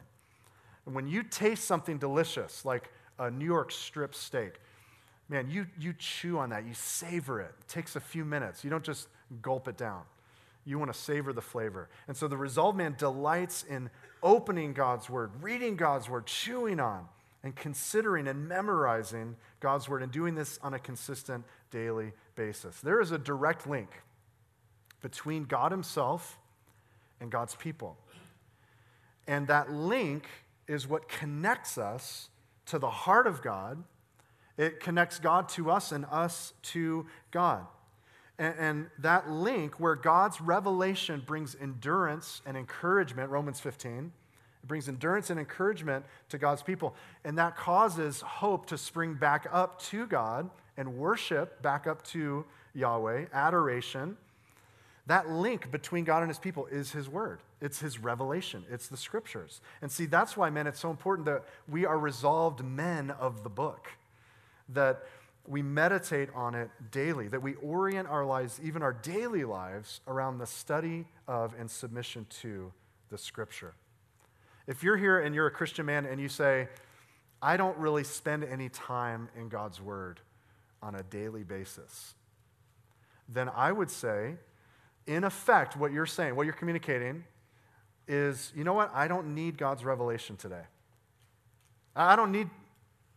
And 0.90 0.96
when 0.96 1.08
you 1.08 1.22
taste 1.22 1.66
something 1.66 2.00
delicious, 2.00 2.66
like 2.66 2.90
a 3.20 3.30
New 3.30 3.46
York 3.46 3.72
strip 3.72 4.16
steak, 4.16 4.60
man, 5.30 5.48
you, 5.48 5.68
you 5.80 5.94
chew 5.94 6.40
on 6.40 6.50
that, 6.50 6.66
you 6.66 6.74
savor 6.74 7.40
it. 7.40 7.54
It 7.60 7.68
takes 7.68 7.96
a 7.96 8.00
few 8.00 8.26
minutes. 8.26 8.64
You 8.64 8.72
don't 8.72 8.84
just 8.84 9.08
gulp 9.44 9.68
it 9.68 9.78
down. 9.78 10.02
You 10.66 10.80
want 10.80 10.92
to 10.92 11.00
savor 11.00 11.32
the 11.32 11.44
flavor. 11.44 11.90
And 12.08 12.18
so 12.18 12.28
the 12.28 12.38
resolved 12.38 12.76
man 12.76 12.96
delights 12.98 13.66
in 13.70 13.92
opening 14.24 14.74
God's 14.74 15.12
word, 15.12 15.30
reading 15.44 15.76
God's 15.76 16.10
word, 16.10 16.26
chewing 16.26 16.80
on, 16.80 17.06
and 17.44 17.56
considering 17.56 18.28
and 18.28 18.48
memorizing 18.48 19.36
God's 19.60 19.88
word, 19.88 20.02
and 20.02 20.12
doing 20.12 20.34
this 20.34 20.58
on 20.64 20.74
a 20.74 20.80
consistent 20.80 21.46
daily 21.70 22.14
basis. 22.34 22.80
There 22.82 23.00
is 23.00 23.12
a 23.12 23.20
direct 23.20 23.68
link 23.68 23.92
between 25.04 25.44
God 25.44 25.72
Himself 25.72 26.40
and 27.22 27.30
God's 27.30 27.54
people. 27.54 27.96
And 29.28 29.46
that 29.50 29.72
link 29.72 30.26
is 30.70 30.88
what 30.88 31.10
connects 31.10 31.78
us 31.78 32.30
to 32.68 32.80
the 32.80 32.90
heart 32.90 33.28
of 33.28 33.42
God 33.42 33.84
it 34.60 34.82
connects 34.82 35.20
God 35.20 35.48
to 35.50 35.72
us 35.72 35.94
and 35.94 36.06
us 36.12 36.52
to 36.64 37.06
God. 37.32 37.66
And, 38.38 38.56
and, 38.60 38.88
that 39.00 39.32
link 39.32 39.80
where 39.80 39.96
God's 39.96 40.42
revelation 40.42 41.24
brings 41.26 41.56
endurance 41.62 42.42
and 42.46 42.58
encouragement, 42.58 43.30
Romans 43.30 43.62
15, 43.62 44.12
it 44.62 44.68
brings 44.68 44.90
endurance 44.90 45.30
and 45.30 45.40
encouragement 45.40 46.04
to 46.28 46.38
God's 46.38 46.62
people. 46.62 46.94
And 47.24 47.38
that 47.38 47.56
causes 47.56 48.20
hope 48.20 48.66
to 48.66 48.78
spring 48.78 49.14
back 49.14 49.48
up 49.50 49.82
to 49.84 50.06
God 50.06 50.50
and 50.76 50.98
worship 50.98 51.62
back 51.62 51.88
up 51.88 52.04
to 52.08 52.44
Yahweh, 52.74 53.28
adoration. 53.32 54.18
That 55.10 55.28
link 55.28 55.72
between 55.72 56.04
God 56.04 56.20
and 56.20 56.30
his 56.30 56.38
people 56.38 56.68
is 56.68 56.92
his 56.92 57.10
word. 57.10 57.40
It's 57.62 57.80
his 57.80 57.98
revelation. 57.98 58.64
It's 58.70 58.88
the 58.88 58.96
scriptures. 58.96 59.60
And 59.82 59.92
see, 59.92 60.06
that's 60.06 60.38
why, 60.38 60.52
men, 60.52 60.68
it's 60.68 60.80
so 60.80 60.92
important 60.92 61.26
that 61.26 61.46
we 61.68 61.84
are 61.84 61.98
resolved 61.98 62.64
men 62.64 63.10
of 63.10 63.42
the 63.42 63.50
book 63.50 63.88
that 64.70 65.04
we 65.48 65.64
meditate 65.64 66.30
on 66.36 66.54
it 66.54 66.70
daily, 66.92 67.28
that 67.28 67.42
we 67.42 67.56
orient 67.56 68.08
our 68.08 68.24
lives, 68.24 68.62
even 68.64 68.84
our 68.84 68.94
daily 68.94 69.44
lives, 69.46 70.02
around 70.08 70.38
the 70.38 70.46
study 70.46 71.08
of 71.28 71.56
and 71.60 71.72
submission 71.72 72.28
to 72.42 72.72
the 73.10 73.18
scripture. 73.18 73.74
If 74.68 74.84
you're 74.84 74.98
here 74.98 75.22
and 75.22 75.34
you're 75.34 75.48
a 75.48 75.52
Christian 75.52 75.88
man 75.88 76.06
and 76.06 76.22
you 76.22 76.30
say, 76.30 76.68
I 77.42 77.58
don't 77.58 77.80
really 77.80 78.04
spend 78.04 78.44
any 78.44 78.70
time 78.70 79.30
in 79.36 79.50
God's 79.50 79.82
Word 79.82 80.20
on 80.84 80.94
a 80.94 81.02
daily 81.02 81.44
basis, 81.44 82.14
then 83.28 83.50
I 83.50 83.72
would 83.72 83.90
say, 83.90 84.36
in 85.10 85.24
effect, 85.24 85.76
what 85.76 85.92
you're 85.92 86.06
saying, 86.06 86.36
what 86.36 86.46
you're 86.46 86.54
communicating, 86.54 87.24
is 88.08 88.54
you 88.56 88.64
know 88.64 88.74
what? 88.74 88.92
I 88.94 89.08
don't 89.08 89.34
need 89.34 89.58
God's 89.58 89.84
revelation 89.84 90.38
today. 90.38 90.62
I 91.96 92.16
don't 92.16 92.32
need 92.32 92.48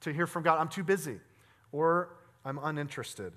to 0.01 0.13
hear 0.13 0.27
from 0.27 0.43
God. 0.43 0.59
I'm 0.59 0.69
too 0.69 0.83
busy. 0.83 1.21
Or 1.71 2.17
I'm 2.47 2.59
uninterested 2.63 3.35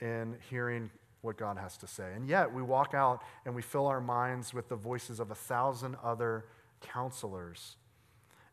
in 0.00 0.36
hearing 0.48 0.90
what 1.20 1.36
God 1.36 1.58
has 1.58 1.76
to 1.78 1.86
say. 1.86 2.12
And 2.14 2.26
yet, 2.26 2.52
we 2.52 2.62
walk 2.62 2.94
out 2.94 3.22
and 3.44 3.54
we 3.54 3.60
fill 3.60 3.86
our 3.86 4.00
minds 4.00 4.54
with 4.54 4.70
the 4.70 4.76
voices 4.76 5.20
of 5.20 5.30
a 5.30 5.34
thousand 5.34 5.96
other 6.02 6.46
counselors. 6.80 7.76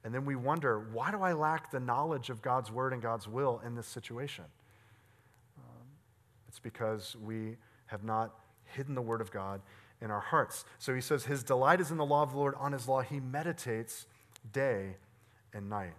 And 0.03 0.13
then 0.13 0.25
we 0.25 0.35
wonder, 0.35 0.79
why 0.91 1.11
do 1.11 1.21
I 1.21 1.31
lack 1.31 1.71
the 1.71 1.79
knowledge 1.79 2.29
of 2.29 2.41
God's 2.41 2.71
word 2.71 2.91
and 2.91 3.01
God's 3.01 3.25
will 3.27 3.61
in 3.65 3.73
this 3.73 3.87
situation? 3.87 4.43
Um, 5.57 5.87
it's 6.49 6.59
because 6.59 7.15
we 7.23 7.55
have 7.85 8.03
not 8.03 8.33
hidden 8.73 8.95
the 8.95 9.01
word 9.01 9.21
of 9.21 9.31
God 9.31 9.61
in 10.01 10.11
our 10.11 10.19
hearts. 10.19 10.65
So 10.79 10.93
he 10.93 11.01
says, 11.01 11.25
His 11.25 11.43
delight 11.43 11.79
is 11.79 11.91
in 11.91 11.97
the 11.97 12.05
law 12.05 12.23
of 12.23 12.31
the 12.31 12.37
Lord. 12.37 12.55
On 12.59 12.71
his 12.73 12.87
law, 12.87 13.01
he 13.01 13.19
meditates 13.19 14.05
day 14.51 14.97
and 15.53 15.69
night. 15.69 15.93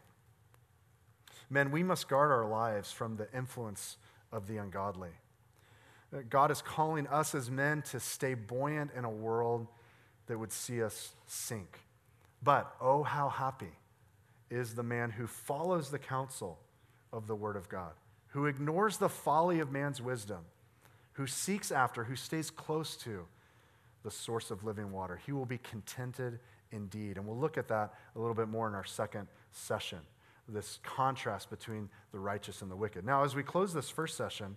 Men, 1.50 1.70
we 1.70 1.82
must 1.82 2.08
guard 2.08 2.30
our 2.30 2.46
lives 2.46 2.92
from 2.92 3.16
the 3.16 3.28
influence 3.36 3.96
of 4.32 4.46
the 4.46 4.56
ungodly. 4.56 5.10
Uh, 6.14 6.20
God 6.28 6.50
is 6.50 6.62
calling 6.62 7.06
us 7.06 7.34
as 7.34 7.50
men 7.50 7.82
to 7.82 8.00
stay 8.00 8.34
buoyant 8.34 8.90
in 8.96 9.04
a 9.04 9.10
world 9.10 9.66
that 10.26 10.38
would 10.38 10.52
see 10.52 10.82
us 10.82 11.14
sink. 11.26 11.80
But 12.42 12.74
oh, 12.80 13.02
how 13.02 13.28
happy 13.28 13.72
is 14.50 14.74
the 14.74 14.82
man 14.82 15.10
who 15.10 15.26
follows 15.26 15.90
the 15.90 15.98
counsel 15.98 16.58
of 17.12 17.26
the 17.26 17.34
Word 17.34 17.56
of 17.56 17.68
God, 17.68 17.92
who 18.28 18.46
ignores 18.46 18.98
the 18.98 19.08
folly 19.08 19.60
of 19.60 19.72
man's 19.72 20.00
wisdom, 20.00 20.44
who 21.14 21.26
seeks 21.26 21.72
after, 21.72 22.04
who 22.04 22.16
stays 22.16 22.50
close 22.50 22.96
to 22.98 23.26
the 24.04 24.10
source 24.10 24.50
of 24.50 24.64
living 24.64 24.92
water. 24.92 25.20
He 25.24 25.32
will 25.32 25.46
be 25.46 25.58
contented 25.58 26.38
indeed. 26.70 27.16
And 27.16 27.26
we'll 27.26 27.38
look 27.38 27.56
at 27.56 27.68
that 27.68 27.94
a 28.14 28.18
little 28.18 28.34
bit 28.34 28.48
more 28.48 28.68
in 28.68 28.74
our 28.74 28.84
second 28.84 29.28
session 29.52 29.98
this 30.48 30.78
contrast 30.82 31.48
between 31.50 31.88
the 32.12 32.18
righteous 32.18 32.62
and 32.62 32.70
the 32.70 32.76
wicked. 32.76 33.04
Now, 33.04 33.24
as 33.24 33.34
we 33.34 33.42
close 33.42 33.72
this 33.72 33.88
first 33.88 34.16
session, 34.16 34.56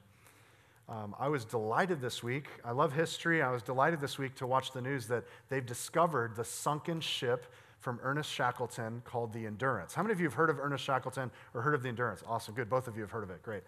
um, 0.89 1.15
I 1.19 1.29
was 1.29 1.45
delighted 1.45 2.01
this 2.01 2.23
week. 2.23 2.47
I 2.63 2.71
love 2.71 2.93
history. 2.93 3.41
I 3.41 3.51
was 3.51 3.61
delighted 3.61 3.99
this 3.99 4.17
week 4.17 4.35
to 4.35 4.47
watch 4.47 4.71
the 4.71 4.81
news 4.81 5.07
that 5.07 5.23
they've 5.49 5.65
discovered 5.65 6.35
the 6.35 6.43
sunken 6.43 7.01
ship 7.01 7.45
from 7.79 7.99
Ernest 8.01 8.29
Shackleton 8.29 9.01
called 9.05 9.33
the 9.33 9.45
Endurance. 9.45 9.93
How 9.93 10.01
many 10.01 10.13
of 10.13 10.19
you 10.19 10.25
have 10.25 10.33
heard 10.33 10.49
of 10.49 10.59
Ernest 10.59 10.83
Shackleton 10.83 11.29
or 11.53 11.61
heard 11.61 11.75
of 11.75 11.83
the 11.83 11.89
Endurance? 11.89 12.23
Awesome, 12.27 12.53
good. 12.53 12.69
Both 12.69 12.87
of 12.87 12.95
you 12.95 13.01
have 13.01 13.11
heard 13.11 13.23
of 13.23 13.29
it. 13.29 13.43
Great. 13.43 13.63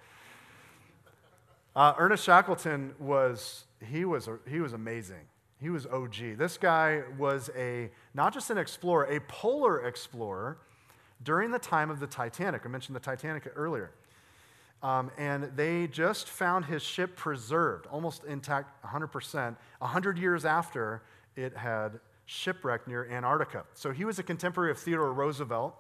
Uh, 1.76 1.93
Ernest 1.97 2.24
Shackleton 2.24 2.93
was 2.99 3.65
he 3.86 4.05
was 4.05 4.28
he 4.47 4.59
was 4.59 4.74
amazing. 4.74 5.28
He 5.61 5.70
was 5.70 5.86
OG. 5.86 6.38
This 6.38 6.57
guy 6.57 7.03
was 7.17 7.49
a 7.55 7.89
not 8.13 8.34
just 8.34 8.49
an 8.49 8.57
explorer, 8.57 9.05
a 9.05 9.20
polar 9.22 9.86
explorer 9.86 10.57
during 11.24 11.51
the 11.51 11.59
time 11.59 11.89
of 11.89 11.99
the 11.99 12.07
Titanic. 12.07 12.63
I 12.65 12.70
mentioned 12.70 12.95
the 12.95 13.01
Titanic 13.01 13.51
earlier. 13.55 13.91
Um, 14.82 15.11
and 15.17 15.51
they 15.57 15.88
just 15.88 16.30
found 16.30 16.65
his 16.65 16.82
ship 16.82 17.17
preserved, 17.17 17.86
almost 17.88 18.24
intact, 18.24 18.82
100%, 18.86 19.57
100 19.80 20.17
years 20.17 20.45
after 20.45 21.01
it 21.36 21.55
had 21.57 21.99
shipwrecked 22.26 22.88
near 22.88 23.09
Antarctica. 23.11 23.65
So 23.74 23.91
he 23.91 24.05
was 24.05 24.20
a 24.20 24.24
contemporary 24.24 24.72
of 24.72 24.78
Theodore 24.78 25.11
Roosevelt, 25.11 25.76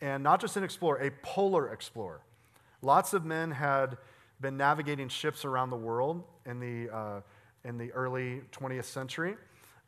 and 0.00 0.22
not 0.22 0.40
just 0.40 0.56
an 0.56 0.64
explorer, 0.64 0.96
a 0.98 1.10
polar 1.22 1.70
explorer. 1.70 2.22
Lots 2.80 3.12
of 3.12 3.26
men 3.26 3.50
had 3.50 3.98
been 4.40 4.56
navigating 4.56 5.08
ships 5.08 5.44
around 5.44 5.70
the 5.70 5.76
world 5.76 6.22
in 6.46 6.60
the, 6.60 6.94
uh, 6.94 7.20
in 7.64 7.78
the 7.78 7.92
early 7.92 8.42
20th 8.52 8.84
century, 8.84 9.36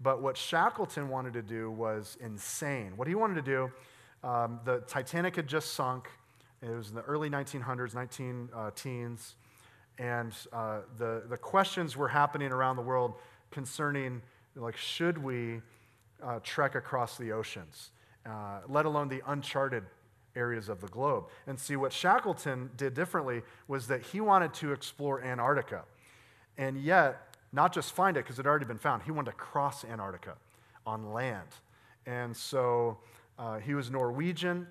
but 0.01 0.23
what 0.23 0.37
Shackleton 0.37 1.09
wanted 1.09 1.33
to 1.35 1.43
do 1.43 1.71
was 1.71 2.17
insane. 2.21 2.93
What 2.97 3.09
he 3.09 3.15
wanted 3.15 3.35
to 3.35 3.43
do 3.43 3.71
um, 4.23 4.61
the 4.65 4.81
Titanic 4.87 5.37
had 5.37 5.47
just 5.47 5.73
sunk. 5.73 6.09
It 6.63 6.69
was 6.69 6.91
in 6.91 6.95
the 6.95 7.03
early 7.03 7.31
1900s, 7.31 7.95
19 7.95 8.51
uh, 8.55 8.71
teens. 8.75 9.37
And 9.99 10.35
uh, 10.53 10.81
the, 10.99 11.23
the 11.29 11.37
questions 11.37 11.97
were 11.97 12.09
happening 12.09 12.53
around 12.53 12.77
the 12.77 12.83
world 12.83 13.15
concerning, 13.51 14.23
like, 14.57 14.77
should 14.77 15.19
we 15.19 15.61
uh, 16.23 16.41
trek 16.43 16.75
across 16.75 17.17
the 17.17 17.33
oceans, 17.33 17.91
uh, 18.27 18.61
let 18.69 18.85
alone 18.85 19.09
the 19.09 19.23
uncharted 19.27 19.85
areas 20.41 20.69
of 20.69 20.81
the 20.81 20.89
globe. 20.89 21.25
And 21.47 21.59
see, 21.59 21.77
what 21.77 21.93
Shackleton 21.93 22.71
did 22.77 22.95
differently 22.95 23.43
was 23.69 23.87
that 23.87 24.03
he 24.03 24.21
wanted 24.21 24.53
to 24.55 24.73
explore 24.73 25.23
Antarctica. 25.23 25.85
And 26.59 26.83
yet, 26.83 27.37
not 27.53 27.73
just 27.73 27.93
find 27.93 28.17
it 28.17 28.25
because 28.25 28.39
it 28.39 28.45
had 28.45 28.51
already 28.51 28.65
been 28.65 28.79
found, 28.79 29.03
he 29.03 29.11
wanted 29.11 29.31
to 29.33 29.37
cross 29.37 29.85
Antarctica 29.85 30.35
on 30.87 31.13
land. 31.13 31.49
And 32.07 32.37
so 32.37 32.99
uh, 33.39 33.59
he 33.59 33.75
was 33.75 33.91
Norwegian, 33.91 34.67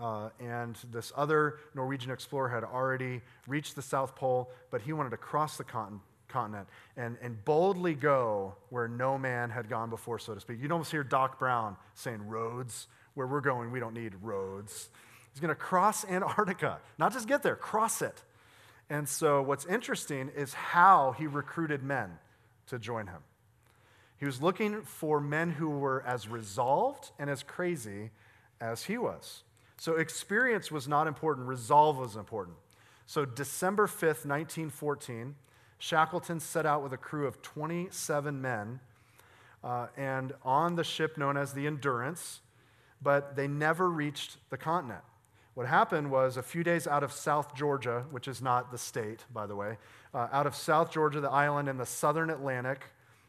uh, 0.00 0.30
and 0.40 0.76
this 0.90 1.12
other 1.16 1.58
Norwegian 1.74 2.10
explorer 2.10 2.48
had 2.48 2.64
already 2.64 3.20
reached 3.46 3.76
the 3.76 3.82
South 3.82 4.14
Pole, 4.14 4.50
but 4.70 4.80
he 4.80 4.92
wanted 4.92 5.10
to 5.10 5.16
cross 5.16 5.56
the 5.56 5.64
continent 5.64 6.68
and, 6.96 7.16
and 7.20 7.44
boldly 7.44 7.94
go 7.94 8.54
where 8.70 8.88
no 8.88 9.18
man 9.18 9.50
had 9.50 9.68
gone 9.68 9.90
before, 9.90 10.18
so 10.18 10.34
to 10.34 10.40
speak. 10.40 10.58
You'd 10.60 10.72
almost 10.72 10.90
hear 10.90 11.04
Doc 11.04 11.38
Brown 11.38 11.76
saying, 11.94 12.26
Roads, 12.26 12.88
where 13.14 13.26
we're 13.26 13.40
going, 13.40 13.70
we 13.70 13.80
don't 13.80 13.94
need 13.94 14.14
roads. 14.22 14.88
He's 15.32 15.40
going 15.40 15.48
to 15.48 15.54
cross 15.54 16.04
Antarctica, 16.04 16.78
not 16.98 17.12
just 17.12 17.28
get 17.28 17.42
there, 17.42 17.56
cross 17.56 18.02
it. 18.02 18.22
And 18.90 19.08
so, 19.08 19.40
what's 19.40 19.64
interesting 19.64 20.30
is 20.36 20.52
how 20.52 21.14
he 21.18 21.26
recruited 21.26 21.82
men 21.82 22.18
to 22.66 22.78
join 22.78 23.06
him. 23.06 23.20
He 24.18 24.26
was 24.26 24.40
looking 24.40 24.82
for 24.82 25.20
men 25.20 25.50
who 25.50 25.68
were 25.68 26.04
as 26.06 26.28
resolved 26.28 27.10
and 27.18 27.28
as 27.28 27.42
crazy 27.42 28.10
as 28.60 28.84
he 28.84 28.96
was. 28.96 29.42
So 29.76 29.96
experience 29.96 30.70
was 30.70 30.86
not 30.86 31.08
important, 31.08 31.48
resolve 31.48 31.98
was 31.98 32.14
important. 32.14 32.56
So 33.06 33.24
December 33.24 33.88
5th, 33.88 34.24
1914, 34.24 35.34
Shackleton 35.80 36.38
set 36.38 36.64
out 36.64 36.84
with 36.84 36.92
a 36.92 36.96
crew 36.96 37.26
of 37.26 37.42
27 37.42 38.40
men 38.40 38.78
uh, 39.64 39.88
and 39.96 40.34
on 40.44 40.76
the 40.76 40.84
ship 40.84 41.18
known 41.18 41.36
as 41.36 41.54
the 41.54 41.66
Endurance, 41.66 42.41
but 43.02 43.36
they 43.36 43.48
never 43.48 43.90
reached 43.90 44.36
the 44.50 44.56
continent. 44.56 45.02
What 45.54 45.66
happened 45.66 46.10
was 46.10 46.36
a 46.36 46.42
few 46.42 46.64
days 46.64 46.86
out 46.86 47.02
of 47.02 47.12
South 47.12 47.54
Georgia, 47.54 48.06
which 48.10 48.26
is 48.26 48.40
not 48.40 48.70
the 48.70 48.78
state, 48.78 49.24
by 49.32 49.46
the 49.46 49.54
way, 49.54 49.76
uh, 50.14 50.28
out 50.32 50.46
of 50.46 50.54
South 50.54 50.90
Georgia, 50.90 51.20
the 51.20 51.30
island 51.30 51.68
in 51.68 51.76
the 51.76 51.86
southern 51.86 52.30
Atlantic, 52.30 52.84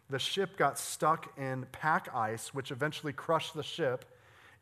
the 0.09 0.19
ship 0.19 0.57
got 0.57 0.77
stuck 0.77 1.37
in 1.37 1.65
pack 1.71 2.07
ice, 2.13 2.53
which 2.53 2.71
eventually 2.71 3.13
crushed 3.13 3.53
the 3.55 3.63
ship. 3.63 4.05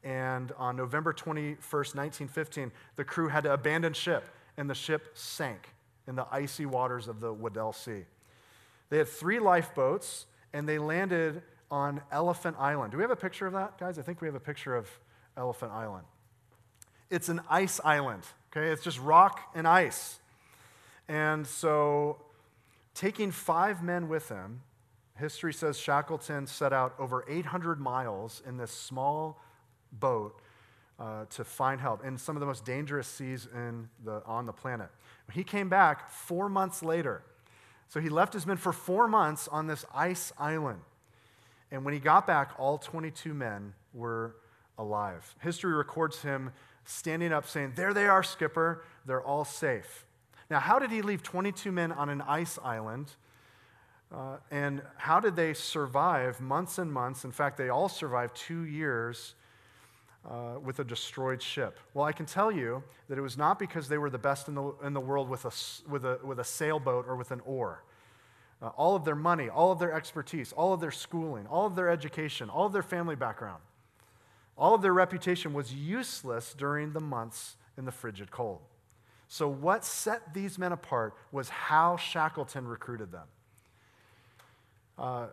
And 0.04 0.52
on 0.58 0.76
November 0.76 1.14
21st, 1.14 1.96
1915, 1.96 2.72
the 2.96 3.04
crew 3.04 3.28
had 3.28 3.44
to 3.44 3.54
abandon 3.54 3.94
ship, 3.94 4.30
and 4.58 4.70
the 4.70 4.76
ship 4.76 5.12
sank 5.14 5.70
in 6.08 6.16
the 6.16 6.26
icy 6.32 6.66
waters 6.66 7.08
of 7.08 7.20
the 7.20 7.32
Weddell 7.32 7.74
Sea. 7.74 8.06
They 8.90 8.98
had 8.98 9.08
three 9.08 9.40
lifeboats, 9.40 10.26
and 10.54 10.68
they 10.68 10.80
landed 10.80 11.44
on 11.72 12.02
Elephant 12.12 12.58
Island. 12.60 12.92
Do 12.92 12.98
we 12.98 13.04
have 13.04 13.12
a 13.12 13.16
picture 13.16 13.48
of 13.48 13.54
that, 13.54 13.80
guys? 13.80 13.98
I 13.98 14.02
think 14.02 14.22
we 14.22 14.28
have 14.28 14.36
a 14.36 14.40
picture 14.40 14.76
of 14.76 14.88
Elephant 15.38 15.72
Island. 15.72 16.06
It's 17.10 17.30
an 17.30 17.42
ice 17.50 17.80
island, 17.84 18.24
okay? 18.52 18.68
It's 18.68 18.84
just 18.84 19.00
rock 19.00 19.40
and 19.56 19.68
ice. 19.68 20.20
And 21.08 21.48
so, 21.48 22.22
taking 22.94 23.32
five 23.32 23.82
men 23.82 24.10
with 24.10 24.30
him, 24.30 24.62
History 25.18 25.54
says 25.54 25.80
Shackleton 25.80 26.48
set 26.48 26.74
out 26.74 26.94
over 27.00 27.26
800 27.28 27.80
miles 27.80 28.42
in 28.46 28.58
this 28.58 28.72
small 28.72 29.42
boat 29.92 30.42
uh, 31.00 31.26
to 31.32 31.44
find 31.44 31.82
help 31.82 32.06
in 32.06 32.18
some 32.18 32.36
of 32.36 32.40
the 32.40 32.46
most 32.46 32.66
dangerous 32.66 33.08
seas 33.08 33.48
the, 34.04 34.24
on 34.26 34.46
the 34.46 34.54
planet. 34.54 34.90
He 35.32 35.44
came 35.44 35.70
back 35.70 36.10
four 36.10 36.50
months 36.50 36.84
later. 36.84 37.24
So 37.90 38.00
he 38.00 38.10
left 38.10 38.34
his 38.34 38.46
men 38.46 38.58
for 38.58 38.72
four 38.72 39.08
months 39.08 39.48
on 39.48 39.68
this 39.68 39.86
ice 39.94 40.32
island. 40.38 40.80
And 41.72 41.86
when 41.86 41.94
he 41.94 42.00
got 42.00 42.28
back, 42.28 42.52
all 42.58 42.78
22 42.78 43.34
men 43.34 43.74
were 43.94 44.36
alive. 44.78 45.36
History 45.40 45.74
records 45.74 46.22
him 46.22 46.52
standing 46.84 47.32
up 47.32 47.48
saying, 47.48 47.74
There 47.76 47.94
they 47.94 48.08
are, 48.08 48.24
skipper. 48.24 48.84
They're 49.06 49.24
all 49.24 49.46
safe. 49.46 50.06
Now, 50.50 50.60
how 50.60 50.80
did 50.80 50.92
he 50.92 51.02
leave 51.02 51.24
22 51.24 51.72
men 51.72 51.92
on 51.92 52.10
an 52.10 52.22
ice 52.22 52.60
island 52.64 53.12
uh, 54.14 54.38
and 54.50 54.82
how 54.98 55.22
did 55.22 55.36
they 55.36 55.54
survive 55.54 56.42
months 56.42 56.78
and 56.78 56.92
months? 56.92 57.24
In 57.24 57.32
fact, 57.32 57.58
they 57.58 57.70
all 57.70 57.88
survived 57.88 58.36
two 58.36 58.66
years 58.66 59.36
uh, 60.30 60.60
with 60.62 60.80
a 60.80 60.84
destroyed 60.84 61.42
ship. 61.42 61.80
Well, 61.94 62.06
I 62.06 62.12
can 62.12 62.26
tell 62.26 62.52
you 62.52 62.84
that 63.08 63.18
it 63.18 63.22
was 63.22 63.38
not 63.38 63.58
because 63.58 63.88
they 63.88 63.98
were 63.98 64.10
the 64.10 64.18
best 64.18 64.50
in 64.50 64.56
the, 64.56 64.74
in 64.84 64.94
the 64.94 65.00
world 65.00 65.30
with 65.30 65.46
a, 65.46 65.90
with, 65.90 66.04
a, 66.04 66.20
with 66.24 66.40
a 66.40 66.44
sailboat 66.44 67.06
or 67.08 67.16
with 67.16 67.32
an 67.32 67.40
oar. 67.46 67.84
Uh, 68.62 68.68
all 68.78 68.96
of 68.96 69.06
their 69.06 69.16
money, 69.16 69.50
all 69.50 69.72
of 69.72 69.80
their 69.80 69.92
expertise, 69.92 70.52
all 70.54 70.72
of 70.74 70.80
their 70.80 70.92
schooling, 70.92 71.48
all 71.48 71.66
of 71.66 71.76
their 71.76 71.90
education, 71.90 72.50
all 72.50 72.68
of 72.68 72.74
their 72.74 72.84
family 72.84 73.16
background, 73.16 73.62
All 74.58 74.76
of 74.76 74.82
their 74.84 74.94
reputation 74.94 75.54
was 75.54 75.74
useless 75.74 76.54
during 76.54 76.94
the 76.94 77.00
months 77.00 77.56
in 77.78 77.86
the 77.86 77.92
frigid 77.92 78.30
cold. 78.30 78.60
So, 79.28 79.48
what 79.48 79.84
set 79.86 80.34
these 80.34 80.60
men 80.60 80.74
apart 80.74 81.16
was 81.32 81.50
how 81.50 81.98
Shackleton 81.98 82.68
recruited 82.68 83.12
them. 83.12 83.28
Uh, 84.98 85.28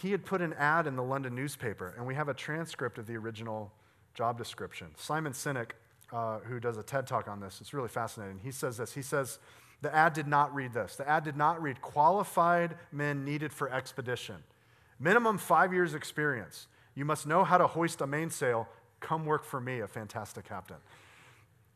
he 0.00 0.12
had 0.12 0.24
put 0.24 0.40
an 0.40 0.54
ad 0.54 0.86
in 0.86 0.96
the 0.96 1.02
London 1.02 1.34
newspaper, 1.34 1.94
and 1.98 2.06
we 2.06 2.14
have 2.14 2.28
a 2.28 2.34
transcript 2.34 2.96
of 2.96 3.06
the 3.06 3.16
original 3.16 3.72
job 4.14 4.38
description. 4.38 4.86
Simon 4.96 5.32
Sinek, 5.32 5.72
uh, 6.12 6.38
who 6.38 6.60
does 6.60 6.76
a 6.78 6.82
TED 6.82 7.06
talk 7.06 7.28
on 7.28 7.40
this, 7.40 7.60
it's 7.60 7.74
really 7.74 7.88
fascinating. 7.88 8.38
He 8.42 8.52
says 8.52 8.76
this. 8.76 8.94
He 8.94 9.02
says, 9.02 9.40
the 9.82 9.94
ad 9.94 10.12
did 10.12 10.26
not 10.26 10.54
read 10.54 10.72
this. 10.72 10.96
The 10.96 11.08
ad 11.08 11.24
did 11.24 11.36
not 11.36 11.60
read 11.62 11.80
qualified 11.80 12.76
men 12.92 13.24
needed 13.24 13.52
for 13.52 13.70
expedition. 13.70 14.36
Minimum 14.98 15.38
five 15.38 15.72
years 15.72 15.94
experience. 15.94 16.66
You 16.94 17.04
must 17.04 17.26
know 17.26 17.44
how 17.44 17.58
to 17.58 17.66
hoist 17.66 18.00
a 18.00 18.06
mainsail. 18.06 18.68
Come 19.00 19.24
work 19.24 19.44
for 19.44 19.60
me, 19.60 19.80
a 19.80 19.86
fantastic 19.86 20.46
captain. 20.46 20.76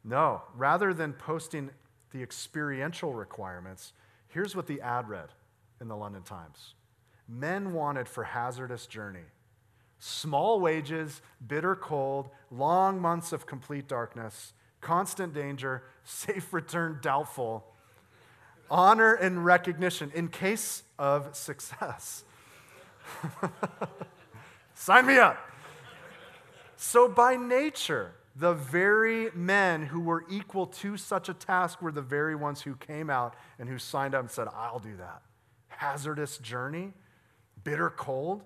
No, 0.05 0.43
rather 0.55 0.93
than 0.93 1.15
posting 1.15 1.71
the 2.11 2.23
experiential 2.23 3.15
requirements, 3.15 3.95
here's 4.29 4.55
what 4.55 4.67
the 4.67 4.83
ad 4.83 5.09
read 5.09 5.31
in 5.81 5.89
the 5.89 5.97
London 5.97 6.23
Times 6.23 6.75
Men 7.27 7.73
wanted 7.73 8.07
for 8.07 8.25
hazardous 8.25 8.87
journey. 8.87 9.25
Small 9.99 10.61
wages, 10.61 11.23
bitter 11.47 11.75
cold, 11.75 12.29
long 12.51 13.01
months 13.01 13.33
of 13.33 13.47
complete 13.47 13.89
darkness, 13.89 14.53
constant 14.83 15.33
danger, 15.33 15.83
safe 16.05 16.53
return 16.53 16.99
doubtful, 17.01 17.65
honor 18.71 19.15
and 19.15 19.45
recognition 19.45 20.11
in 20.15 20.29
case 20.29 20.83
of 20.99 21.35
success. 21.35 22.25
Sign 24.75 25.07
me 25.07 25.19
up. 25.19 25.39
So, 26.77 27.09
by 27.09 27.37
nature, 27.37 28.13
the 28.37 28.55
very 28.55 29.31
men 29.35 29.87
who 29.87 30.01
were 30.01 30.25
equal 30.29 30.67
to 30.67 30.97
such 30.97 31.29
a 31.29 31.35
task 31.35 31.81
were 31.81 31.93
the 31.93 32.03
very 32.03 32.35
ones 32.35 32.63
who 32.63 32.75
came 32.75 33.09
out 33.09 33.35
and 33.59 33.69
who 33.69 33.79
signed 33.79 34.15
up 34.15 34.23
and 34.23 34.31
said, 34.31 34.49
I'll 34.55 34.81
do 34.81 34.97
that. 34.97 35.23
Hazardous 35.69 36.39
journey, 36.39 36.93
bitter 37.63 37.91
cold, 37.91 38.43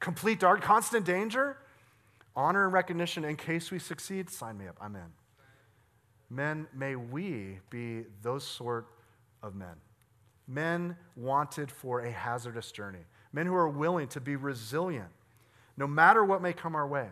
complete 0.00 0.40
dark, 0.40 0.60
constant 0.60 1.06
danger, 1.06 1.56
honor 2.34 2.64
and 2.64 2.72
recognition 2.72 3.24
in 3.24 3.36
case 3.36 3.70
we 3.70 3.78
succeed. 3.78 4.28
Sign 4.28 4.58
me 4.58 4.66
up. 4.66 4.76
I'm 4.80 4.96
in. 4.96 5.12
Men, 6.28 6.66
may 6.74 6.96
we 6.96 7.60
be 7.70 8.04
those 8.22 8.44
sort 8.44 8.86
of 9.46 9.54
men. 9.54 9.76
Men 10.46 10.96
wanted 11.16 11.70
for 11.70 12.00
a 12.00 12.10
hazardous 12.10 12.70
journey. 12.72 13.04
Men 13.32 13.46
who 13.46 13.54
are 13.54 13.68
willing 13.68 14.08
to 14.08 14.20
be 14.20 14.36
resilient 14.36 15.08
no 15.76 15.86
matter 15.86 16.24
what 16.24 16.42
may 16.42 16.52
come 16.52 16.74
our 16.74 16.86
way. 16.86 17.08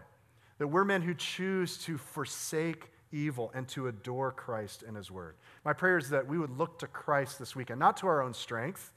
That 0.59 0.69
we're 0.69 0.85
men 0.85 1.03
who 1.03 1.15
choose 1.15 1.79
to 1.79 1.99
forsake 1.99 2.91
evil 3.13 3.51
and 3.55 3.69
to 3.69 3.89
adore 3.89 4.33
Christ 4.33 4.83
and 4.83 4.97
His 4.97 5.11
Word. 5.11 5.37
My 5.65 5.73
prayer 5.73 5.99
is 5.99 6.11
that 6.11 6.27
we 6.27 6.39
would 6.39 6.57
look 6.57 6.79
to 6.81 6.87
Christ 6.87 7.39
this 7.39 7.55
weekend, 7.55 7.81
not 7.81 7.97
to 7.99 8.07
our 8.07 8.23
own 8.23 8.35
strength, 8.35 8.93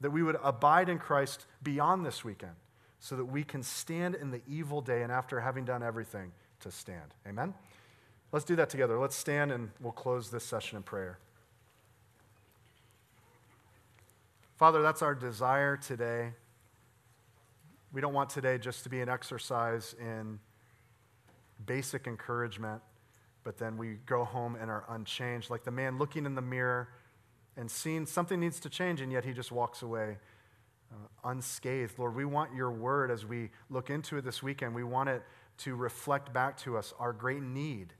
that 0.00 0.10
we 0.10 0.22
would 0.22 0.36
abide 0.42 0.88
in 0.88 0.98
Christ 0.98 1.46
beyond 1.62 2.04
this 2.04 2.24
weekend, 2.24 2.54
so 2.98 3.16
that 3.16 3.24
we 3.24 3.44
can 3.44 3.62
stand 3.62 4.14
in 4.14 4.30
the 4.30 4.42
evil 4.48 4.80
day 4.80 5.02
and 5.02 5.12
after 5.12 5.40
having 5.40 5.64
done 5.64 5.82
everything 5.82 6.32
to 6.60 6.70
stand. 6.70 7.14
Amen? 7.26 7.54
Let's 8.32 8.44
do 8.44 8.56
that 8.56 8.70
together. 8.70 8.98
Let's 8.98 9.16
stand 9.16 9.50
and 9.50 9.70
we'll 9.80 9.92
close 9.92 10.30
this 10.30 10.44
session 10.44 10.76
in 10.76 10.82
prayer. 10.82 11.18
Father, 14.60 14.82
that's 14.82 15.00
our 15.00 15.14
desire 15.14 15.78
today. 15.78 16.34
We 17.94 18.02
don't 18.02 18.12
want 18.12 18.28
today 18.28 18.58
just 18.58 18.82
to 18.82 18.90
be 18.90 19.00
an 19.00 19.08
exercise 19.08 19.94
in 19.98 20.38
basic 21.64 22.06
encouragement, 22.06 22.82
but 23.42 23.56
then 23.56 23.78
we 23.78 23.96
go 24.04 24.22
home 24.22 24.58
and 24.60 24.70
are 24.70 24.84
unchanged, 24.90 25.48
like 25.48 25.64
the 25.64 25.70
man 25.70 25.96
looking 25.96 26.26
in 26.26 26.34
the 26.34 26.42
mirror 26.42 26.90
and 27.56 27.70
seeing 27.70 28.04
something 28.04 28.38
needs 28.38 28.60
to 28.60 28.68
change, 28.68 29.00
and 29.00 29.10
yet 29.10 29.24
he 29.24 29.32
just 29.32 29.50
walks 29.50 29.80
away 29.80 30.18
uh, 30.92 31.30
unscathed. 31.30 31.98
Lord, 31.98 32.14
we 32.14 32.26
want 32.26 32.54
your 32.54 32.70
word 32.70 33.10
as 33.10 33.24
we 33.24 33.48
look 33.70 33.88
into 33.88 34.18
it 34.18 34.26
this 34.26 34.42
weekend. 34.42 34.74
We 34.74 34.84
want 34.84 35.08
it 35.08 35.22
to 35.60 35.74
reflect 35.74 36.34
back 36.34 36.58
to 36.58 36.76
us 36.76 36.92
our 36.98 37.14
great 37.14 37.42
need. 37.42 37.94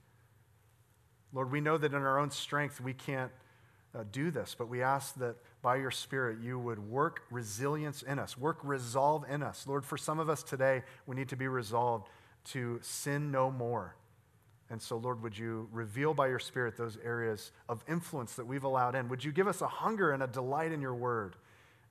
Lord, 1.33 1.51
we 1.51 1.59
know 1.59 1.79
that 1.79 1.91
in 1.91 2.03
our 2.03 2.19
own 2.19 2.29
strength 2.29 2.79
we 2.79 2.93
can't 2.93 3.31
uh, 3.95 4.03
do 4.11 4.29
this, 4.29 4.55
but 4.55 4.69
we 4.69 4.83
ask 4.83 5.15
that 5.15 5.37
by 5.61 5.75
your 5.75 5.91
Spirit 5.91 6.39
you 6.41 6.57
would 6.57 6.79
work 6.79 7.21
resilience 7.29 8.01
in 8.01 8.19
us, 8.19 8.37
work 8.37 8.59
resolve 8.63 9.25
in 9.29 9.43
us. 9.43 9.65
Lord, 9.67 9.85
for 9.85 9.97
some 9.97 10.19
of 10.19 10.29
us 10.29 10.43
today, 10.43 10.83
we 11.05 11.15
need 11.15 11.29
to 11.29 11.35
be 11.35 11.47
resolved 11.47 12.09
to 12.45 12.79
sin 12.81 13.31
no 13.31 13.51
more. 13.51 13.95
And 14.69 14.81
so, 14.81 14.97
Lord, 14.97 15.21
would 15.21 15.37
you 15.37 15.67
reveal 15.71 16.13
by 16.13 16.27
your 16.27 16.39
Spirit 16.39 16.77
those 16.77 16.97
areas 17.03 17.51
of 17.67 17.83
influence 17.89 18.35
that 18.35 18.47
we've 18.47 18.63
allowed 18.63 18.95
in? 18.95 19.09
Would 19.09 19.23
you 19.23 19.31
give 19.31 19.47
us 19.47 19.61
a 19.61 19.67
hunger 19.67 20.11
and 20.11 20.23
a 20.23 20.27
delight 20.27 20.71
in 20.71 20.81
your 20.81 20.95
word? 20.95 21.35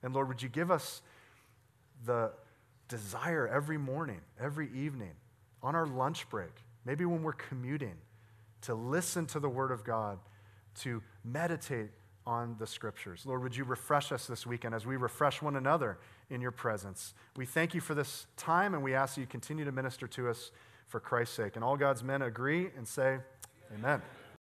And 0.03 0.13
Lord, 0.13 0.27
would 0.27 0.41
you 0.41 0.49
give 0.49 0.71
us 0.71 1.01
the 2.05 2.31
desire 2.87 3.47
every 3.47 3.77
morning, 3.77 4.19
every 4.39 4.69
evening, 4.73 5.11
on 5.61 5.75
our 5.75 5.85
lunch 5.85 6.27
break, 6.29 6.51
maybe 6.83 7.05
when 7.05 7.21
we're 7.21 7.33
commuting, 7.33 7.95
to 8.63 8.73
listen 8.73 9.27
to 9.27 9.39
the 9.39 9.49
word 9.49 9.71
of 9.71 9.83
God, 9.83 10.17
to 10.81 11.03
meditate 11.23 11.89
on 12.25 12.55
the 12.59 12.67
scriptures. 12.67 13.25
Lord, 13.25 13.41
would 13.43 13.55
you 13.55 13.63
refresh 13.63 14.11
us 14.11 14.27
this 14.27 14.45
weekend 14.45 14.75
as 14.75 14.85
we 14.85 14.95
refresh 14.95 15.41
one 15.41 15.55
another 15.55 15.97
in 16.29 16.41
your 16.41 16.51
presence? 16.51 17.13
We 17.35 17.45
thank 17.45 17.73
you 17.73 17.81
for 17.81 17.95
this 17.95 18.27
time 18.37 18.73
and 18.73 18.83
we 18.83 18.93
ask 18.93 19.15
that 19.15 19.21
you 19.21 19.27
continue 19.27 19.65
to 19.65 19.71
minister 19.71 20.07
to 20.07 20.29
us 20.29 20.51
for 20.87 20.99
Christ's 20.99 21.35
sake. 21.35 21.55
And 21.55 21.63
all 21.63 21.77
God's 21.77 22.03
men 22.03 22.21
agree 22.21 22.69
and 22.77 22.87
say, 22.87 23.19
Amen. 23.73 23.85
Amen. 23.85 24.01